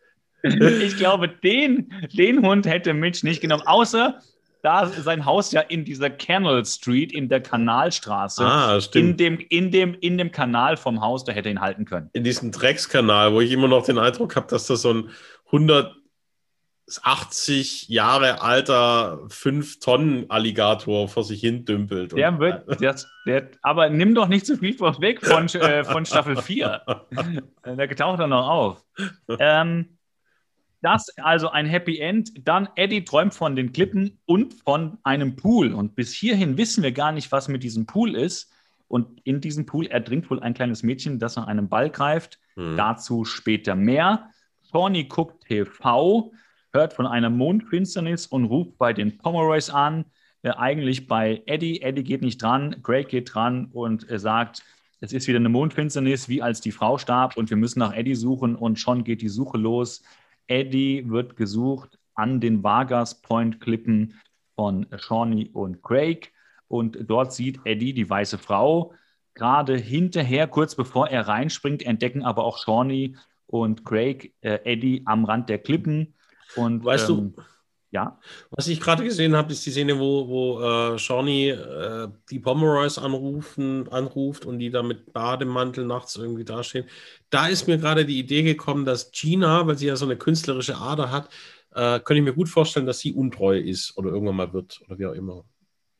[0.42, 4.20] Ich glaube, den, den Hund hätte Mitch nicht genommen, außer
[4.66, 9.20] da sein Haus ja in dieser Canal Street, in der Kanalstraße, ah, stimmt.
[9.20, 12.10] In, dem, in, dem, in dem Kanal vom Haus, da hätte er ihn halten können.
[12.14, 15.10] In diesem Dreckskanal, wo ich immer noch den Eindruck habe, dass da so ein
[15.52, 22.10] 180 Jahre alter 5-Tonnen-Alligator vor sich hin dümpelt.
[22.10, 26.42] Der wird, das, der, aber nimm doch nicht zu viel vorweg von, äh, von Staffel
[26.42, 26.82] 4.
[27.64, 28.84] der taucht dann noch auf.
[29.38, 29.95] Ähm,
[30.82, 32.46] das also ein Happy End.
[32.46, 35.72] Dann Eddie träumt von den Klippen und von einem Pool.
[35.72, 38.52] Und bis hierhin wissen wir gar nicht, was mit diesem Pool ist.
[38.88, 42.38] Und in diesem Pool ertrinkt wohl ein kleines Mädchen, das nach einem Ball greift.
[42.54, 42.76] Hm.
[42.76, 44.30] Dazu später mehr.
[44.70, 46.32] Tawny guckt TV,
[46.72, 50.04] hört von einer Mondfinsternis und ruft bei den Pomeroys an.
[50.42, 51.82] Äh, eigentlich bei Eddie.
[51.82, 54.62] Eddie geht nicht dran, Greg geht dran und äh, sagt,
[55.00, 58.14] es ist wieder eine Mondfinsternis, wie als die Frau starb und wir müssen nach Eddie
[58.14, 60.02] suchen und schon geht die Suche los.
[60.48, 64.14] Eddie wird gesucht an den Vargas Point Klippen
[64.54, 66.32] von Shawnee und Craig.
[66.68, 68.92] Und dort sieht Eddie die weiße Frau.
[69.34, 73.14] Gerade hinterher, kurz bevor er reinspringt, entdecken aber auch Shawnee
[73.46, 76.14] und Craig äh, Eddie am Rand der Klippen.
[76.56, 77.42] Und, weißt ähm, du,
[77.90, 78.18] ja.
[78.50, 82.98] Was ich gerade gesehen habe, ist die Szene, wo, wo äh, Shawnee äh, die Pomeroys
[82.98, 86.86] anrufen, anruft und die da mit Bademantel nachts irgendwie dastehen.
[87.30, 90.76] Da ist mir gerade die Idee gekommen, dass Gina, weil sie ja so eine künstlerische
[90.76, 91.28] Ader hat,
[91.74, 94.98] äh, könnte ich mir gut vorstellen, dass sie untreu ist oder irgendwann mal wird oder
[94.98, 95.44] wie auch immer.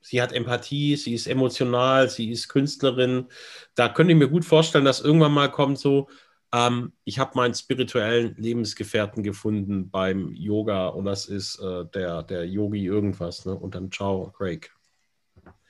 [0.01, 3.27] Sie hat Empathie, sie ist emotional, sie ist Künstlerin.
[3.75, 6.09] Da könnte ich mir gut vorstellen, dass irgendwann mal kommt so,
[6.53, 12.47] ähm, ich habe meinen spirituellen Lebensgefährten gefunden beim Yoga und das ist äh, der, der
[12.47, 13.45] Yogi irgendwas.
[13.45, 13.55] Ne?
[13.55, 14.71] Und dann ciao, Craig.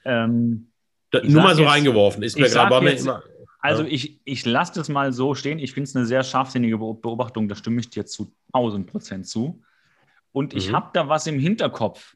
[0.05, 0.71] Ähm,
[1.11, 2.23] da, nur mal so jetzt, reingeworfen.
[2.23, 3.23] Ist mir gerade immer.
[3.61, 3.89] Also ja.
[3.89, 5.59] ich, ich lasse das mal so stehen.
[5.59, 7.49] Ich finde es eine sehr scharfsinnige Beobachtung.
[7.49, 9.63] Da stimme ich dir zu 1000 Prozent zu.
[10.31, 10.77] Und ich mhm.
[10.77, 12.15] habe da was im Hinterkopf.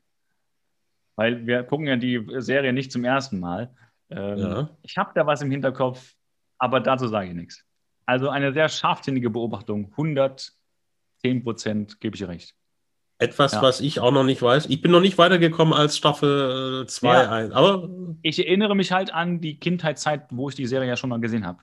[1.16, 3.74] Weil wir gucken ja die Serie nicht zum ersten Mal.
[4.11, 4.70] Ähm, ja.
[4.82, 6.14] Ich habe da was im Hinterkopf,
[6.58, 7.64] aber dazu sage ich nichts.
[8.11, 9.92] Also eine sehr scharfsinnige Beobachtung.
[9.92, 12.56] 110 Prozent gebe ich recht.
[13.18, 13.62] Etwas, ja.
[13.62, 14.66] was ich auch noch nicht weiß.
[14.66, 17.06] Ich bin noch nicht weitergekommen als Staffel 2.
[17.08, 17.88] Ja, aber
[18.22, 21.46] ich erinnere mich halt an die Kindheitszeit, wo ich die Serie ja schon mal gesehen
[21.46, 21.61] habe.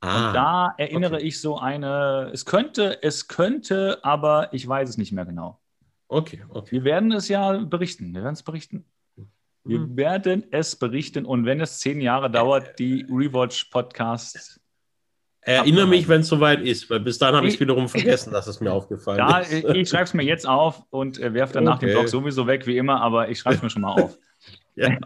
[0.00, 1.24] Ah, und da erinnere okay.
[1.24, 5.58] ich so eine, es könnte, es könnte, aber ich weiß es nicht mehr genau.
[6.08, 6.70] Okay, okay.
[6.70, 8.14] Wir werden es ja berichten.
[8.14, 8.84] Wir werden es berichten.
[9.64, 9.96] Wir hm.
[9.96, 14.61] werden es berichten und wenn es zehn Jahre dauert, die Rewatch-Podcasts.
[15.44, 18.46] Erinnere mich, wenn es soweit ist, weil bis dann habe ich es wiederum vergessen, dass
[18.46, 19.52] es mir aufgefallen da, ist.
[19.52, 21.86] Ich schreibe es mir jetzt auf und äh, werfe danach okay.
[21.86, 24.18] den Blog sowieso weg, wie immer, aber ich schreibe es mir schon mal auf.
[24.76, 24.90] ja.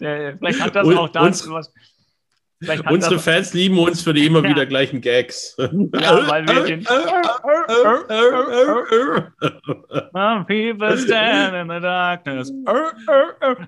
[0.00, 1.72] Äh, vielleicht hat das und, auch dazu was.
[2.90, 4.50] Unsere Fans lieben uns für die immer ja.
[4.50, 5.56] wieder gleichen Gags.
[5.58, 5.70] Ja,
[6.28, 6.84] weil wir den
[10.46, 12.52] People stand in the darkness.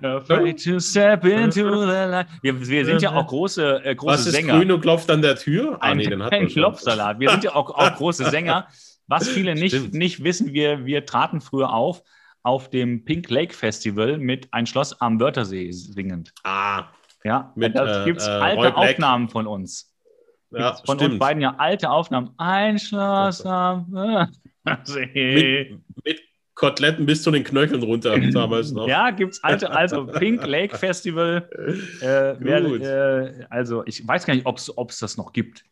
[0.03, 2.27] Afraid to step into the light.
[2.43, 4.57] Wir, wir sind ja auch große, äh, große Was ist Sänger.
[4.57, 5.77] Grün und klopft an der Tür?
[5.79, 7.19] Ah, nee, den hat Ein Klopfsalat.
[7.19, 8.67] Wir sind ja auch, auch große Sänger.
[9.07, 12.03] Was viele nicht, nicht wissen, wir, wir traten früher auf
[12.43, 16.33] auf dem Pink Lake Festival mit Ein Schloss am Wörthersee singend.
[16.43, 16.89] Ah.
[17.23, 19.93] Ja, mit, da gibt es äh, alte Aufnahmen von uns.
[20.51, 21.13] Ja, von stimmt.
[21.13, 22.31] uns beiden ja alte Aufnahmen.
[22.37, 23.89] Ein Schloss am
[25.03, 26.21] mit, mit
[26.55, 28.87] Koteletten bis zu den Knöcheln runter damals noch.
[28.87, 31.49] Ja, gibt es alte, also Pink Lake Festival.
[32.01, 35.63] Äh, wer, äh, also ich weiß gar nicht, ob es das noch gibt.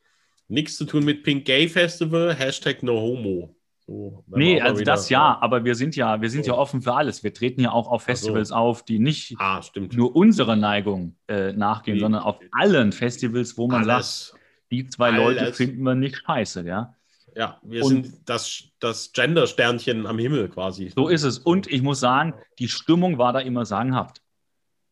[0.48, 3.56] Nichts zu tun mit Pink Gay Festival, Hashtag No Homo.
[3.88, 6.52] So, nee, also das ja, aber wir sind ja, wir sind so.
[6.52, 7.24] ja offen für alles.
[7.24, 8.56] Wir treten ja auch auf Festivals so.
[8.56, 9.62] auf, die nicht ah,
[9.92, 12.02] nur unserer Neigung äh, nachgehen, nee.
[12.02, 14.28] sondern auf allen Festivals, wo man alles.
[14.28, 15.20] sagt, die zwei alles.
[15.20, 16.96] Leute finden wir nicht scheiße, ja.
[17.36, 20.92] Ja, wir und sind das, das Gender-Sternchen am Himmel quasi.
[20.96, 21.40] So ist es.
[21.40, 24.22] Und ich muss sagen, die Stimmung war da immer sagenhaft.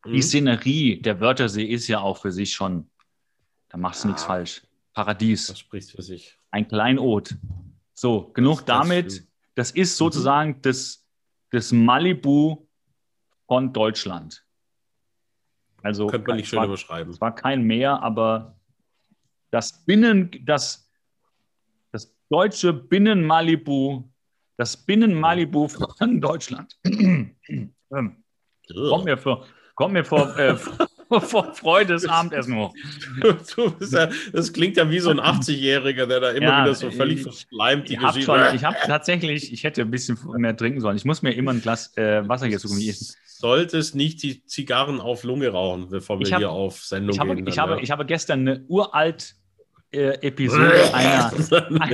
[0.06, 0.14] Mhm.
[0.14, 2.90] Die Szenerie, der Wörthersee ist ja auch für sich schon,
[3.70, 4.12] da machst du ja.
[4.12, 4.62] nichts falsch.
[4.94, 5.48] Paradies.
[5.48, 6.38] Das spricht für sich.
[6.52, 7.36] Ein Kleinod.
[8.00, 9.28] So, genug das, damit.
[9.56, 10.06] Das ist mhm.
[10.06, 10.62] sozusagen mhm.
[10.62, 11.06] das,
[11.52, 12.66] das Malibu
[13.45, 14.45] von Deutschland.
[15.84, 17.12] Also könnte man nicht schön beschreiben.
[17.12, 18.58] Es war kein Meer, aber
[19.52, 20.89] das Binnen, das,
[21.91, 24.10] das deutsche Binnen-Malibu,
[24.56, 26.80] das Binnen-Malibu von Deutschland.
[26.86, 27.36] ähm,
[27.91, 29.45] kommt mir vor,
[29.76, 30.56] kommt mir vor, äh,
[31.22, 32.74] vor Freude das Abendessen hoch.
[33.24, 37.24] Ja, das klingt ja wie so ein 80-Jähriger, der da immer ja, wieder so völlig
[37.24, 38.22] verschleimt die ich Geschichte.
[38.22, 40.97] Schon, ich habe tatsächlich, ich hätte ein bisschen mehr trinken sollen.
[40.97, 43.16] Ich muss mir immer ein Glas äh, Wasser hier zu essen.
[43.26, 47.36] Solltest nicht die Zigarren auf Lunge rauchen, bevor wir hab, hier auf Sendung ich habe,
[47.36, 47.45] gehen.
[47.45, 47.80] Dann, ich, habe, ja.
[47.82, 49.36] ich habe gestern eine uralt
[49.91, 51.32] äh, Episode einer,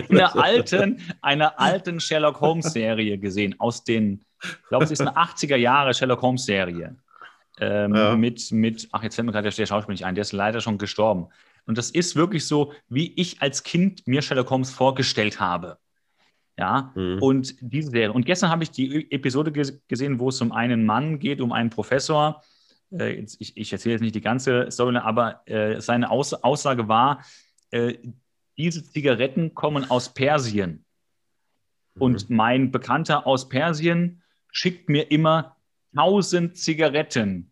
[0.09, 5.15] einer, alten, einer alten Sherlock Holmes Serie gesehen aus den, ich glaube, es ist eine
[5.15, 6.97] 80er Jahre Sherlock Holmes Serie.
[7.59, 8.15] Ähm, ja.
[8.15, 10.77] mit, mit, ach, jetzt fällt mir gerade der Schauspieler nicht ein, der ist leider schon
[10.77, 11.27] gestorben.
[11.65, 15.77] Und das ist wirklich so, wie ich als Kind mir Sherlock Holmes vorgestellt habe.
[16.57, 17.21] Ja, mhm.
[17.21, 18.13] und diese Serie.
[18.13, 19.51] Und gestern habe ich die Episode
[19.87, 22.41] gesehen, wo es um einen Mann geht, um einen Professor.
[22.91, 26.87] Äh, jetzt, ich, ich, erzähle jetzt nicht die ganze Story, aber äh, seine Aus Aussage
[26.87, 27.25] war,
[27.71, 27.95] äh,
[28.57, 30.85] diese Zigaretten kommen aus Persien.
[31.95, 32.01] Mhm.
[32.01, 35.54] Und mein Bekannter aus Persien schickt mir immer
[35.95, 37.51] 1000 Zigaretten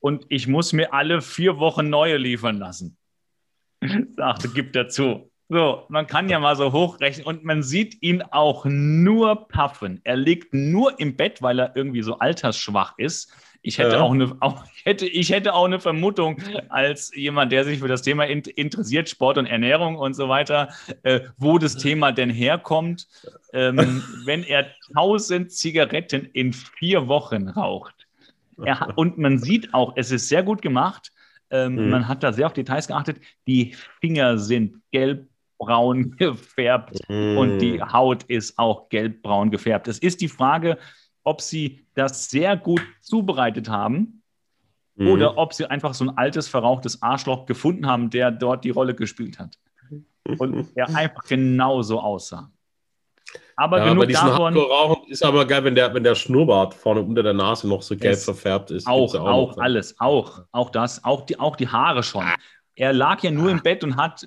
[0.00, 2.96] und ich muss mir alle vier Wochen neue liefern lassen.
[4.16, 5.30] Sagte, gibt dazu.
[5.50, 10.00] So, man kann ja mal so hochrechnen und man sieht ihn auch nur paffen.
[10.04, 13.32] Er liegt nur im Bett, weil er irgendwie so altersschwach ist.
[13.62, 14.00] Ich hätte, ja.
[14.00, 18.02] auch eine, auch, hätte, ich hätte auch eine Vermutung als jemand, der sich für das
[18.02, 20.68] Thema in, interessiert, Sport und Ernährung und so weiter,
[21.02, 23.08] äh, wo das Thema denn herkommt,
[23.52, 28.06] ähm, wenn er 1000 Zigaretten in vier Wochen raucht.
[28.64, 31.12] Er, und man sieht auch, es ist sehr gut gemacht.
[31.50, 31.90] Ähm, mhm.
[31.90, 33.20] Man hat da sehr auf Details geachtet.
[33.46, 37.38] Die Finger sind gelbbraun gefärbt mhm.
[37.38, 39.88] und die Haut ist auch gelbbraun gefärbt.
[39.88, 40.78] Es ist die Frage,
[41.28, 44.22] ob sie das sehr gut zubereitet haben
[44.94, 45.08] mhm.
[45.08, 48.94] oder ob sie einfach so ein altes, verrauchtes Arschloch gefunden haben, der dort die Rolle
[48.94, 49.58] gespielt hat.
[50.38, 52.50] Und er einfach genauso aussah.
[53.56, 54.56] Aber ja, genug davon.
[54.56, 57.94] Rauchen ist aber geil, wenn der, wenn der Schnurrbart vorne unter der Nase noch so
[57.94, 58.86] gelb verfärbt ist.
[58.86, 62.24] Auch, auch, auch alles, auch, auch das, auch die, auch die Haare schon.
[62.74, 64.26] Er lag ja nur im Bett und hat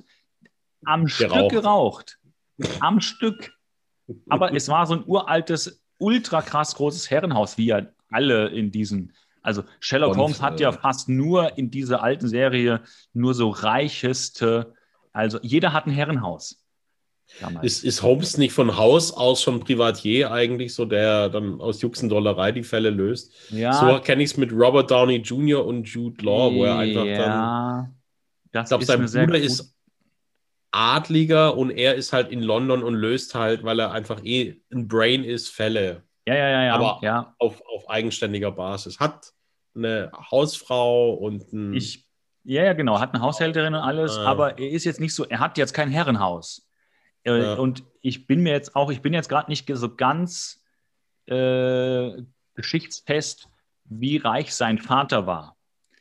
[0.86, 1.34] am geraucht.
[1.34, 2.20] Stück geraucht.
[2.80, 3.54] Am Stück.
[4.30, 9.14] Aber es war so ein uraltes ultra krass großes Herrenhaus, wie ja alle in diesen.
[9.42, 12.82] Also Sherlock Und, Holmes hat ja äh, fast nur in dieser alten Serie
[13.14, 14.74] nur so reicheste,
[15.14, 16.58] also jeder hat ein Herrenhaus.
[17.62, 22.52] Ist, ist, Holmes nicht von Haus aus schon Privatier eigentlich, so der dann aus Juxendollerei
[22.52, 23.34] die Fälle löst?
[23.52, 23.72] Ja.
[23.72, 25.66] So kenne ich es mit Robert Downey Jr.
[25.66, 27.96] und Jude Law, wo er einfach ja, dann.
[28.52, 29.74] Das ich glaube, sein Bruder ist
[30.72, 34.88] Adliger und er ist halt in London und löst halt, weil er einfach eh ein
[34.88, 36.04] Brain ist, Fälle.
[36.26, 36.76] Ja, ja, ja, ja.
[36.76, 37.36] Aber ja.
[37.40, 39.00] Auf, auf eigenständiger Basis.
[39.00, 39.34] Hat
[39.76, 42.08] eine Hausfrau und ein ich,
[42.44, 43.00] Ja, ja, genau.
[43.00, 44.26] Hat eine Haushälterin und alles, ah.
[44.26, 46.68] aber er ist jetzt nicht so, er hat jetzt kein Herrenhaus.
[47.24, 47.54] Äh, ja.
[47.56, 50.64] Und ich bin mir jetzt auch, ich bin jetzt gerade nicht so ganz
[51.28, 52.12] äh,
[52.56, 53.48] geschichtsfest,
[53.86, 55.58] wie reich sein Vater war.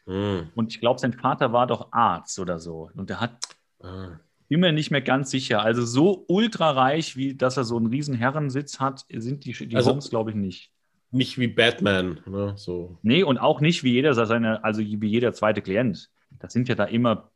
[0.06, 0.50] Mhm.
[0.54, 2.90] Und ich glaube, sein Vater war doch Arzt oder so.
[2.94, 3.48] Und er hat,
[3.82, 4.20] mhm.
[4.50, 5.62] Bin mir nicht mehr ganz sicher.
[5.62, 9.90] Also so ultrareich, wie dass er so einen riesen Herrensitz hat, sind die, die also,
[9.90, 10.72] Holmes, glaube ich, nicht.
[11.12, 12.54] Nicht wie Batman, ne?
[12.56, 12.98] So.
[13.02, 16.10] Nee, und auch nicht wie jeder seine, also wie jeder zweite Klient.
[16.40, 17.30] Das sind ja da immer,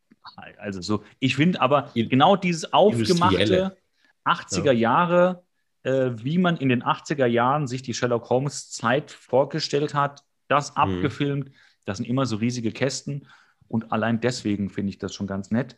[0.58, 3.76] also so, ich finde aber genau dieses aufgemachte
[4.24, 4.72] 80er ja.
[4.72, 5.44] Jahre,
[5.84, 10.72] äh, wie man in den 80er Jahren sich die Sherlock Holmes Zeit vorgestellt hat, das
[10.72, 10.78] mhm.
[10.78, 11.50] abgefilmt,
[11.84, 13.28] das sind immer so riesige Kästen
[13.68, 15.76] und allein deswegen finde ich das schon ganz nett.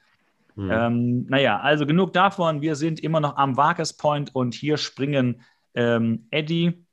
[0.57, 0.70] Mhm.
[0.70, 2.62] Ähm, naja, also genug davon.
[2.62, 5.43] Wir sind immer noch am Vargas Point und hier springen
[5.74, 6.85] ähm, Eddie,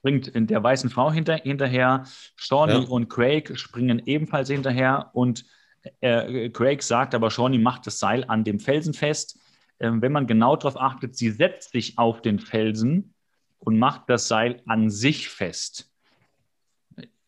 [0.00, 2.04] springt in der weißen Frau hinter, hinterher.
[2.36, 2.88] Shawnee ja.
[2.88, 5.46] und Craig springen ebenfalls hinterher und
[6.00, 9.38] äh, Craig sagt aber, Shawnee macht das Seil an dem Felsen fest.
[9.78, 13.14] Ähm, wenn man genau darauf achtet, sie setzt sich auf den Felsen
[13.60, 15.90] und macht das Seil an sich fest.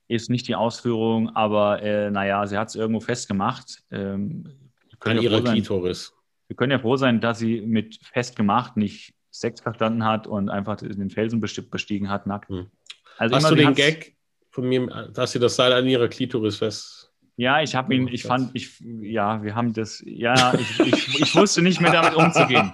[0.09, 3.85] Ist nicht die Ausführung, aber äh, naja, sie hat es irgendwo festgemacht.
[3.91, 4.62] Ähm,
[5.05, 6.15] an ihrer Klitoris.
[6.49, 10.77] Wir können ja froh sein, dass sie mit festgemacht nicht Sex verstanden hat und einfach
[10.77, 12.51] den Felsen bestiegen hat, nackt.
[12.51, 12.67] Hm.
[13.17, 14.17] Also Hast du den Gag
[14.51, 17.13] von mir, dass sie das Seil an ihrer Klitoris fest.
[17.37, 21.35] Ja, ich habe ihn, ich fand, ich, ja, wir haben das, ja, ich, ich, ich
[21.35, 22.71] wusste nicht mehr damit umzugehen.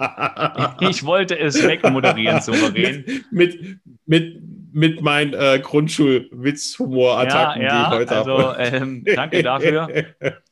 [0.80, 3.04] Ich wollte es wegmoderieren, souverän.
[3.30, 4.42] mit, mit,
[4.72, 8.60] mit meinen äh, Grundschulwitz-Humor-Attacken, ja, ja, die ich heute also, habe.
[8.60, 9.88] Ähm, danke dafür.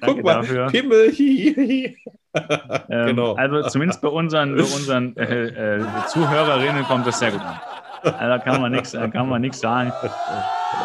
[0.00, 0.66] Guck mal, dafür.
[0.68, 1.96] Pimmel, hi, hi.
[2.88, 3.34] Ähm, genau.
[3.34, 7.58] Also zumindest bei unseren, bei unseren äh, äh, Zuhörerinnen kommt das sehr gut an.
[8.02, 9.92] Also, da kann man nichts, kann man nichts sagen.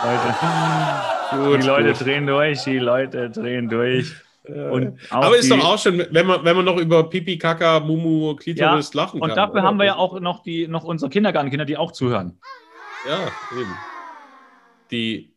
[0.03, 2.05] Leute, gut, die Leute gut.
[2.05, 4.13] drehen durch, die Leute drehen durch.
[5.09, 8.91] Aber ist doch auch schon, wenn man, wenn man noch über Pipi, Kaka, Mumu, Klitoris
[8.93, 9.30] ja, lachen kann.
[9.30, 9.63] Und dafür oder?
[9.63, 12.39] haben wir ja auch noch, die, noch unsere Kindergartenkinder, die auch zuhören.
[13.07, 13.18] Ja,
[13.59, 13.76] eben.
[14.89, 15.30] Die,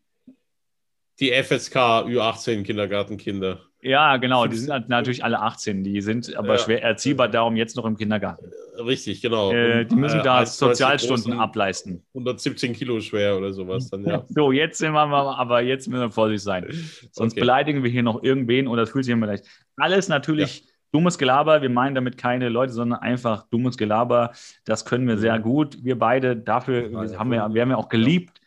[1.21, 1.77] die FSK
[2.07, 3.61] Ü18 Kindergartenkinder.
[3.85, 6.59] Ja, genau, die sind halt natürlich alle 18, die sind aber ja.
[6.59, 8.51] schwer erziehbar, darum jetzt noch im Kindergarten.
[8.79, 9.53] Richtig, genau.
[9.53, 12.03] Äh, die müssen äh, da Sozialstunden ableisten.
[12.15, 14.25] 117 Kilo schwer oder sowas dann, ja.
[14.31, 16.67] So, jetzt sind wir mal, aber jetzt müssen wir vorsichtig sein.
[17.13, 17.41] Sonst okay.
[17.41, 19.45] beleidigen wir hier noch irgendwen oder fühlt sich immer leicht.
[19.77, 20.67] Alles natürlich ja.
[20.93, 24.33] dummes Gelaber, wir meinen damit keine Leute, sondern einfach dummes Gelaber.
[24.65, 25.85] Das können wir sehr gut.
[25.85, 26.85] Wir beide, dafür
[27.19, 28.41] haben wir, wir haben ja auch geliebt.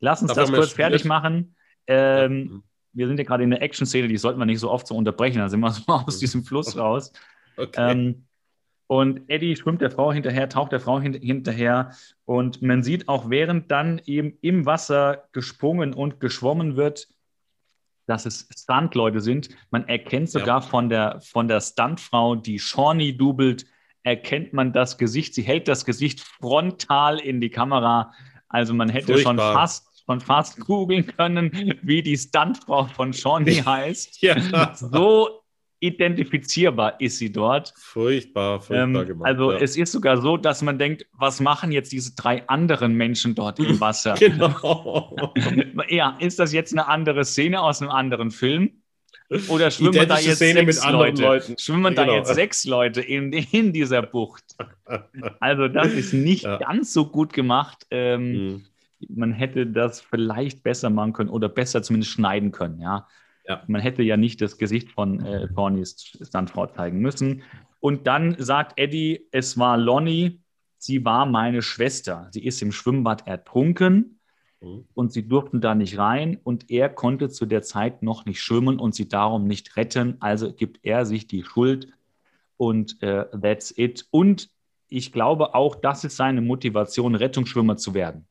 [0.00, 1.54] Lass uns dafür das kurz fertig machen.
[1.86, 2.62] Ähm,
[2.92, 5.38] wir sind ja gerade in der Action-Szene, die sollten wir nicht so oft so unterbrechen,
[5.38, 7.12] da sind wir so aus diesem Fluss raus.
[7.56, 7.92] Okay.
[7.92, 8.26] Ähm,
[8.86, 11.92] und Eddie schwimmt der Frau hinterher, taucht der Frau hin hinterher
[12.26, 17.08] und man sieht auch, während dann eben im Wasser gesprungen und geschwommen wird,
[18.06, 19.48] dass es Stuntleute sind.
[19.70, 20.66] Man erkennt sogar ja.
[20.66, 23.64] von der, von der Stuntfrau, die Shawnee dubelt,
[24.02, 25.34] erkennt man das Gesicht.
[25.34, 28.12] Sie hält das Gesicht frontal in die Kamera.
[28.48, 29.34] Also man hätte Furchtbar.
[29.34, 34.22] schon fast schon fast googeln können, wie die Stuntfrau von Shawnee heißt.
[34.22, 34.74] ja.
[34.74, 35.44] So
[35.84, 37.74] identifizierbar ist sie dort.
[37.76, 39.26] Furchtbar, furchtbar ähm, gemacht.
[39.28, 39.58] Also ja.
[39.58, 43.58] es ist sogar so, dass man denkt, was machen jetzt diese drei anderen Menschen dort
[43.58, 44.14] im Wasser?
[44.18, 45.34] genau.
[45.88, 48.80] ja, ist das jetzt eine andere Szene aus einem anderen Film?
[49.48, 51.42] Oder schwimmen da jetzt Szene sechs Leute?
[51.58, 52.06] Schwimmen genau.
[52.06, 54.44] da jetzt sechs Leute in, in dieser Bucht?
[55.40, 56.58] Also das ist nicht ja.
[56.58, 57.86] ganz so gut gemacht.
[57.90, 58.64] Ähm, mhm
[59.08, 63.06] man hätte das vielleicht besser machen können oder besser zumindest schneiden können, ja.
[63.46, 63.62] ja.
[63.66, 67.42] Man hätte ja nicht das Gesicht von äh, Cornys Stuntfrau zeigen müssen.
[67.80, 70.40] Und dann sagt Eddie, es war Lonnie,
[70.78, 72.28] sie war meine Schwester.
[72.30, 74.20] Sie ist im Schwimmbad ertrunken
[74.60, 74.84] mhm.
[74.94, 78.78] und sie durften da nicht rein und er konnte zu der Zeit noch nicht schwimmen
[78.78, 80.16] und sie darum nicht retten.
[80.20, 81.88] Also gibt er sich die Schuld
[82.56, 84.06] und äh, that's it.
[84.10, 84.50] Und
[84.88, 88.26] ich glaube auch, das ist seine Motivation, Rettungsschwimmer zu werden.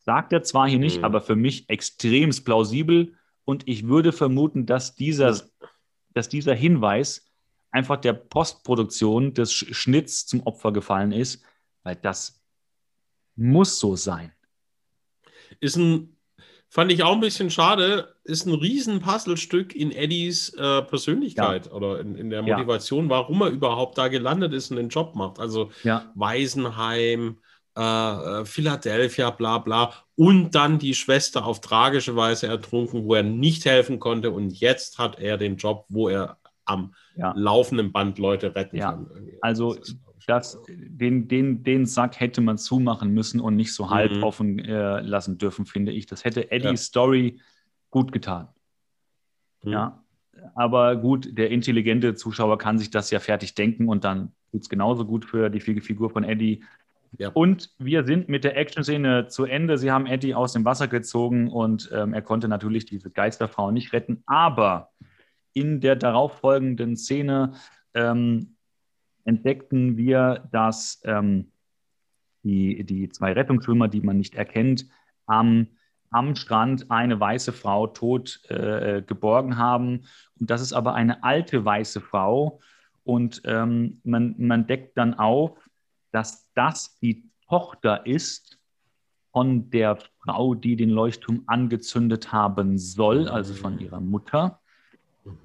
[0.00, 1.04] Sagt er zwar hier nicht, mhm.
[1.04, 3.14] aber für mich extrem plausibel.
[3.44, 5.38] Und ich würde vermuten, dass dieser,
[6.14, 7.30] dass dieser Hinweis
[7.70, 11.42] einfach der Postproduktion des Schnitts zum Opfer gefallen ist,
[11.82, 12.42] weil das
[13.36, 14.32] muss so sein.
[15.60, 16.16] Ist ein,
[16.68, 21.72] fand ich auch ein bisschen schade, ist ein riesen Puzzlestück in Eddies äh, Persönlichkeit ja.
[21.72, 23.10] oder in, in, der Motivation, ja.
[23.10, 25.38] warum er überhaupt da gelandet ist und den Job macht.
[25.38, 26.10] Also ja.
[26.14, 27.38] Waisenheim,
[27.80, 29.92] äh, äh, Philadelphia, bla bla.
[30.14, 34.30] Und dann die Schwester auf tragische Weise ertrunken, wo er nicht helfen konnte.
[34.30, 36.36] Und jetzt hat er den Job, wo er
[36.66, 37.32] am ja.
[37.34, 38.92] laufenden Band Leute retten ja.
[38.92, 39.10] kann.
[39.40, 39.76] Also
[40.26, 44.22] das, den, den, den Sack hätte man zumachen müssen und nicht so halb mhm.
[44.22, 46.06] offen äh, lassen dürfen, finde ich.
[46.06, 46.76] Das hätte Eddies ja.
[46.76, 47.40] Story
[47.90, 48.48] gut getan.
[49.62, 49.72] Mhm.
[49.72, 50.04] Ja,
[50.54, 54.68] aber gut, der intelligente Zuschauer kann sich das ja fertig denken und dann tut es
[54.68, 56.62] genauso gut für die Figur von Eddie.
[57.18, 57.30] Ja.
[57.30, 59.78] Und wir sind mit der Action-Szene zu Ende.
[59.78, 63.92] Sie haben Eddie aus dem Wasser gezogen und ähm, er konnte natürlich diese Geisterfrau nicht
[63.92, 64.22] retten.
[64.26, 64.90] Aber
[65.52, 67.54] in der darauffolgenden Szene
[67.94, 68.56] ähm,
[69.24, 71.50] entdeckten wir, dass ähm,
[72.42, 74.86] die, die zwei Rettungsschwimmer, die man nicht erkennt,
[75.26, 75.66] am,
[76.10, 80.04] am Strand eine weiße Frau tot äh, geborgen haben.
[80.38, 82.60] Und das ist aber eine alte weiße Frau.
[83.04, 85.69] Und ähm, man, man deckt dann auf,
[86.12, 88.58] dass das die Tochter ist
[89.32, 94.60] von der Frau, die den Leuchtturm angezündet haben soll, also von ihrer Mutter.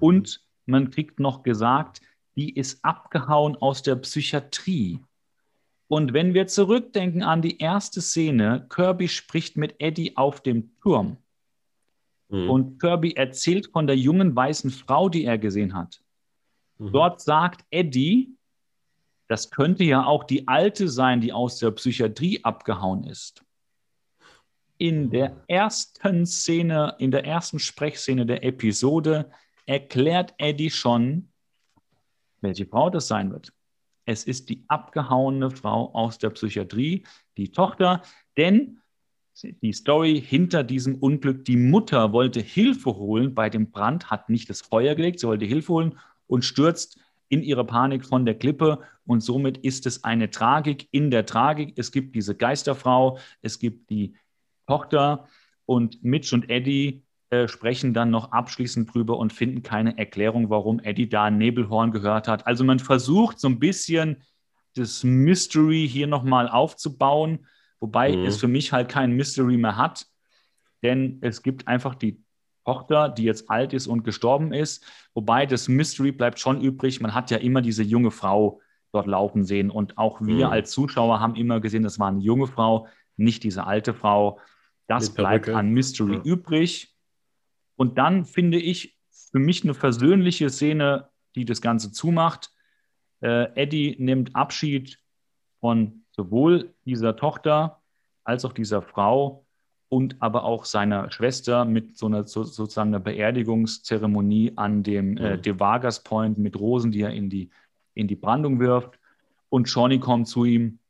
[0.00, 2.00] Und man kriegt noch gesagt,
[2.34, 5.00] die ist abgehauen aus der Psychiatrie.
[5.88, 11.16] Und wenn wir zurückdenken an die erste Szene, Kirby spricht mit Eddie auf dem Turm.
[12.28, 12.50] Mhm.
[12.50, 16.02] Und Kirby erzählt von der jungen weißen Frau, die er gesehen hat.
[16.78, 16.92] Mhm.
[16.92, 18.35] Dort sagt Eddie,
[19.28, 23.44] das könnte ja auch die alte sein, die aus der Psychiatrie abgehauen ist.
[24.78, 29.30] In der ersten Szene, in der ersten Sprechszene der Episode
[29.64, 31.28] erklärt Eddie schon,
[32.40, 33.52] welche Frau das sein wird.
[34.04, 37.04] Es ist die abgehauene Frau aus der Psychiatrie,
[37.36, 38.02] die Tochter,
[38.36, 38.80] denn
[39.42, 44.48] die Story hinter diesem Unglück, die Mutter wollte Hilfe holen bei dem Brand, hat nicht
[44.48, 46.98] das Feuer gelegt, sie wollte Hilfe holen und stürzt
[47.28, 51.74] in ihrer Panik von der Klippe und somit ist es eine Tragik in der Tragik.
[51.76, 54.16] Es gibt diese Geisterfrau, es gibt die
[54.66, 55.28] Tochter
[55.64, 60.78] und Mitch und Eddie äh, sprechen dann noch abschließend drüber und finden keine Erklärung, warum
[60.80, 62.46] Eddie da ein Nebelhorn gehört hat.
[62.46, 64.22] Also man versucht so ein bisschen
[64.74, 67.46] das Mystery hier nochmal aufzubauen,
[67.80, 68.24] wobei mhm.
[68.26, 70.06] es für mich halt kein Mystery mehr hat,
[70.82, 72.22] denn es gibt einfach die
[72.66, 74.84] Tochter, die jetzt alt ist und gestorben ist.
[75.14, 77.00] Wobei das Mystery bleibt schon übrig.
[77.00, 78.60] Man hat ja immer diese junge Frau
[78.92, 79.70] dort laufen sehen.
[79.70, 80.52] Und auch wir mhm.
[80.52, 84.40] als Zuschauer haben immer gesehen, das war eine junge Frau, nicht diese alte Frau.
[84.88, 86.22] Das bleibt an Mystery ja.
[86.22, 86.94] übrig.
[87.76, 88.98] Und dann finde ich
[89.30, 92.50] für mich eine versöhnliche Szene, die das Ganze zumacht.
[93.20, 94.98] Äh, Eddie nimmt Abschied
[95.60, 97.80] von sowohl dieser Tochter
[98.24, 99.45] als auch dieser Frau
[99.88, 105.36] und aber auch seiner Schwester mit so einer so, sozusagen einer Beerdigungszeremonie an dem äh,
[105.36, 105.42] mhm.
[105.42, 107.50] De Vargas Point mit Rosen, die er in die,
[107.94, 108.98] in die Brandung wirft.
[109.48, 110.80] Und Shawnee kommt zu ihm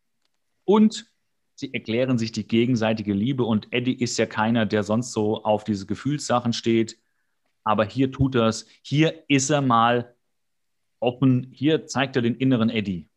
[0.64, 1.06] und
[1.54, 3.44] sie erklären sich die gegenseitige Liebe.
[3.44, 6.98] Und Eddie ist ja keiner, der sonst so auf diese Gefühlssachen steht.
[7.64, 8.66] Aber hier tut er es.
[8.82, 10.14] Hier ist er mal
[11.00, 11.48] offen.
[11.52, 13.08] Hier zeigt er den inneren Eddie.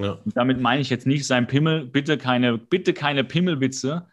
[0.00, 0.12] Ja.
[0.24, 1.86] Und damit meine ich jetzt nicht sein Pimmel.
[1.86, 4.08] Bitte keine, bitte keine Pimmelwitze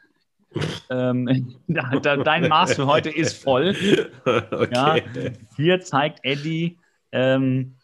[0.90, 3.76] ähm, dein Maß für heute ist voll.
[4.26, 4.70] Okay.
[4.74, 4.96] Ja,
[5.56, 6.78] hier zeigt Eddie,
[7.12, 7.76] ähm,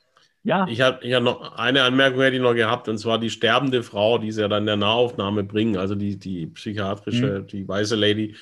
[0.47, 0.65] ja.
[0.69, 4.17] Ich habe hab noch eine Anmerkung hätte ich noch gehabt, und zwar die sterbende Frau,
[4.17, 7.47] die sie ja dann in der Nahaufnahme bringen, also die, die psychiatrische, mhm.
[7.47, 8.35] die weiße Lady,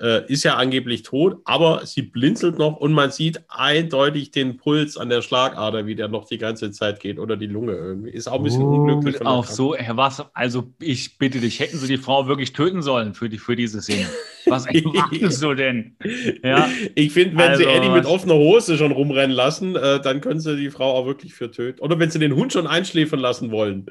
[0.00, 4.96] äh, ist ja angeblich tot, aber sie blinzelt noch und man sieht eindeutig den Puls
[4.96, 8.10] an der Schlagader, wie der noch die ganze Zeit geht oder die Lunge irgendwie.
[8.10, 9.24] Ist auch ein bisschen uh, unglücklich.
[9.24, 13.14] Auch so, Herr Was, also ich bitte dich, hätten Sie die Frau wirklich töten sollen
[13.14, 14.06] für, die, für diese Szene?
[14.46, 15.96] Was erwartest du denn?
[16.42, 16.68] Ja?
[16.94, 20.40] Ich finde, wenn also, sie Eddie mit offener Hose schon rumrennen lassen, äh, dann können
[20.40, 21.80] sie die Frau auch wirklich für töten.
[21.80, 23.86] Oder wenn sie den Hund schon einschläfern lassen wollen.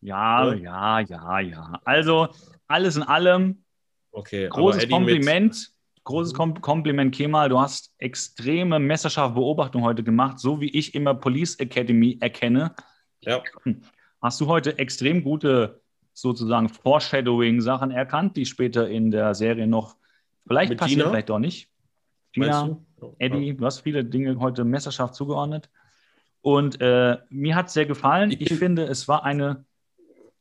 [0.00, 1.80] Ja, ja, ja, ja.
[1.84, 2.28] Also
[2.66, 3.63] alles in allem
[4.14, 5.70] Okay, großes Kompliment.
[6.04, 7.48] Großes Kom Kompliment, Kemal.
[7.48, 12.74] Du hast extreme messerscharfe Beobachtung heute gemacht, so wie ich immer Police Academy erkenne.
[13.22, 13.42] Ja.
[14.20, 15.80] Hast du heute extrem gute
[16.12, 19.96] sozusagen Foreshadowing-Sachen erkannt, die später in der Serie noch
[20.46, 21.10] vielleicht Mit passieren, Gina?
[21.10, 21.70] vielleicht doch nicht.
[22.32, 23.54] Gina, oh, Eddie, ja.
[23.54, 25.70] du hast viele Dinge heute messerscharf zugeordnet.
[26.42, 28.30] Und äh, mir hat es sehr gefallen.
[28.30, 29.64] Ich finde, es war eine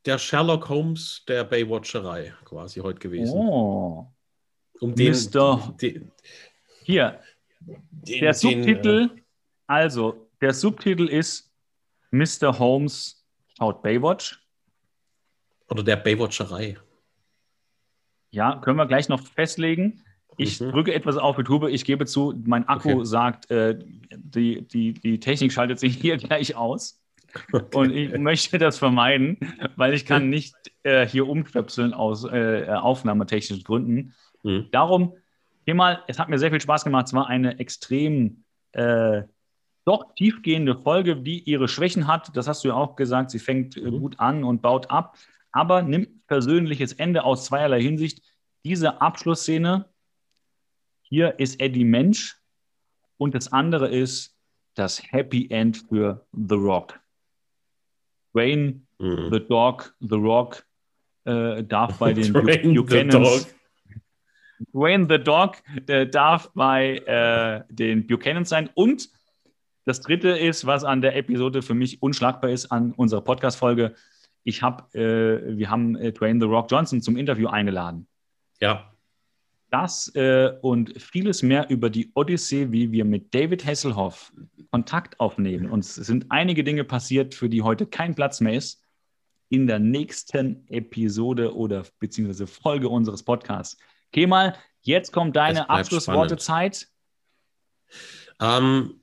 [0.06, 3.34] der Sherlock Holmes der Baywatcherei quasi heute gewesen.
[3.36, 4.08] Oh.
[4.80, 5.74] Um den, Mr.
[5.82, 6.12] Den,
[6.84, 7.20] Hier.
[7.62, 9.22] Den, der Subtitel, den, äh,
[9.68, 11.52] also, der Subtitel ist
[12.12, 12.60] Mr.
[12.60, 13.26] Holmes
[13.58, 14.40] schaut Baywatch.
[15.70, 16.78] Oder der Baywatcherei.
[18.32, 20.04] Ja, können wir gleich noch festlegen.
[20.38, 20.72] Ich mhm.
[20.72, 21.70] drücke etwas auf die Tube.
[21.70, 23.06] Ich gebe zu, mein Akku okay.
[23.06, 23.80] sagt, äh,
[24.12, 27.03] die, die, die Technik schaltet sich hier gleich aus.
[27.52, 27.78] Okay.
[27.78, 29.38] Und ich möchte das vermeiden,
[29.76, 34.14] weil ich kann nicht äh, hier umstöpseln aus äh, aufnahmetechnischen Gründen.
[34.44, 34.68] Mhm.
[34.72, 35.16] Darum,
[35.66, 37.08] hier mal, es hat mir sehr viel Spaß gemacht.
[37.08, 38.44] Es war eine extrem
[38.74, 39.24] äh,
[39.86, 42.36] doch tiefgehende Folge, die ihre Schwächen hat.
[42.36, 43.32] Das hast du ja auch gesagt.
[43.32, 44.00] Sie fängt äh, mhm.
[44.00, 45.18] gut an und baut ab,
[45.52, 48.22] aber nimmt persönliches Ende aus zweierlei Hinsicht.
[48.66, 49.86] Diese Abschlussszene,
[51.02, 52.38] hier ist Eddie Mensch
[53.18, 54.36] Und das andere ist
[54.76, 57.00] das Happy End für The Rock.
[58.34, 59.30] Wayne, mhm.
[59.32, 60.66] The Dog, The Rock
[61.26, 62.34] äh, darf bei den
[62.74, 63.54] Buchanans.
[64.72, 65.58] Wayne the Dog
[65.88, 68.70] äh, darf bei äh, den Buchanans sein.
[68.76, 69.10] Und
[69.86, 73.94] das dritte ist, was an der Episode für mich unschlagbar ist, an unserer Podcast-Folge.
[74.44, 78.08] Ich habe, äh, wir haben äh, Dwayne The Rock Johnson zum Interview eingeladen.
[78.62, 78.93] Ja.
[79.74, 84.32] Das äh, und vieles mehr über die Odyssee, wie wir mit David Hasselhoff
[84.70, 85.68] Kontakt aufnehmen.
[85.68, 88.84] Und es sind einige Dinge passiert, für die heute kein Platz mehr ist.
[89.50, 93.80] In der nächsten Episode oder beziehungsweise Folge unseres Podcasts.
[94.12, 96.88] Kemal, jetzt kommt deine Abschlusswortezeit.
[98.40, 99.02] Ähm,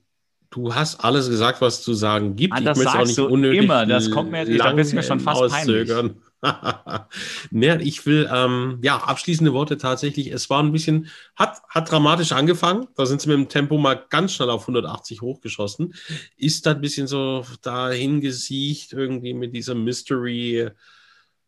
[0.51, 2.53] du hast alles gesagt, was zu sagen gibt.
[2.53, 3.85] Ah, das ich sagst auch nicht du immer.
[3.85, 6.21] Das kommt mir, da bist mir schon fast auszögern.
[6.41, 7.87] peinlich.
[7.87, 10.27] ich will, ähm, ja, abschließende Worte tatsächlich.
[10.27, 12.87] Es war ein bisschen, hat, hat dramatisch angefangen.
[12.95, 15.93] Da sind sie mit dem Tempo mal ganz schnell auf 180 hochgeschossen.
[16.37, 20.69] Ist da ein bisschen so dahin gesiegt, irgendwie mit dieser Mystery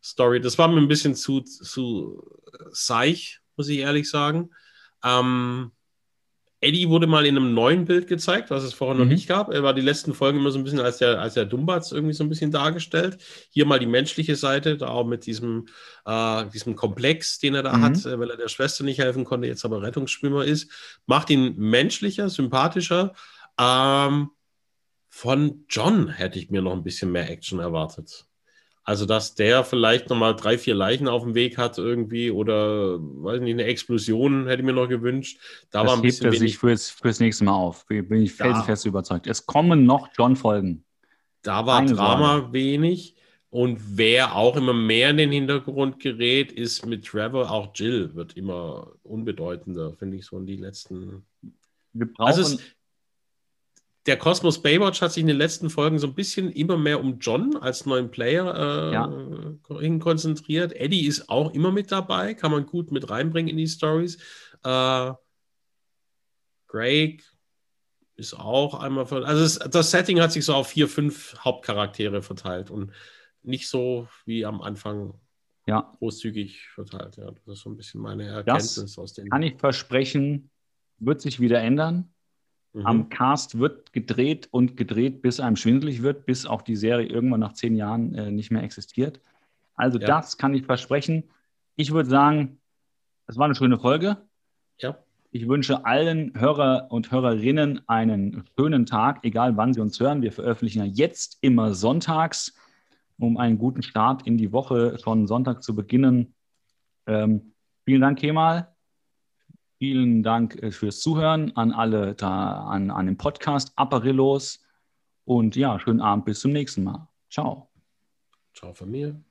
[0.01, 0.41] Story.
[0.41, 2.23] Das war mir ein bisschen zu, zu
[2.71, 4.51] seich, muss ich ehrlich sagen.
[5.03, 5.71] Ähm,
[6.63, 9.01] Eddie wurde mal in einem neuen Bild gezeigt, was es vorher mhm.
[9.01, 9.51] noch nicht gab.
[9.51, 12.13] Er war die letzten Folgen immer so ein bisschen als der, als der Dumbatz irgendwie
[12.13, 13.17] so ein bisschen dargestellt.
[13.49, 15.67] Hier mal die menschliche Seite, da auch mit diesem,
[16.05, 17.83] äh, diesem Komplex, den er da mhm.
[17.83, 20.71] hat, äh, weil er der Schwester nicht helfen konnte, jetzt aber Rettungsschwimmer ist.
[21.05, 23.13] Macht ihn menschlicher, sympathischer.
[23.59, 24.29] Ähm,
[25.09, 28.25] von John hätte ich mir noch ein bisschen mehr Action erwartet.
[28.85, 33.39] Also, dass der vielleicht nochmal drei, vier Leichen auf dem Weg hat irgendwie oder, weiß
[33.39, 35.39] nicht, eine Explosion hätte ich mir noch gewünscht.
[35.71, 37.85] Da das war ein hebt er sich fürs, fürs nächste Mal auf.
[37.85, 39.27] Bin ich felsenfest überzeugt.
[39.27, 40.83] Es kommen noch John-Folgen.
[41.43, 42.53] Da war Keine Drama Sorge.
[42.53, 43.15] wenig.
[43.49, 48.35] Und wer auch immer mehr in den Hintergrund gerät, ist mit Trevor, auch Jill wird
[48.35, 51.23] immer unbedeutender, finde ich so in die letzten.
[51.93, 52.57] Wir brauchen, also es,
[54.05, 57.19] der Cosmos Baywatch hat sich in den letzten Folgen so ein bisschen immer mehr um
[57.19, 59.99] John als neuen Player äh, ja.
[59.99, 60.73] konzentriert.
[60.73, 64.17] Eddie ist auch immer mit dabei, kann man gut mit reinbringen in die Stories.
[64.63, 65.13] Äh,
[66.67, 67.23] Greg
[68.15, 69.05] ist auch einmal.
[69.23, 72.91] Also es, das Setting hat sich so auf vier, fünf Hauptcharaktere verteilt und
[73.41, 75.13] nicht so wie am Anfang
[75.65, 75.91] ja.
[75.99, 77.17] großzügig verteilt.
[77.17, 79.29] Ja, das ist so ein bisschen meine Erkenntnis das aus den.
[79.29, 80.49] Kann ich versprechen,
[80.99, 82.13] wird sich wieder ändern.
[82.73, 82.85] Mhm.
[82.85, 87.39] Am Cast wird gedreht und gedreht, bis einem schwindelig wird, bis auch die Serie irgendwann
[87.39, 89.21] nach zehn Jahren äh, nicht mehr existiert.
[89.75, 90.07] Also ja.
[90.07, 91.23] das kann ich versprechen.
[91.75, 92.59] Ich würde sagen,
[93.27, 94.17] es war eine schöne Folge.
[94.79, 94.97] Ja.
[95.31, 100.21] Ich wünsche allen Hörer und Hörerinnen einen schönen Tag, egal wann sie uns hören.
[100.21, 102.55] Wir veröffentlichen ja jetzt immer sonntags,
[103.17, 106.35] um einen guten Start in die Woche schon Sonntag zu beginnen.
[107.07, 107.53] Ähm,
[107.85, 108.72] vielen Dank, Kemal.
[109.83, 114.63] Vielen Dank äh, fürs Zuhören an alle da an, an dem Podcast Apparillos.
[115.25, 117.09] Und ja, schönen Abend, bis zum nächsten Mal.
[117.29, 117.69] Ciao.
[118.53, 119.21] Ciao von mir.